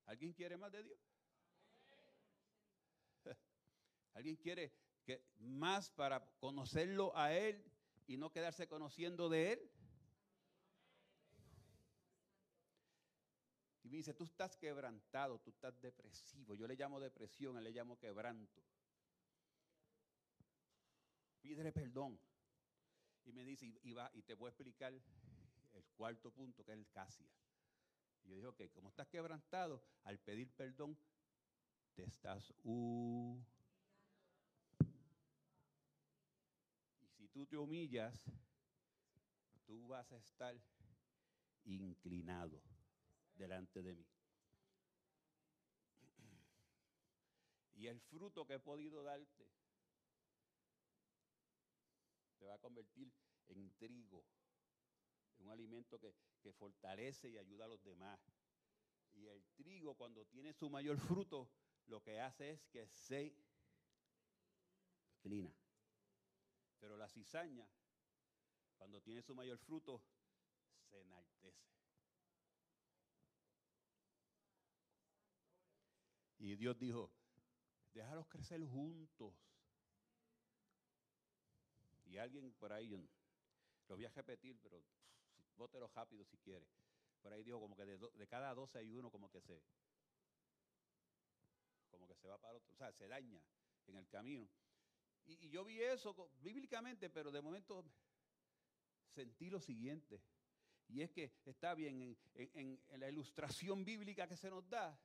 ¿Alguien 0.07 0.33
quiere 0.33 0.57
más 0.57 0.73
de 0.73 0.85
Dios? 0.85 0.99
¿Alguien 4.15 4.37
quiere 4.37 4.73
que 5.05 5.23
más 5.37 5.91
para 5.91 6.27
conocerlo 6.39 7.15
a 7.15 7.35
Él 7.35 7.63
y 8.07 8.17
no 8.17 8.33
quedarse 8.33 8.67
conociendo 8.67 9.29
de 9.29 9.53
Él? 9.53 9.71
Y 13.83 13.91
me 13.91 13.99
dice, 13.99 14.15
tú 14.15 14.25
estás 14.25 14.57
quebrantado, 14.57 15.39
tú 15.41 15.51
estás 15.51 15.79
depresivo. 15.83 16.55
Yo 16.55 16.67
le 16.67 16.77
llamo 16.77 16.99
depresión, 16.99 17.59
él 17.59 17.65
le 17.65 17.73
llamo 17.73 17.99
quebranto. 17.99 18.63
Pídele 21.43 21.73
perdón. 21.73 22.19
Y 23.31 23.33
me 23.33 23.45
dice, 23.45 23.73
y, 23.85 23.93
va, 23.93 24.11
y 24.13 24.23
te 24.23 24.35
voy 24.35 24.49
a 24.49 24.51
explicar 24.51 24.93
el 24.93 25.85
cuarto 25.97 26.33
punto, 26.33 26.65
que 26.65 26.73
es 26.73 26.79
el 26.79 26.89
casia. 26.89 27.31
Yo 28.25 28.35
digo, 28.35 28.57
que 28.57 28.69
como 28.71 28.89
estás 28.89 29.07
quebrantado, 29.07 29.85
al 30.03 30.19
pedir 30.19 30.51
perdón, 30.51 30.99
te 31.95 32.03
estás 32.03 32.53
Y 32.65 33.39
si 37.07 37.29
tú 37.29 37.47
te 37.47 37.57
humillas, 37.57 38.21
tú 39.65 39.87
vas 39.87 40.11
a 40.11 40.17
estar 40.17 40.61
inclinado 41.67 42.61
delante 43.37 43.81
de 43.81 43.95
mí. 43.95 44.09
Y 47.77 47.87
el 47.87 48.01
fruto 48.01 48.45
que 48.45 48.55
he 48.55 48.59
podido 48.59 49.05
darte 49.05 49.49
te 52.41 52.47
va 52.47 52.55
a 52.55 52.59
convertir 52.59 53.13
en 53.49 53.71
trigo 53.77 54.25
un 55.41 55.51
alimento 55.51 56.01
que, 56.01 56.15
fortalece 56.55 57.29
y 57.29 57.39
ayuda 57.39 57.67
a 57.67 57.69
los 57.69 57.83
demás. 57.83 58.19
Y 59.13 59.27
el 59.27 59.45
trigo 59.55 59.95
cuando 59.95 60.25
tiene 60.27 60.53
su 60.55 60.71
mayor 60.71 60.99
fruto, 60.99 61.51
lo 61.87 62.03
que 62.03 62.19
hace 62.21 62.53
es 62.53 62.65
que 62.67 62.89
se 62.89 63.35
inclina. 65.17 65.55
Pero 66.79 66.97
la 66.97 67.09
cizaña, 67.09 67.69
cuando 68.79 69.03
tiene 69.03 69.23
su 69.23 69.35
mayor 69.35 69.59
fruto, 69.59 70.03
se 70.89 71.01
enaltece. 71.01 71.71
Y 76.39 76.57
Dios 76.57 76.79
dijo, 76.79 77.13
déjalos 77.93 78.27
crecer 78.29 78.65
juntos. 78.65 79.35
Y 82.11 82.19
alguien 82.19 82.53
por 82.55 82.73
ahí, 82.73 82.89
lo 82.89 83.95
voy 83.95 84.05
a 84.05 84.11
repetir, 84.11 84.59
pero 84.61 84.83
bótelo 85.57 85.87
rápido 85.89 86.25
si 86.25 86.37
quiere. 86.39 86.67
Por 87.23 87.33
ahí 87.33 87.45
dijo 87.45 87.61
como 87.61 87.77
que 87.77 87.85
de, 87.85 88.27
cada 88.27 88.53
12 88.53 88.79
hay 88.79 88.93
uno 88.93 89.11
como 89.11 89.31
que 89.31 89.41
se 89.41 89.63
como 91.89 92.09
que 92.09 92.17
se 92.17 92.27
va 92.27 92.39
para 92.39 92.55
otro, 92.55 92.73
o 92.73 92.77
sea, 92.77 92.93
se 92.93 93.07
daña 93.07 93.41
en 93.87 93.97
el 93.97 94.09
camino. 94.09 94.49
Y, 95.27 95.51
yo 95.51 95.65
vi 95.65 95.81
eso 95.83 96.31
bíblicamente, 96.41 97.11
pero 97.11 97.31
de 97.31 97.41
momento 97.41 97.85
sentí 99.07 99.49
lo 99.49 99.61
siguiente. 99.61 100.21
Y 100.89 101.03
es 101.03 101.11
que 101.13 101.33
está 101.45 101.75
bien, 101.75 102.17
en, 102.35 102.81
la 102.99 103.09
ilustración 103.09 103.85
bíblica 103.85 104.27
que 104.27 104.37
se 104.37 104.51
nos 104.51 104.69
da, 104.69 104.99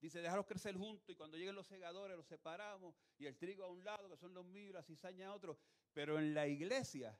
dice, 0.00 0.20
déjalos 0.20 0.46
crecer 0.46 0.76
juntos 0.76 1.08
y 1.08 1.14
cuando 1.14 1.36
lleguen 1.36 1.54
los 1.54 1.68
segadores 1.68 2.16
los 2.16 2.26
separamos 2.26 2.96
y 3.18 3.26
el 3.26 3.36
trigo 3.36 3.64
a 3.64 3.68
un 3.68 3.84
lado, 3.84 4.08
que 4.08 4.16
son 4.16 4.34
los 4.34 4.44
míos, 4.44 4.84
y 4.88 5.12
la 5.12 5.26
a 5.28 5.34
otro. 5.34 5.56
Pero 5.92 6.18
en 6.18 6.34
la 6.34 6.46
iglesia 6.46 7.18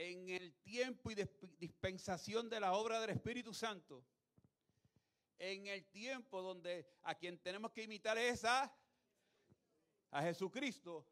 en 0.00 0.30
el 0.30 0.54
tiempo 0.62 1.10
y 1.10 1.14
dispensación 1.58 2.48
de 2.48 2.58
la 2.58 2.72
obra 2.72 3.00
del 3.00 3.10
Espíritu 3.10 3.52
Santo, 3.52 4.02
en 5.38 5.66
el 5.66 5.84
tiempo 5.90 6.40
donde 6.40 6.86
a 7.02 7.14
quien 7.14 7.38
tenemos 7.38 7.70
que 7.72 7.82
imitar 7.82 8.16
es 8.16 8.44
a, 8.44 8.74
a 10.10 10.22
Jesucristo, 10.22 11.06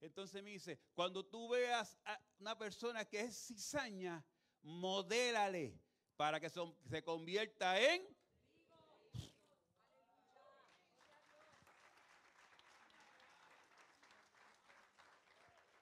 entonces 0.00 0.42
me 0.44 0.50
dice, 0.50 0.78
cuando 0.94 1.24
tú 1.24 1.48
veas 1.48 1.98
a 2.04 2.20
una 2.38 2.56
persona 2.56 3.04
que 3.04 3.20
es 3.20 3.46
cizaña, 3.46 4.24
modélale 4.62 5.80
para 6.16 6.38
que 6.38 6.48
se 6.48 7.02
convierta 7.02 7.80
en... 7.80 8.13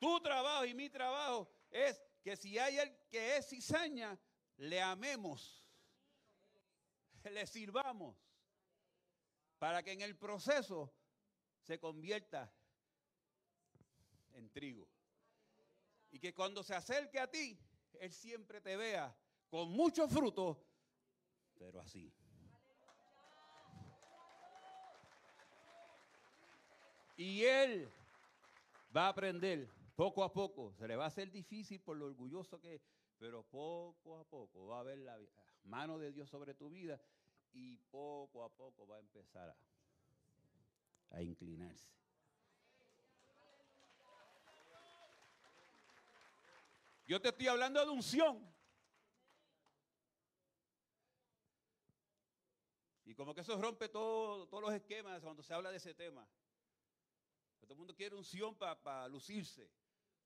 Tu 0.03 0.21
trabajo 0.21 0.65
y 0.65 0.75
mi 0.75 0.91
trabajo 0.91 1.49
es 1.71 2.03
que 2.25 2.37
si 2.37 2.59
hay 2.59 2.77
el 2.77 2.93
que 3.09 3.37
es 3.37 3.49
cizaña, 3.49 4.19
le 4.57 4.83
amemos, 4.83 5.65
le 7.23 7.47
sirvamos, 7.47 8.17
para 9.61 9.81
que 9.81 9.93
en 9.93 10.01
el 10.01 10.17
proceso 10.17 10.93
se 11.61 11.79
convierta 11.79 12.53
en 14.33 14.51
trigo. 14.51 14.89
Y 16.11 16.19
que 16.19 16.35
cuando 16.35 16.65
se 16.65 16.75
acerque 16.75 17.21
a 17.21 17.31
ti, 17.31 17.57
Él 18.01 18.13
siempre 18.13 18.61
te 18.61 18.77
vea 18.77 19.17
con 19.49 19.71
mucho 19.71 20.09
fruto, 20.09 20.67
pero 21.57 21.81
así. 21.81 22.13
Y 27.17 27.45
Él 27.45 27.89
va 28.97 29.07
a 29.07 29.11
aprender 29.11 29.82
poco 29.95 30.25
a 30.25 30.33
poco. 30.33 30.73
Se 30.75 30.87
le 30.89 30.97
va 30.97 31.05
a 31.05 31.09
hacer 31.09 31.31
difícil 31.31 31.81
por 31.81 31.97
lo 31.97 32.07
orgulloso 32.07 32.61
que 32.61 32.75
es, 32.75 32.83
Pero 33.19 33.45
poco 33.45 34.19
a 34.19 34.25
poco 34.25 34.67
va 34.67 34.79
a 34.79 34.81
haber 34.81 34.99
la 34.99 35.19
mano 35.65 35.99
de 35.99 36.13
Dios 36.13 36.29
sobre 36.29 36.55
tu 36.55 36.71
vida 36.71 37.01
y 37.53 37.77
poco 37.77 38.45
a 38.45 38.49
poco 38.49 38.87
va 38.87 38.97
a 38.97 39.01
empezar 39.01 39.55
a, 41.11 41.23
inclinarse. 41.23 41.93
Yo 47.07 47.21
te 47.21 47.29
estoy 47.29 47.49
hablando 47.49 47.85
de 47.85 47.91
unción. 47.91 48.51
Y 53.05 53.15
como 53.15 53.35
que 53.35 53.43
eso 53.43 53.61
rompe 53.61 53.91
todo, 53.91 54.49
todos 54.49 54.63
los 54.63 54.73
esquemas 54.73 55.21
cuando 55.21 55.43
se 55.43 55.53
habla 55.53 55.71
de 55.71 55.77
ese 55.77 55.95
tema. 55.95 56.27
Todo 57.61 57.75
el 57.75 57.79
mundo 57.79 57.95
quiere 57.95 58.17
unción 58.17 58.57
para 58.57 59.07
lucirse. 59.09 59.71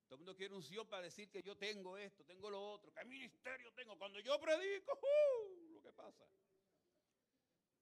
Todo 0.07 0.15
el 0.15 0.19
mundo 0.19 0.37
quiere 0.37 0.55
unción 0.55 0.87
para 0.89 1.03
decir 1.03 1.29
que 1.31 1.43
yo 1.43 1.57
tengo 1.57 1.99
esto, 1.99 2.25
tengo 2.25 2.49
lo 2.49 2.63
otro, 2.73 2.93
que 2.93 3.05
ministerio 3.05 3.73
tengo. 3.73 3.99
Cuando 3.99 4.21
yo 4.21 4.41
predico, 4.41 4.93
¡uh! 4.93 5.73
lo 5.73 5.83
que 5.83 5.93
pasa. 5.93 6.25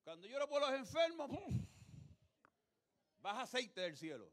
Cuando 0.03 0.27
lloro 0.27 0.49
por 0.49 0.61
los 0.61 0.72
enfermos, 0.72 1.31
baja 3.18 3.43
aceite 3.43 3.83
del 3.83 3.97
cielo. 3.97 4.33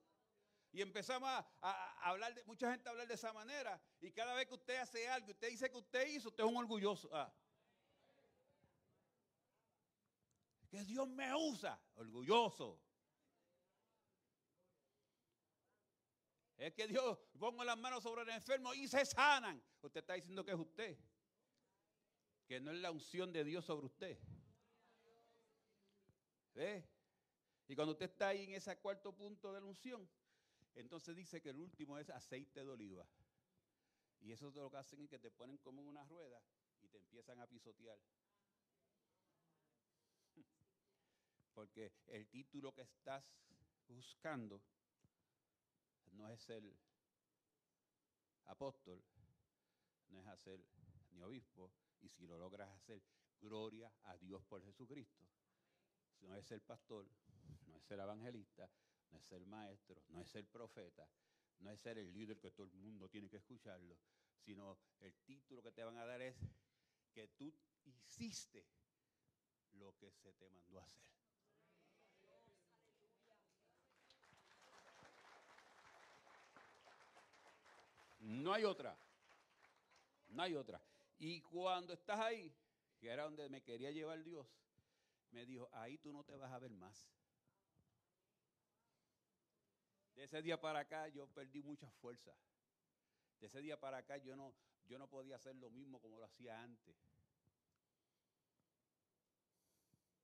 Y 0.74 0.82
empezamos 0.82 1.30
a, 1.30 2.10
hablar, 2.10 2.34
de, 2.34 2.46
mucha 2.46 2.72
gente 2.72 2.88
a 2.88 2.92
hablar 2.92 3.08
de 3.08 3.16
esa 3.16 3.34
manera. 3.34 3.82
Y 4.00 4.12
cada 4.12 4.34
vez 4.36 4.48
que 4.48 4.54
usted 4.54 4.78
hace 4.78 5.08
algo, 5.10 5.32
usted 5.32 5.50
dice 5.50 5.70
que 5.70 5.78
usted 5.78 6.08
hizo, 6.08 6.30
usted 6.30 6.46
es 6.46 6.50
un 6.50 6.56
orgulloso. 6.56 7.10
Ah. 7.12 7.34
Que 10.70 10.86
Dios 10.86 11.10
me 11.10 11.36
usa, 11.36 11.78
orgulloso. 11.96 12.82
Es 16.62 16.76
que 16.76 16.88
Dios 16.88 17.18
pongo 17.40 17.64
las 17.64 17.76
manos 17.76 18.04
sobre 18.04 18.22
el 18.22 18.30
enfermo 18.30 18.72
y 18.76 18.88
se 18.88 19.04
sanan. 19.04 19.60
Usted 19.82 20.02
está 20.02 20.14
diciendo 20.14 20.46
que 20.46 20.52
es 20.52 20.60
usted. 20.60 20.96
Que 22.46 22.60
no 22.60 22.70
es 22.70 22.78
la 22.78 22.92
unción 22.92 23.34
de 23.34 23.44
Dios 23.44 23.66
sobre 23.66 23.88
usted. 23.88 24.20
¿Ve? 26.54 26.88
Y 27.68 27.76
cuando 27.76 27.94
usted 27.94 28.12
está 28.12 28.28
ahí 28.28 28.44
en 28.44 28.54
ese 28.54 28.78
cuarto 28.78 29.12
punto 29.12 29.52
de 29.52 29.60
la 29.60 29.66
unción, 29.66 30.08
entonces 30.76 31.16
dice 31.16 31.42
que 31.42 31.50
el 31.50 31.58
último 31.58 31.98
es 31.98 32.12
aceite 32.12 32.64
de 32.64 32.70
oliva. 32.70 33.08
Y 34.20 34.32
eso 34.32 34.50
es 34.50 34.54
lo 34.54 34.70
que 34.70 34.78
hacen 34.78 35.02
es 35.02 35.10
que 35.10 35.18
te 35.18 35.32
ponen 35.32 35.58
como 35.58 35.82
una 35.82 36.04
rueda 36.04 36.44
y 36.84 36.88
te 36.90 37.00
empiezan 37.00 37.40
a 37.40 37.48
pisotear. 37.48 37.98
Porque 41.56 41.92
el 42.06 42.28
título 42.28 42.72
que 42.72 42.84
estás 42.84 43.26
buscando 43.88 44.62
no 46.12 46.30
es 46.30 46.50
el 46.50 46.76
apóstol, 48.46 49.04
no 50.10 50.20
es 50.22 50.28
hacer 50.28 50.64
ni 51.12 51.22
obispo, 51.22 51.72
y 52.02 52.10
si 52.10 52.26
lo 52.26 52.38
logras 52.38 52.70
hacer, 52.72 53.02
gloria 53.40 53.94
a 54.04 54.18
Dios 54.18 54.44
por 54.46 54.64
Jesucristo. 54.64 55.26
No 56.22 56.36
es 56.36 56.52
el 56.52 56.62
pastor, 56.62 57.08
no 57.68 57.78
es 57.78 57.92
el 57.92 58.00
evangelista, 58.00 58.70
no 59.12 59.18
es 59.18 59.32
el 59.32 59.46
maestro, 59.46 60.02
no 60.10 60.22
es 60.22 60.36
el 60.36 60.46
profeta, 60.48 61.08
no 61.60 61.72
es 61.72 61.80
ser 61.80 61.98
el 61.98 62.12
líder 62.14 62.40
que 62.40 62.52
todo 62.52 62.66
el 62.66 62.74
mundo 62.74 63.10
tiene 63.10 63.30
que 63.30 63.38
escucharlo, 63.38 63.98
sino 64.40 64.78
el 65.00 65.16
título 65.24 65.62
que 65.62 65.72
te 65.72 65.84
van 65.84 65.98
a 65.98 66.06
dar 66.06 66.22
es 66.22 66.36
que 67.12 67.28
tú 67.30 67.54
hiciste 67.86 68.66
lo 69.74 69.96
que 69.98 70.12
se 70.12 70.34
te 70.34 70.50
mandó 70.50 70.80
a 70.80 70.84
hacer. 70.84 71.21
No 78.32 78.54
hay 78.54 78.64
otra. 78.64 78.98
No 80.30 80.42
hay 80.42 80.56
otra. 80.56 80.82
Y 81.20 81.42
cuando 81.42 81.94
estás 81.94 82.20
ahí, 82.20 82.52
que 83.00 83.10
era 83.10 83.24
donde 83.24 83.50
me 83.50 83.62
quería 83.62 83.92
llevar 83.92 84.24
Dios, 84.24 84.48
me 85.32 85.46
dijo, 85.46 85.70
ahí 85.74 85.98
tú 85.98 86.14
no 86.14 86.24
te 86.24 86.36
vas 86.38 86.52
a 86.52 86.60
ver 86.60 86.72
más. 86.72 87.12
De 90.16 90.24
ese 90.24 90.42
día 90.42 90.60
para 90.60 90.80
acá 90.80 91.10
yo 91.10 91.28
perdí 91.28 91.62
mucha 91.62 91.90
fuerza. 91.90 92.34
De 93.40 93.48
ese 93.48 93.62
día 93.62 93.80
para 93.80 93.98
acá 93.98 94.18
yo 94.18 94.36
no, 94.36 94.54
yo 94.88 94.98
no 94.98 95.10
podía 95.10 95.36
hacer 95.36 95.56
lo 95.58 95.70
mismo 95.70 96.00
como 96.00 96.18
lo 96.18 96.26
hacía 96.26 96.62
antes. 96.62 96.96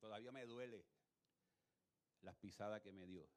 Todavía 0.00 0.32
me 0.32 0.46
duele 0.46 0.84
las 2.22 2.36
pisadas 2.36 2.80
que 2.80 2.92
me 2.92 3.06
dio. 3.06 3.28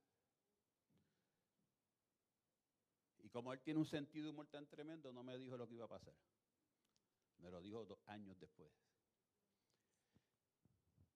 Y 3.20 3.20
como 3.31 3.53
él 3.53 3.61
tiene 3.61 3.79
un 3.79 3.85
sentido 3.85 4.29
humor 4.29 4.47
tan 4.47 4.67
tremendo, 4.67 5.11
no 5.13 5.23
me 5.23 5.37
dijo 5.37 5.57
lo 5.57 5.67
que 5.67 5.75
iba 5.75 5.85
a 5.85 5.89
pasar. 5.89 6.13
Me 7.37 7.49
lo 7.49 7.61
dijo 7.61 7.85
dos 7.85 7.99
años 8.07 8.37
después. 8.39 8.71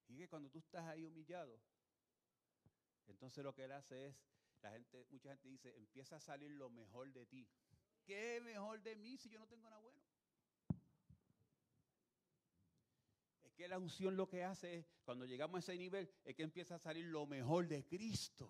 Y 0.08 0.18
que 0.18 0.30
cuando 0.30 0.50
tú 0.50 0.60
estás 0.60 0.86
ahí 0.86 1.04
humillado, 1.04 1.60
entonces 3.08 3.44
lo 3.44 3.54
que 3.54 3.66
él 3.66 3.72
hace 3.72 4.08
es, 4.08 4.16
la 4.62 4.72
gente, 4.72 5.06
mucha 5.12 5.30
gente 5.30 5.50
dice, 5.50 5.76
empieza 5.78 6.16
a 6.16 6.20
salir 6.20 6.52
lo 6.52 6.70
mejor 6.70 7.12
de 7.12 7.26
ti. 7.26 7.48
¿Qué 8.06 8.40
mejor 8.42 8.82
de 8.82 8.96
mí 8.96 9.18
si 9.18 9.30
yo 9.30 9.40
no 9.40 9.48
tengo 9.48 9.70
nada 9.70 9.82
bueno? 9.82 10.02
Es 13.44 13.54
que 13.54 13.68
la 13.68 13.78
unción 13.78 14.16
lo 14.16 14.28
que 14.28 14.44
hace 14.44 14.78
es, 14.78 14.86
cuando 15.04 15.26
llegamos 15.26 15.56
a 15.56 15.60
ese 15.60 15.78
nivel, 15.78 16.10
es 16.24 16.36
que 16.36 16.44
empieza 16.44 16.76
a 16.76 16.80
salir 16.80 17.06
lo 17.06 17.26
mejor 17.26 17.68
de 17.68 17.86
Cristo. 17.86 18.50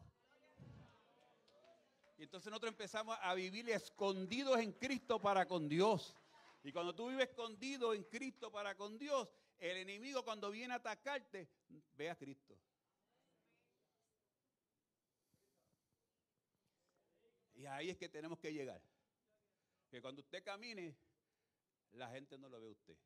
Y 2.18 2.24
entonces 2.24 2.50
nosotros 2.50 2.72
empezamos 2.72 3.18
a 3.22 3.34
vivir 3.34 3.70
escondidos 3.70 4.60
en 4.60 4.72
Cristo 4.74 5.20
para 5.20 5.46
con 5.46 5.68
Dios. 5.68 6.16
Y 6.64 6.72
cuando 6.72 6.96
tú 6.96 7.10
vives 7.10 7.30
escondido 7.30 7.94
en 7.94 8.04
Cristo 8.06 8.52
para 8.52 8.76
con 8.76 8.98
Dios, 8.98 9.30
el 9.58 9.78
enemigo 9.78 10.24
cuando 10.24 10.50
viene 10.50 10.74
a 10.74 10.78
atacarte, 10.78 11.48
ve 11.96 12.10
a 12.10 12.16
Cristo. 12.16 12.58
Y 17.56 17.66
ahí 17.66 17.90
es 17.90 17.98
que 17.98 18.10
tenemos 18.10 18.40
que 18.40 18.54
llegar. 18.54 18.82
Que 19.90 20.02
cuando 20.02 20.22
usted 20.22 20.44
camine, 20.44 20.96
la 21.94 22.10
gente 22.10 22.38
no 22.38 22.50
lo 22.50 22.60
ve 22.60 22.68
a 22.68 22.72
usted. 22.72 22.98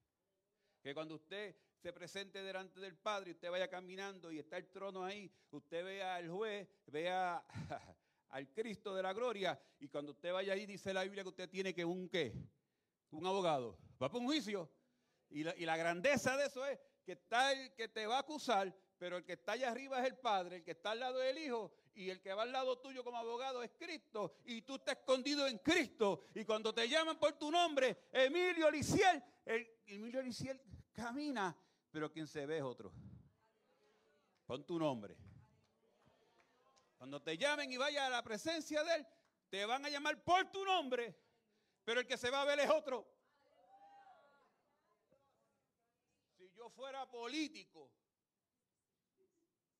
Que 0.81 0.93
cuando 0.93 1.15
usted 1.15 1.55
se 1.81 1.93
presente 1.93 2.41
delante 2.41 2.79
del 2.79 2.95
Padre 2.95 3.31
y 3.31 3.33
usted 3.33 3.51
vaya 3.51 3.67
caminando 3.67 4.31
y 4.31 4.39
está 4.39 4.57
el 4.57 4.69
trono 4.69 5.03
ahí, 5.03 5.31
usted 5.51 5.83
vea 5.83 6.15
al 6.15 6.29
juez, 6.29 6.67
vea 6.87 7.43
al 8.29 8.51
Cristo 8.51 8.95
de 8.95 9.03
la 9.03 9.13
gloria. 9.13 9.59
Y 9.79 9.87
cuando 9.87 10.11
usted 10.11 10.33
vaya 10.33 10.53
ahí, 10.53 10.65
dice 10.65 10.93
la 10.93 11.03
Biblia 11.03 11.23
que 11.23 11.29
usted 11.29 11.49
tiene 11.49 11.73
que 11.73 11.85
un 11.85 12.09
qué? 12.09 12.33
Un 13.11 13.25
abogado. 13.25 13.77
Va 14.01 14.09
para 14.09 14.19
un 14.19 14.25
juicio. 14.25 14.69
Y 15.29 15.43
la, 15.43 15.55
y 15.55 15.65
la 15.65 15.77
grandeza 15.77 16.35
de 16.37 16.45
eso 16.45 16.65
es 16.65 16.79
que 17.05 17.13
está 17.13 17.51
el 17.51 17.73
que 17.73 17.87
te 17.87 18.05
va 18.07 18.17
a 18.17 18.19
acusar, 18.19 18.75
pero 18.97 19.17
el 19.17 19.25
que 19.25 19.33
está 19.33 19.53
allá 19.53 19.71
arriba 19.71 19.99
es 19.99 20.07
el 20.07 20.17
Padre, 20.17 20.57
el 20.57 20.63
que 20.63 20.71
está 20.71 20.91
al 20.91 20.99
lado 20.99 21.19
del 21.19 21.37
Hijo, 21.37 21.71
y 21.95 22.09
el 22.09 22.21
que 22.21 22.33
va 22.33 22.43
al 22.43 22.51
lado 22.51 22.79
tuyo 22.79 23.03
como 23.03 23.17
abogado 23.17 23.63
es 23.63 23.71
Cristo, 23.77 24.35
y 24.45 24.61
tú 24.61 24.75
estás 24.75 24.97
escondido 24.97 25.47
en 25.47 25.57
Cristo. 25.59 26.25
Y 26.35 26.45
cuando 26.45 26.73
te 26.73 26.87
llaman 26.87 27.19
por 27.19 27.33
tu 27.33 27.51
nombre, 27.51 28.05
Emilio 28.11 28.69
Liciel, 28.71 29.23
el, 29.45 29.67
Emilio 29.87 30.21
Liciel 30.21 30.61
camina, 30.93 31.55
pero 31.91 32.11
quien 32.11 32.27
se 32.27 32.45
ve 32.45 32.57
es 32.57 32.63
otro. 32.63 32.93
Pon 34.45 34.65
tu 34.65 34.79
nombre. 34.79 35.17
Cuando 36.99 37.21
te 37.21 37.37
llamen 37.37 37.71
y 37.71 37.77
vayas 37.77 38.03
a 38.03 38.09
la 38.09 38.21
presencia 38.21 38.83
de 38.83 38.95
Él, 38.95 39.07
te 39.49 39.65
van 39.65 39.85
a 39.85 39.89
llamar 39.89 40.21
por 40.21 40.51
tu 40.51 40.65
nombre, 40.65 41.15
pero 41.85 42.01
el 42.01 42.05
que 42.05 42.17
se 42.17 42.29
va 42.29 42.41
a 42.41 42.45
ver 42.45 42.59
es 42.59 42.69
otro. 42.69 43.09
Si 46.37 46.51
yo 46.51 46.69
fuera 46.69 47.09
político, 47.09 47.89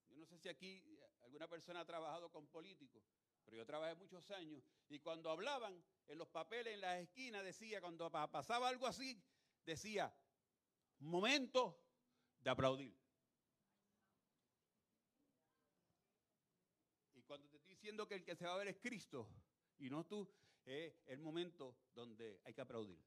yo 0.08 0.16
no 0.16 0.26
sé 0.26 0.38
si 0.38 0.48
aquí 0.48 0.82
alguna 1.22 1.50
persona 1.50 1.82
ha 1.82 1.86
trabajado 1.86 2.32
con 2.32 2.48
políticos, 2.48 3.04
pero 3.44 3.58
yo 3.58 3.66
trabajé 3.66 3.96
muchos 3.96 4.32
años 4.32 4.64
y 4.88 5.00
cuando 5.00 5.30
hablaban 5.30 5.84
en 6.08 6.18
los 6.18 6.30
papeles 6.30 6.74
en 6.74 6.82
las 6.82 7.02
esquinas 7.02 7.44
decía, 7.44 7.82
cuando 7.82 8.10
pasaba 8.10 8.70
algo 8.70 8.88
así, 8.88 9.22
decía, 9.66 10.10
momento 11.00 11.84
de 12.40 12.50
aplaudir. 12.50 12.98
Cuando 17.28 17.48
te 17.48 17.58
estoy 17.58 17.76
diciendo 17.90 18.08
que 18.08 18.14
el 18.14 18.24
que 18.24 18.36
se 18.36 18.46
va 18.46 18.54
a 18.54 18.58
ver 18.58 18.68
es 18.68 18.78
Cristo 18.78 19.28
y 19.80 19.90
no 19.90 20.06
tú, 20.06 20.30
es 20.64 20.94
el 21.08 21.18
momento 21.22 21.76
donde 21.96 22.40
hay 22.46 22.54
que 22.54 22.62
aplaudir. 22.62 23.02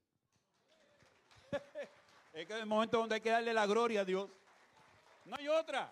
es 2.33 2.49
es 2.49 2.51
el 2.51 2.65
momento 2.65 2.97
donde 2.97 3.15
hay 3.15 3.21
que 3.21 3.29
darle 3.29 3.53
la 3.53 3.65
gloria 3.65 4.01
a 4.01 4.05
Dios. 4.05 4.29
No 5.23 5.37
hay 5.37 5.47
otra. 5.47 5.89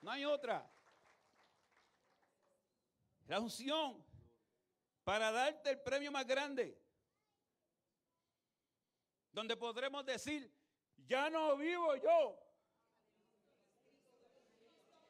No 0.00 0.10
hay 0.10 0.24
otra. 0.24 0.66
La 3.26 3.40
unción 3.40 4.02
para 5.04 5.30
darte 5.30 5.68
el 5.68 5.80
premio 5.80 6.10
más 6.10 6.26
grande. 6.26 6.80
Donde 9.32 9.54
podremos 9.54 10.06
decir, 10.06 10.50
ya 11.06 11.28
no 11.28 11.58
vivo 11.58 11.94
yo. 11.96 12.38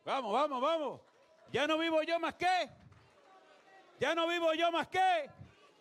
Vamos, 0.05 0.33
vamos, 0.33 0.61
vamos. 0.61 1.10
Ya 1.53 1.67
no 1.67 1.79
vivo 1.79 2.03
yo 2.03 2.19
más 2.21 2.35
que. 2.35 2.71
Ya 3.99 4.15
no 4.15 4.27
vivo 4.29 4.55
yo 4.55 4.71
más 4.71 4.89
que. 4.89 5.31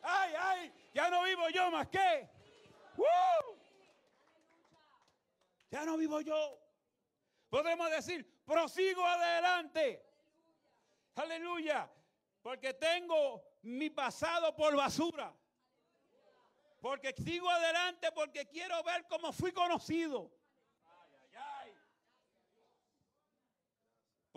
Ay, 0.02 0.34
ay, 0.38 0.74
ya 0.94 1.10
no 1.10 1.24
vivo 1.24 1.50
yo 1.50 1.72
más 1.72 1.88
que. 1.88 2.30
Ya 5.70 5.86
no 5.86 5.98
vivo 5.98 6.22
yo. 6.22 6.60
Podemos 7.50 7.90
decir, 7.92 8.26
prosigo 8.46 9.06
adelante. 9.06 10.04
Aleluya. 11.16 11.90
Porque 12.42 12.74
tengo 12.74 13.44
mi 13.62 13.90
pasado 13.90 14.56
por 14.56 14.76
basura. 14.76 15.34
Porque 16.82 17.14
sigo 17.14 17.50
adelante 17.50 18.12
porque 18.14 18.48
quiero 18.48 18.82
ver 18.84 19.06
cómo 19.08 19.32
fui 19.34 19.52
conocido. 19.52 20.32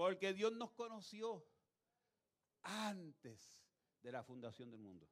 Porque 0.03 0.34
Dios 0.34 0.53
nos 0.55 0.72
conoció 0.72 1.46
antes 2.62 3.57
de 4.03 4.11
la 4.11 4.24
fundación 4.24 4.68
del 4.68 4.80
mundo. 4.80 5.09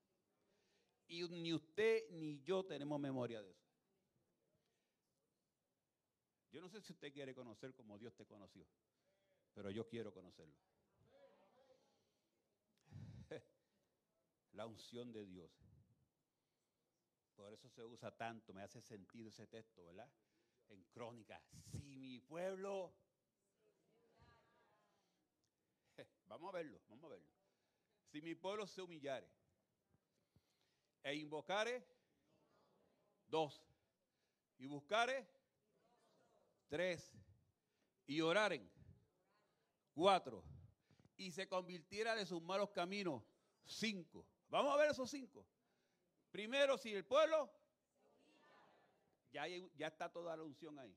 Y 1.06 1.22
ni 1.28 1.54
usted 1.54 2.10
ni 2.10 2.42
yo 2.42 2.64
tenemos 2.66 2.98
memoria 2.98 3.40
de 3.40 3.52
eso. 3.52 3.70
Yo 6.50 6.60
no 6.60 6.68
sé 6.68 6.80
si 6.80 6.92
usted 6.92 7.12
quiere 7.12 7.36
conocer 7.36 7.72
como 7.72 7.98
Dios 7.98 8.16
te 8.16 8.26
conoció, 8.26 8.66
pero 9.54 9.70
yo 9.70 9.86
quiero 9.86 10.12
conocerlo. 10.12 10.58
La 14.54 14.66
unción 14.66 15.12
de 15.12 15.24
Dios. 15.24 15.52
Por 17.36 17.52
eso 17.52 17.68
se 17.68 17.84
usa 17.84 18.10
tanto, 18.16 18.52
me 18.52 18.62
hace 18.62 18.80
sentido 18.80 19.28
ese 19.28 19.46
texto, 19.46 19.84
¿verdad? 19.84 20.10
En 20.66 20.82
crónica, 20.86 21.40
si 21.70 21.78
mi 21.78 22.18
pueblo... 22.18 22.92
Vamos 26.30 26.54
a 26.54 26.58
verlo, 26.58 26.80
vamos 26.88 27.04
a 27.06 27.08
verlo. 27.08 27.28
Si 28.06 28.22
mi 28.22 28.36
pueblo 28.36 28.64
se 28.64 28.80
humillare 28.80 29.28
e 31.02 31.16
invocare, 31.16 31.84
dos, 33.26 33.60
y 34.58 34.66
buscare, 34.66 35.26
tres, 36.68 37.12
y 38.06 38.20
oraren, 38.20 38.70
cuatro, 39.92 40.44
y 41.16 41.32
se 41.32 41.48
convirtiera 41.48 42.14
de 42.14 42.24
sus 42.24 42.40
malos 42.40 42.70
caminos, 42.70 43.24
cinco. 43.64 44.24
Vamos 44.50 44.72
a 44.72 44.76
ver 44.76 44.90
esos 44.92 45.10
cinco. 45.10 45.44
Primero, 46.30 46.78
si 46.78 46.94
el 46.94 47.04
pueblo, 47.04 47.50
ya, 49.32 49.48
ya 49.48 49.88
está 49.88 50.08
toda 50.08 50.36
la 50.36 50.44
unción 50.44 50.78
ahí. 50.78 50.96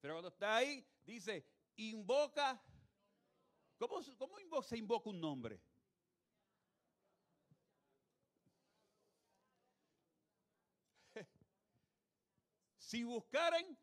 Pero 0.00 0.14
cuando 0.14 0.28
está 0.28 0.58
ahí, 0.58 0.86
dice, 1.04 1.44
invoca. 1.74 2.62
¿Cómo, 3.78 4.02
se 4.62 4.76
invoca 4.76 5.08
un 5.10 5.20
nombre? 5.20 5.60
si 12.78 13.04
buscaren, 13.04 13.78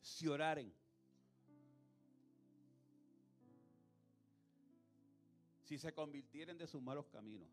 si 0.00 0.26
oraren. 0.26 0.74
si 5.66 5.78
se 5.78 5.92
convirtieren 5.92 6.56
de 6.56 6.66
sus 6.68 6.80
malos 6.80 7.06
caminos. 7.08 7.48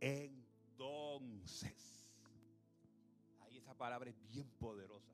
Entonces, 0.00 1.74
palabra 3.74 4.10
es 4.10 4.16
bien 4.28 4.48
poderosa. 4.58 5.12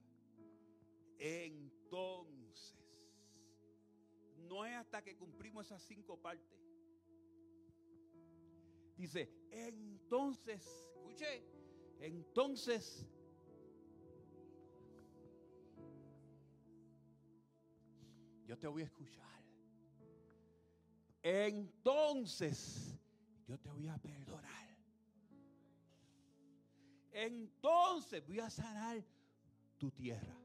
Entonces, 1.19 2.77
no 4.49 4.65
es 4.65 4.75
hasta 4.75 5.03
que 5.03 5.17
cumplimos 5.17 5.67
esas 5.67 5.83
cinco 5.83 6.17
partes. 6.17 6.59
Dice, 8.97 9.31
entonces, 9.51 10.67
escuche, 10.95 11.45
entonces 12.01 13.07
yo 18.47 18.59
te 18.59 18.67
voy 18.67 18.83
a 18.83 18.87
escuchar. 18.87 19.45
Entonces, 21.23 22.99
yo 23.47 23.59
te 23.59 23.71
voy 23.71 23.89
a 23.89 23.97
perdonar. 23.99 24.60
Entonces 27.13 28.25
voy 28.27 28.41
a 28.41 28.51
sanar 28.51 29.03
tu 29.79 29.91
tierra. 29.91 30.37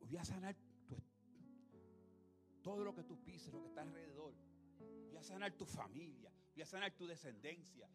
Voy 0.00 0.16
a 0.16 0.24
sanar 0.24 0.56
todo 2.62 2.84
lo 2.84 2.94
que 2.94 3.04
tú 3.04 3.22
pises, 3.22 3.52
lo 3.52 3.60
que 3.60 3.68
está 3.68 3.82
alrededor. 3.82 4.34
Voy 5.08 5.16
a 5.16 5.22
sanar 5.22 5.52
tu 5.52 5.64
familia. 5.64 6.32
Voy 6.54 6.62
a 6.62 6.66
sanar 6.66 6.92
tu 6.96 7.06
descendencia. 7.06 7.88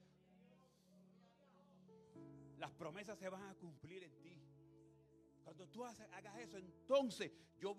Las 2.57 2.71
promesas 2.71 3.19
se 3.19 3.29
van 3.29 3.43
a 3.43 3.55
cumplir 3.55 4.03
en 4.03 4.21
ti. 4.21 4.41
Cuando 5.43 5.67
tú 5.67 5.83
hagas 5.83 6.39
eso, 6.39 6.57
entonces 6.57 7.31
yo 7.59 7.75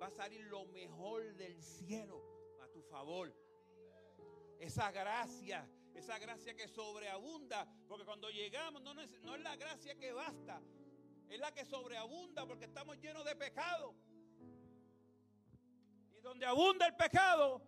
va 0.00 0.08
a 0.08 0.10
salir 0.10 0.40
lo 0.46 0.66
mejor 0.66 1.34
del 1.36 1.62
cielo 1.62 2.22
a 2.62 2.68
tu 2.68 2.82
favor. 2.82 3.32
Esa 4.58 4.90
gracia, 4.90 5.68
esa 5.96 6.18
gracia 6.18 6.54
que 6.54 6.68
sobreabunda, 6.68 7.66
porque 7.88 8.04
cuando 8.04 8.28
llegamos 8.30 8.82
no 8.82 9.00
es, 9.00 9.10
no 9.22 9.34
es 9.34 9.42
la 9.42 9.56
gracia 9.56 9.94
que 9.96 10.12
basta, 10.12 10.60
es 11.28 11.40
la 11.40 11.52
que 11.52 11.64
sobreabunda 11.64 12.46
porque 12.46 12.66
estamos 12.66 12.98
llenos 13.00 13.24
de 13.24 13.34
pecado. 13.34 13.94
Y 16.16 16.20
donde 16.20 16.46
abunda 16.46 16.86
el 16.86 16.94
pecado, 16.94 17.62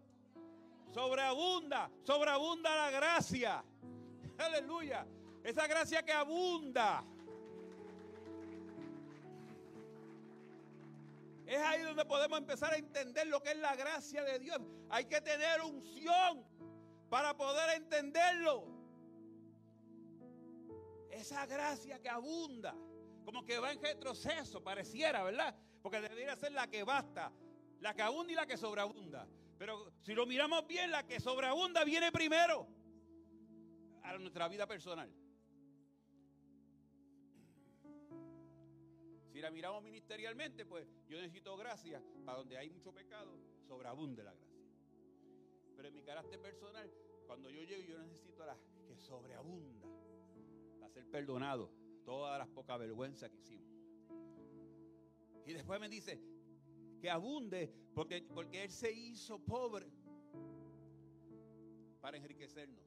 sobreabunda, 0.93 1.91
sobreabunda 2.05 2.75
la 2.77 2.91
gracia. 2.91 3.65
Aleluya. 4.39 5.07
Esa 5.43 5.67
gracia 5.67 6.03
que 6.03 6.13
abunda. 6.13 7.05
Es 11.47 11.59
ahí 11.59 11.81
donde 11.83 12.05
podemos 12.05 12.39
empezar 12.39 12.75
a 12.75 12.77
entender 12.77 13.27
lo 13.27 13.43
que 13.43 13.53
es 13.53 13.57
la 13.57 13.75
gracia 13.75 14.23
de 14.23 14.39
Dios. 14.39 14.61
Hay 14.91 15.07
que 15.07 15.23
tener 15.23 15.63
unción 15.63 16.45
para 17.09 17.37
poder 17.37 17.77
entenderlo. 17.77 18.67
Esa 21.11 21.47
gracia 21.47 22.01
que 22.01 22.09
abunda, 22.09 22.75
como 23.25 23.45
que 23.45 23.59
va 23.59 23.73
en 23.73 23.83
retroceso, 23.83 24.63
pareciera, 24.63 25.23
¿verdad? 25.25 25.55
Porque 25.83 26.01
debería 26.01 26.37
ser 26.37 26.53
la 26.53 26.69
que 26.69 26.85
basta, 26.85 27.33
la 27.81 27.95
que 27.95 28.03
abunda 28.03 28.33
y 28.33 28.37
la 28.37 28.47
que 28.47 28.57
sobreabunda. 28.57 29.27
Pero 29.59 29.93
si 30.03 30.15
lo 30.15 30.27
miramos 30.27 30.67
bien, 30.67 30.91
la 30.91 31.07
que 31.07 31.19
sobreabunda 31.19 31.83
viene 31.85 32.13
primero 32.13 32.69
a 34.03 34.17
nuestra 34.19 34.49
vida 34.49 34.67
personal. 34.67 35.13
Si 39.33 39.41
la 39.41 39.51
miramos 39.51 39.83
ministerialmente, 39.83 40.65
pues 40.65 40.87
yo 41.09 41.21
necesito 41.21 41.57
gracia. 41.57 42.03
Para 42.25 42.39
donde 42.39 42.59
hay 42.59 42.71
mucho 42.71 42.93
pecado, 42.93 43.39
sobreabunde 43.67 44.23
la 44.25 44.33
gracia. 44.33 44.48
Pero 45.79 45.91
en 45.91 45.95
mi 45.95 46.03
carácter 46.03 46.41
personal, 46.41 46.93
cuando 47.25 47.49
yo 47.51 47.63
llego, 47.63 47.83
yo 47.85 47.99
necesito 48.01 48.45
la 48.45 48.59
que 48.85 48.97
sobreabunda 48.97 49.87
para 50.81 50.93
ser 50.93 51.09
perdonado 51.09 51.71
todas 52.05 52.37
las 52.37 52.49
pocas 52.49 52.81
vergüenzas 52.81 53.31
que 53.31 53.39
hicimos. 53.39 53.71
Y 55.47 55.53
después 55.53 55.79
me 55.79 55.89
dice 55.89 56.21
que 57.01 57.09
abunde 57.09 57.73
porque, 57.95 58.23
porque 58.35 58.65
Él 58.65 58.73
se 58.73 58.91
hizo 58.91 59.39
pobre 59.39 59.87
para 62.01 62.17
enriquecernos. 62.17 62.85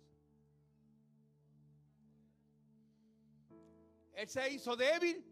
Él 4.12 4.28
se 4.28 4.52
hizo 4.52 4.76
débil 4.76 5.24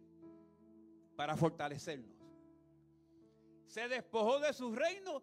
para 1.18 1.36
fortalecernos. 1.36 2.16
Se 3.68 3.90
despojó 3.90 4.40
de 4.40 4.54
su 4.54 4.74
reino 4.74 5.22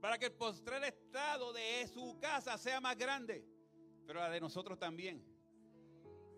para 0.00 0.18
que 0.18 0.26
el 0.26 0.32
postrer 0.32 0.82
estado 0.84 1.52
de 1.52 1.86
su 1.88 2.18
casa 2.18 2.56
sea 2.56 2.80
más 2.80 2.96
grande, 2.96 3.44
pero 4.06 4.20
la 4.20 4.30
de 4.30 4.40
nosotros 4.40 4.78
también. 4.78 5.22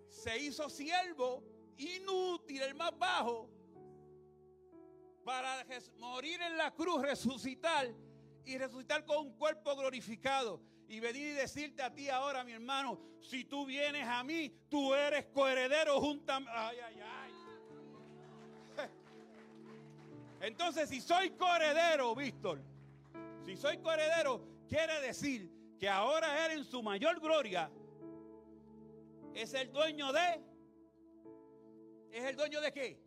Se 0.09 0.37
hizo 0.39 0.69
siervo 0.69 1.43
inútil, 1.77 2.63
el 2.63 2.75
más 2.75 2.97
bajo, 2.99 3.49
para 5.25 5.65
morir 5.99 6.43
en 6.43 6.57
la 6.57 6.73
cruz, 6.75 7.01
resucitar 7.03 7.89
y 8.45 8.59
resucitar 8.59 9.05
con 9.05 9.19
un 9.19 9.39
cuerpo 9.39 9.77
glorificado 9.77 10.61
y 10.89 10.99
venir 10.99 11.29
y 11.29 11.33
decirte 11.33 11.83
a 11.83 11.95
ti 11.95 12.09
ahora, 12.09 12.43
mi 12.45 12.53
hermano, 12.53 13.01
si 13.23 13.45
tú 13.45 13.65
vienes 13.65 14.07
a 14.07 14.25
mí, 14.25 14.53
tú 14.69 14.93
eres 14.93 15.27
coheredero 15.27 16.01
juntamente. 16.01 16.53
Ay, 16.55 16.77
ay, 16.85 17.01
ay. 17.01 17.33
Entonces, 20.41 20.89
si 20.89 21.01
soy 21.01 21.31
coheredero, 21.31 22.15
Víctor, 22.17 22.61
si 23.45 23.57
soy 23.57 23.79
coheredero, 23.79 24.45
quiere 24.69 25.01
decir 25.01 25.51
que 25.79 25.89
ahora 25.89 26.47
Él 26.47 26.59
en 26.59 26.65
su 26.65 26.83
mayor 26.83 27.21
gloria 27.21 27.71
es 29.35 29.55
el 29.55 29.73
dueño 29.73 30.13
de. 30.13 30.41
¿Es 32.11 32.25
el 32.25 32.37
dueño 32.37 32.61
de 32.61 32.73
qué? 32.73 33.01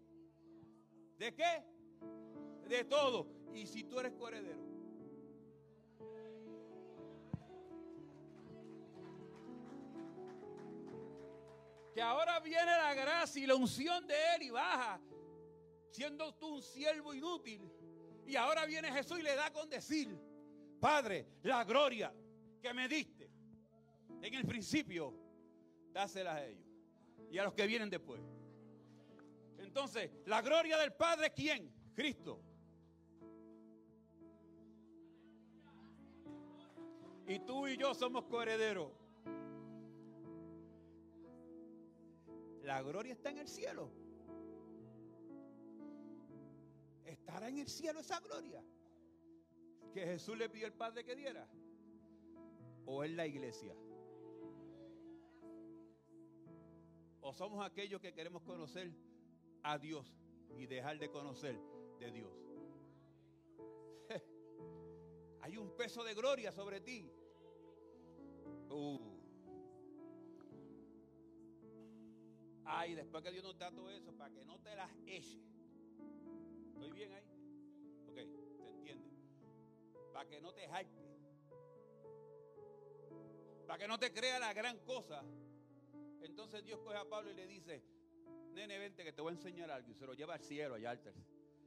¿De 1.18 1.34
qué? 1.36 1.76
de 2.68 2.84
todo. 2.84 3.28
Y 3.54 3.66
si 3.68 3.84
tú 3.84 4.00
eres 4.00 4.14
coheredero. 4.14 4.64
Que 11.94 12.02
ahora 12.02 12.40
viene 12.42 12.66
la 12.66 12.94
gracia 12.94 13.42
y 13.42 13.48
la 13.48 13.56
unción 13.56 14.06
de 14.06 14.16
Él 14.36 14.44
y 14.44 14.50
baja, 14.50 15.00
siendo 15.92 16.34
tú 16.36 16.56
un 16.56 16.62
siervo 16.62 17.14
inútil. 17.14 17.72
Y 18.26 18.36
ahora 18.36 18.66
viene 18.66 18.92
Jesús 18.92 19.20
y 19.20 19.22
le 19.22 19.36
da 19.36 19.54
con 19.54 19.70
decir, 19.70 20.18
Padre, 20.80 21.28
la 21.44 21.64
gloria 21.64 22.14
que 22.62 22.74
me 22.74 22.88
diste 22.88 23.30
en 24.22 24.34
el 24.34 24.46
principio, 24.46 25.14
dásela 25.92 26.36
a 26.36 26.46
ellos 26.46 26.66
y 27.30 27.38
a 27.38 27.44
los 27.44 27.54
que 27.54 27.68
vienen 27.68 27.90
después. 27.90 28.22
Entonces, 29.58 30.12
la 30.26 30.42
gloria 30.42 30.78
del 30.78 30.94
Padre, 30.94 31.32
¿quién? 31.34 31.72
Cristo. 31.94 32.42
Y 37.28 37.40
tú 37.40 37.68
y 37.68 37.78
yo 37.78 37.94
somos 37.94 38.26
coherederos. 38.26 38.92
La 42.64 42.82
gloria 42.82 43.14
está 43.14 43.30
en 43.30 43.40
el 43.40 43.48
cielo. 43.48 43.92
Estará 47.04 47.50
en 47.50 47.60
el 47.60 47.68
cielo 47.68 48.00
esa 48.00 48.20
gloria 48.20 48.64
que 49.96 50.06
Jesús 50.06 50.38
le 50.38 50.50
pidió 50.50 50.68
al 50.68 50.74
Padre 50.74 51.06
que 51.06 51.16
diera. 51.16 51.48
O 52.86 53.06
en 53.06 53.16
la 53.16 53.26
iglesia. 53.26 53.74
O 57.22 57.34
somos 57.34 57.66
aquellos 57.66 58.02
que 58.02 58.14
queremos 58.14 58.44
conocer 58.44 58.92
a 59.64 59.78
Dios 59.78 60.14
y 60.58 60.66
dejar 60.66 61.00
de 61.00 61.10
conocer 61.10 61.58
de 61.98 62.12
Dios. 62.12 62.34
Hay 65.42 65.56
un 65.56 65.74
peso 65.78 66.04
de 66.04 66.14
gloria 66.14 66.52
sobre 66.52 66.82
ti. 66.82 67.10
Uh. 68.70 69.00
Ay, 72.66 72.96
después 72.96 73.24
que 73.24 73.32
Dios 73.32 73.46
nos 73.46 73.58
da 73.58 73.72
todo 73.72 73.90
eso, 73.90 74.12
para 74.18 74.34
que 74.34 74.44
no 74.44 74.60
te 74.60 74.76
las 74.76 74.92
eche. 75.06 75.40
¿Estoy 76.74 76.92
bien 76.92 77.14
ahí? 77.14 77.35
Para 80.16 80.30
que 80.30 80.40
no 80.40 80.54
te 80.54 80.66
jarte. 80.66 81.06
Para 83.68 83.80
que 83.80 83.88
no 83.88 84.00
te 84.00 84.14
crea 84.14 84.40
la 84.40 84.54
gran 84.54 84.80
cosa 84.80 85.22
entonces 86.26 86.66
Dios 86.66 86.80
coge 86.80 86.98
a 86.98 87.06
Pablo 87.08 87.32
y 87.32 87.34
le 87.36 87.46
dice, 87.48 87.84
nene, 88.52 88.80
vente 88.80 89.04
que 89.04 89.14
te 89.14 89.22
voy 89.22 89.32
a 89.32 89.36
enseñar 89.36 89.70
algo. 89.70 89.92
Y 89.92 89.94
se 89.94 90.06
lo 90.06 90.14
lleva 90.14 90.34
al 90.34 90.42
cielo, 90.42 90.76
allá 90.76 90.92
alto. 90.92 91.12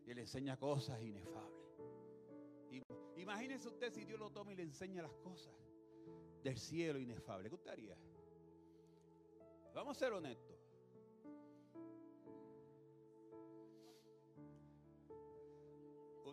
Y 0.04 0.12
le 0.12 0.22
enseña 0.22 0.56
cosas 0.56 1.00
inefables. 1.00 1.52
imagínese 3.16 3.68
usted 3.68 3.92
si 3.92 4.04
Dios 4.04 4.18
lo 4.18 4.30
toma 4.30 4.52
y 4.52 4.56
le 4.56 4.64
enseña 4.64 5.02
las 5.02 5.14
cosas 5.14 5.54
del 6.42 6.58
cielo 6.58 6.98
inefable. 6.98 7.48
¿Qué 7.48 7.54
usted? 7.54 7.78
Vamos 9.74 9.96
a 9.96 10.00
ser 10.00 10.12
honestos. 10.12 10.47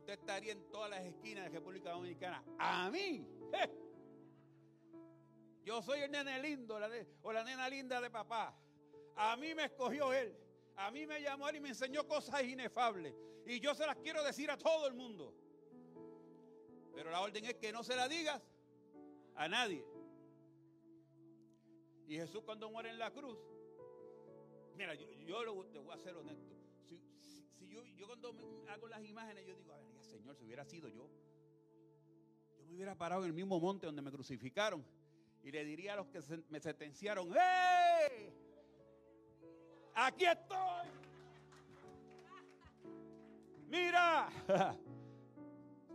Usted 0.05 0.19
estaría 0.19 0.51
en 0.51 0.69
todas 0.69 0.91
las 0.91 1.03
esquinas 1.03 1.45
de 1.45 1.49
República 1.49 1.89
Dominicana. 1.89 2.43
A 2.59 2.91
mí. 2.91 3.27
Yo 5.63 5.81
soy 5.81 6.01
el 6.01 6.11
nene 6.11 6.39
lindo 6.43 6.77
o 7.23 7.33
la 7.33 7.43
nena 7.43 7.67
linda 7.67 7.99
de 7.99 8.11
papá. 8.11 8.55
A 9.15 9.35
mí 9.35 9.55
me 9.55 9.63
escogió 9.63 10.13
él. 10.13 10.37
A 10.75 10.91
mí 10.91 11.07
me 11.07 11.19
llamó 11.23 11.49
él 11.49 11.55
y 11.55 11.59
me 11.59 11.69
enseñó 11.69 12.07
cosas 12.07 12.43
inefables. 12.43 13.15
Y 13.47 13.59
yo 13.59 13.73
se 13.73 13.87
las 13.87 13.95
quiero 13.95 14.23
decir 14.23 14.51
a 14.51 14.59
todo 14.59 14.85
el 14.85 14.93
mundo. 14.93 15.33
Pero 16.93 17.09
la 17.09 17.21
orden 17.21 17.43
es 17.43 17.55
que 17.55 17.71
no 17.71 17.83
se 17.83 17.95
la 17.95 18.07
digas 18.07 18.39
a 19.33 19.47
nadie. 19.47 19.83
Y 22.07 22.15
Jesús 22.15 22.43
cuando 22.43 22.69
muere 22.69 22.91
en 22.91 22.99
la 22.99 23.09
cruz, 23.09 23.39
mira, 24.75 24.93
yo, 24.93 25.07
te 25.71 25.79
voy 25.79 25.95
a 25.95 25.97
ser 25.97 26.15
honesto. 26.15 26.55
Si, 26.83 27.67
yo, 27.67 27.83
yo, 27.83 28.05
cuando 28.05 28.35
hago 28.69 28.87
las 28.87 29.03
imágenes, 29.03 29.47
yo 29.47 29.55
digo, 29.55 29.73
a 29.73 29.77
ver, 29.77 29.94
Señor, 30.15 30.35
si 30.37 30.45
hubiera 30.45 30.63
sido 30.63 30.87
yo, 30.87 31.09
yo 32.57 32.65
me 32.65 32.75
hubiera 32.75 32.95
parado 32.95 33.23
en 33.23 33.27
el 33.27 33.33
mismo 33.33 33.59
monte 33.59 33.85
donde 33.85 34.01
me 34.01 34.11
crucificaron 34.11 34.85
y 35.43 35.51
le 35.51 35.65
diría 35.65 35.93
a 35.93 35.97
los 35.97 36.07
que 36.07 36.21
me 36.49 36.59
sentenciaron, 36.59 37.29
¡Hey! 37.33 38.33
Aquí 39.93 40.25
estoy. 40.25 40.87
Mira, 43.67 44.29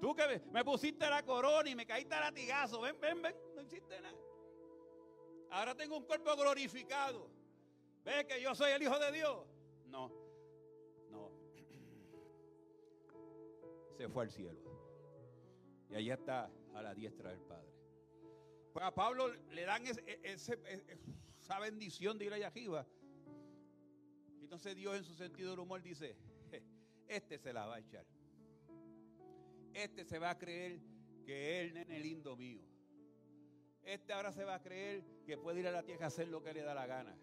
tú 0.01 0.15
que 0.15 0.43
me 0.53 0.65
pusiste 0.65 1.09
la 1.09 1.23
corona 1.25 1.69
y 1.71 1.75
me 1.75 1.87
caíste 1.87 2.15
a 2.15 2.21
latigazo, 2.21 2.81
ven, 2.83 3.01
ven, 3.01 3.23
ven, 3.23 3.35
no 3.55 3.63
hiciste 3.63 4.01
nada. 4.01 4.19
Ahora 5.51 5.75
tengo 5.75 5.97
un 5.97 6.05
cuerpo 6.05 6.37
glorificado. 6.37 7.31
¿Ves 8.05 8.27
que 8.27 8.41
yo 8.41 8.55
soy 8.55 8.73
el 8.73 8.83
Hijo 8.83 8.99
de 8.99 9.13
Dios? 9.13 9.47
No, 9.87 10.09
no. 10.09 10.20
Se 14.01 14.09
fue 14.09 14.23
al 14.23 14.31
cielo. 14.31 14.59
Y 15.91 15.95
allá 15.95 16.15
está 16.15 16.51
a 16.73 16.81
la 16.81 16.95
diestra 16.95 17.33
del 17.33 17.43
Padre. 17.43 17.69
Pues 18.73 18.83
a 18.83 18.95
Pablo 18.95 19.29
le 19.51 19.63
dan 19.67 19.85
e, 19.87 19.93
esa 20.23 21.59
bendición 21.59 22.17
de 22.17 22.25
ir 22.25 22.33
allá 22.33 22.47
arriba. 22.47 22.87
Entonces 24.41 24.75
Dios 24.75 24.97
en 24.97 25.05
su 25.05 25.15
sentido 25.15 25.51
del 25.51 25.61
humor 25.61 25.83
dice, 25.83 26.17
este 27.09 27.39
se 27.39 27.53
la 27.53 27.67
va 27.67 27.75
a 27.75 27.79
echar. 27.81 28.07
Este 29.75 30.07
se 30.07 30.19
va 30.19 30.31
a 30.31 30.39
creer 30.39 30.81
que 31.27 31.61
es 31.61 31.67
el 31.67 31.75
nene 31.75 32.01
lindo 32.01 32.39
mío. 32.39 32.63
Este 33.83 34.15
ahora 34.15 34.33
se 34.33 34.45
va 34.45 34.55
a 34.55 34.63
creer 34.63 35.05
que 35.27 35.37
puede 35.37 35.61
ir 35.61 35.69
a 35.69 35.73
la 35.73 35.83
tierra 35.83 36.07
a 36.07 36.09
hacer 36.09 36.27
lo 36.29 36.43
que 36.43 36.55
le 36.55 36.63
da 36.63 36.73
la 36.73 36.87
gana. 36.87 37.15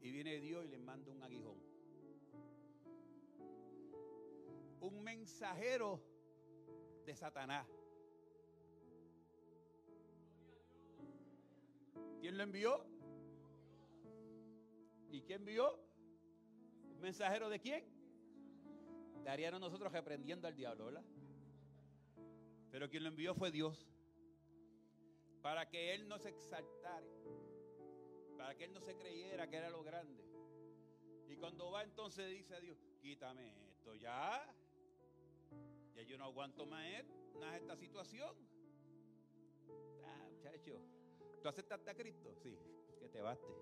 Y 0.00 0.10
viene 0.10 0.40
Dios 0.40 0.64
y 0.64 0.68
le 0.70 0.78
manda 0.80 1.12
un 1.12 1.22
aguijón. 1.22 1.67
Un 4.80 5.02
mensajero 5.02 6.00
de 7.04 7.14
Satanás. 7.14 7.66
¿Quién 12.20 12.36
lo 12.36 12.42
envió? 12.42 12.84
¿Y 15.10 15.22
quién 15.22 15.40
envió? 15.40 15.78
¿Un 16.94 17.00
mensajero 17.00 17.48
de 17.48 17.60
quién? 17.60 17.84
Daríamos 19.24 19.60
nosotros 19.60 19.92
reprendiendo 19.92 20.48
al 20.48 20.56
diablo, 20.56 20.86
¿verdad? 20.86 21.04
Pero 22.70 22.88
quien 22.88 23.02
lo 23.04 23.08
envió 23.08 23.34
fue 23.34 23.50
Dios. 23.50 23.88
Para 25.42 25.68
que 25.68 25.94
Él 25.94 26.08
no 26.08 26.18
se 26.18 26.28
exaltara. 26.28 27.06
Para 28.36 28.54
que 28.56 28.64
Él 28.64 28.72
no 28.72 28.80
se 28.80 28.96
creyera 28.96 29.48
que 29.48 29.56
era 29.56 29.70
lo 29.70 29.82
grande. 29.82 30.24
Y 31.28 31.36
cuando 31.36 31.70
va 31.70 31.82
entonces 31.82 32.30
dice 32.30 32.54
a 32.54 32.60
Dios, 32.60 32.78
quítame 33.00 33.68
esto 33.68 33.94
ya. 33.94 34.44
Ya 35.98 36.04
yo 36.04 36.16
no 36.16 36.26
aguanto 36.26 36.64
más 36.64 36.84
esta 37.56 37.76
situación. 37.76 38.36
Ah, 40.04 40.28
muchacho. 40.30 40.80
¿Tú 41.42 41.48
aceptaste 41.48 41.90
a 41.90 41.94
Cristo? 41.96 42.36
Sí, 42.36 42.56
que 43.00 43.08
te 43.08 43.20
baste. 43.20 43.52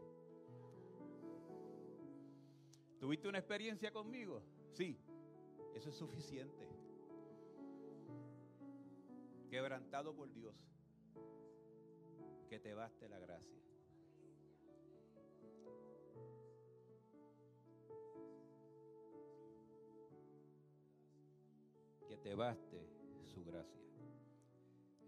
¿Tuviste 3.00 3.26
una 3.26 3.38
experiencia 3.38 3.90
conmigo? 3.90 4.42
Sí, 4.74 4.98
eso 5.74 5.88
es 5.88 5.96
suficiente. 5.96 6.68
Quebrantado 9.48 10.14
por 10.14 10.30
Dios. 10.30 10.54
Que 12.50 12.60
te 12.60 12.74
baste 12.74 13.08
la 13.08 13.18
gracia. 13.18 13.62
Te 22.22 22.34
baste 22.34 22.80
su 23.22 23.44
gracia. 23.44 23.82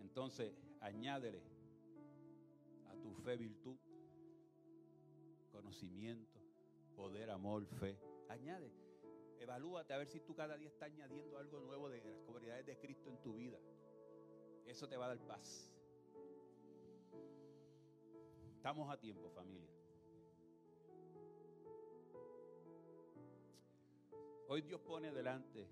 Entonces, 0.01 0.53
añádele 0.81 1.43
tu 3.01 3.15
fe, 3.23 3.37
virtud, 3.37 3.77
conocimiento, 5.51 6.39
poder, 6.97 7.31
amor, 7.31 7.65
fe. 7.67 7.99
Añade, 8.29 8.71
evalúate 9.39 9.93
a 9.93 9.99
ver 9.99 10.09
si 10.09 10.21
tú 10.21 10.35
cada 10.35 10.57
día 10.57 10.69
estás 10.69 10.91
añadiendo 10.91 11.39
algo 11.39 11.61
nuevo 11.61 11.89
de 11.89 12.03
las 12.03 12.21
cualidades 12.27 12.67
de 12.67 12.77
Cristo 12.79 13.09
en 13.09 13.19
tu 13.19 13.35
vida. 13.35 13.59
Eso 14.67 14.89
te 14.89 14.97
va 14.97 15.07
a 15.07 15.09
dar 15.09 15.27
paz. 15.27 15.71
Estamos 18.55 18.91
a 18.91 18.99
tiempo, 18.99 19.31
familia. 19.31 19.71
Hoy 24.49 24.63
Dios 24.63 24.81
pone 24.81 25.13
delante, 25.13 25.69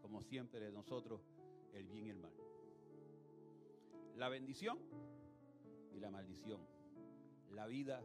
como 0.00 0.22
siempre, 0.22 0.60
de 0.60 0.72
nosotros 0.72 1.20
el 1.72 1.86
bien 1.86 2.06
y 2.06 2.10
el 2.10 2.18
mal. 2.18 2.32
La 4.16 4.28
bendición 4.28 4.78
y 5.92 6.00
la 6.00 6.10
maldición, 6.10 6.60
la 7.50 7.66
vida 7.66 8.02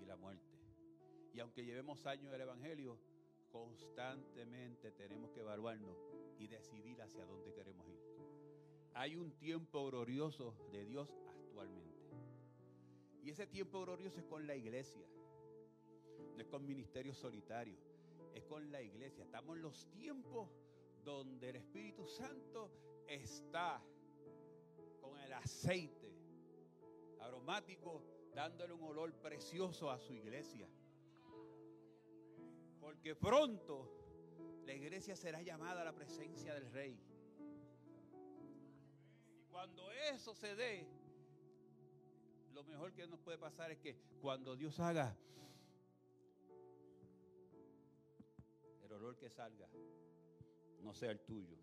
y 0.00 0.04
la 0.04 0.16
muerte. 0.16 0.50
Y 1.32 1.40
aunque 1.40 1.64
llevemos 1.64 2.04
años 2.06 2.32
del 2.32 2.42
Evangelio, 2.42 2.98
constantemente 3.50 4.92
tenemos 4.92 5.30
que 5.30 5.40
evaluarnos 5.40 5.96
y 6.38 6.46
decidir 6.46 7.00
hacia 7.02 7.24
dónde 7.24 7.52
queremos 7.52 7.88
ir. 7.88 8.00
Hay 8.94 9.16
un 9.16 9.32
tiempo 9.32 9.86
glorioso 9.86 10.54
de 10.72 10.84
Dios 10.84 11.08
actualmente. 11.28 11.90
Y 13.22 13.30
ese 13.30 13.46
tiempo 13.46 13.80
glorioso 13.82 14.18
es 14.18 14.24
con 14.24 14.46
la 14.46 14.56
iglesia. 14.56 15.06
No 16.34 16.42
es 16.42 16.48
con 16.48 16.64
ministerios 16.64 17.16
solitarios, 17.18 17.78
es 18.34 18.44
con 18.44 18.70
la 18.72 18.82
iglesia. 18.82 19.24
Estamos 19.24 19.56
en 19.56 19.62
los 19.62 19.86
tiempos 19.90 20.48
donde 21.04 21.50
el 21.50 21.56
Espíritu 21.56 22.06
Santo 22.06 22.70
está 23.06 23.82
con 25.00 25.18
el 25.18 25.32
aceite 25.32 26.12
aromático, 27.20 28.02
dándole 28.34 28.72
un 28.72 28.82
olor 28.82 29.12
precioso 29.14 29.90
a 29.90 29.98
su 29.98 30.12
iglesia. 30.14 30.68
Porque 32.80 33.14
pronto 33.14 34.00
la 34.64 34.74
iglesia 34.74 35.16
será 35.16 35.42
llamada 35.42 35.82
a 35.82 35.84
la 35.84 35.94
presencia 35.94 36.54
del 36.54 36.70
rey. 36.72 36.98
Y 39.38 39.44
cuando 39.50 39.90
eso 39.92 40.34
se 40.34 40.54
dé, 40.54 40.86
lo 42.52 42.64
mejor 42.64 42.92
que 42.92 43.06
nos 43.06 43.20
puede 43.20 43.38
pasar 43.38 43.70
es 43.70 43.78
que 43.78 43.96
cuando 44.20 44.56
Dios 44.56 44.78
haga 44.80 45.16
el 48.82 48.92
olor 48.92 49.16
que 49.16 49.30
salga, 49.30 49.68
no 50.82 50.94
sea 50.94 51.10
el 51.10 51.20
tuyo. 51.20 51.56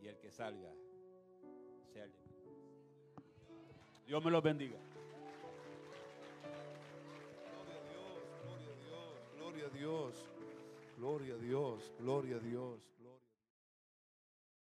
Y 0.00 0.06
el 0.06 0.18
que 0.18 0.30
salga, 0.30 0.72
sea 1.92 2.04
el 2.04 2.12
de 2.12 2.18
mí. 2.18 2.34
Dios 4.06 4.24
me 4.24 4.30
los 4.30 4.42
bendiga. 4.42 4.78
Gloria 7.54 7.76
a 7.78 7.82
Dios, 7.88 8.24
gloria 9.36 9.64
a 9.66 9.68
Dios, 9.68 10.32
gloria 10.98 11.34
a 11.34 11.38
Dios, 11.38 11.92
gloria 11.98 12.36
a 12.36 12.40
Dios. 12.40 12.94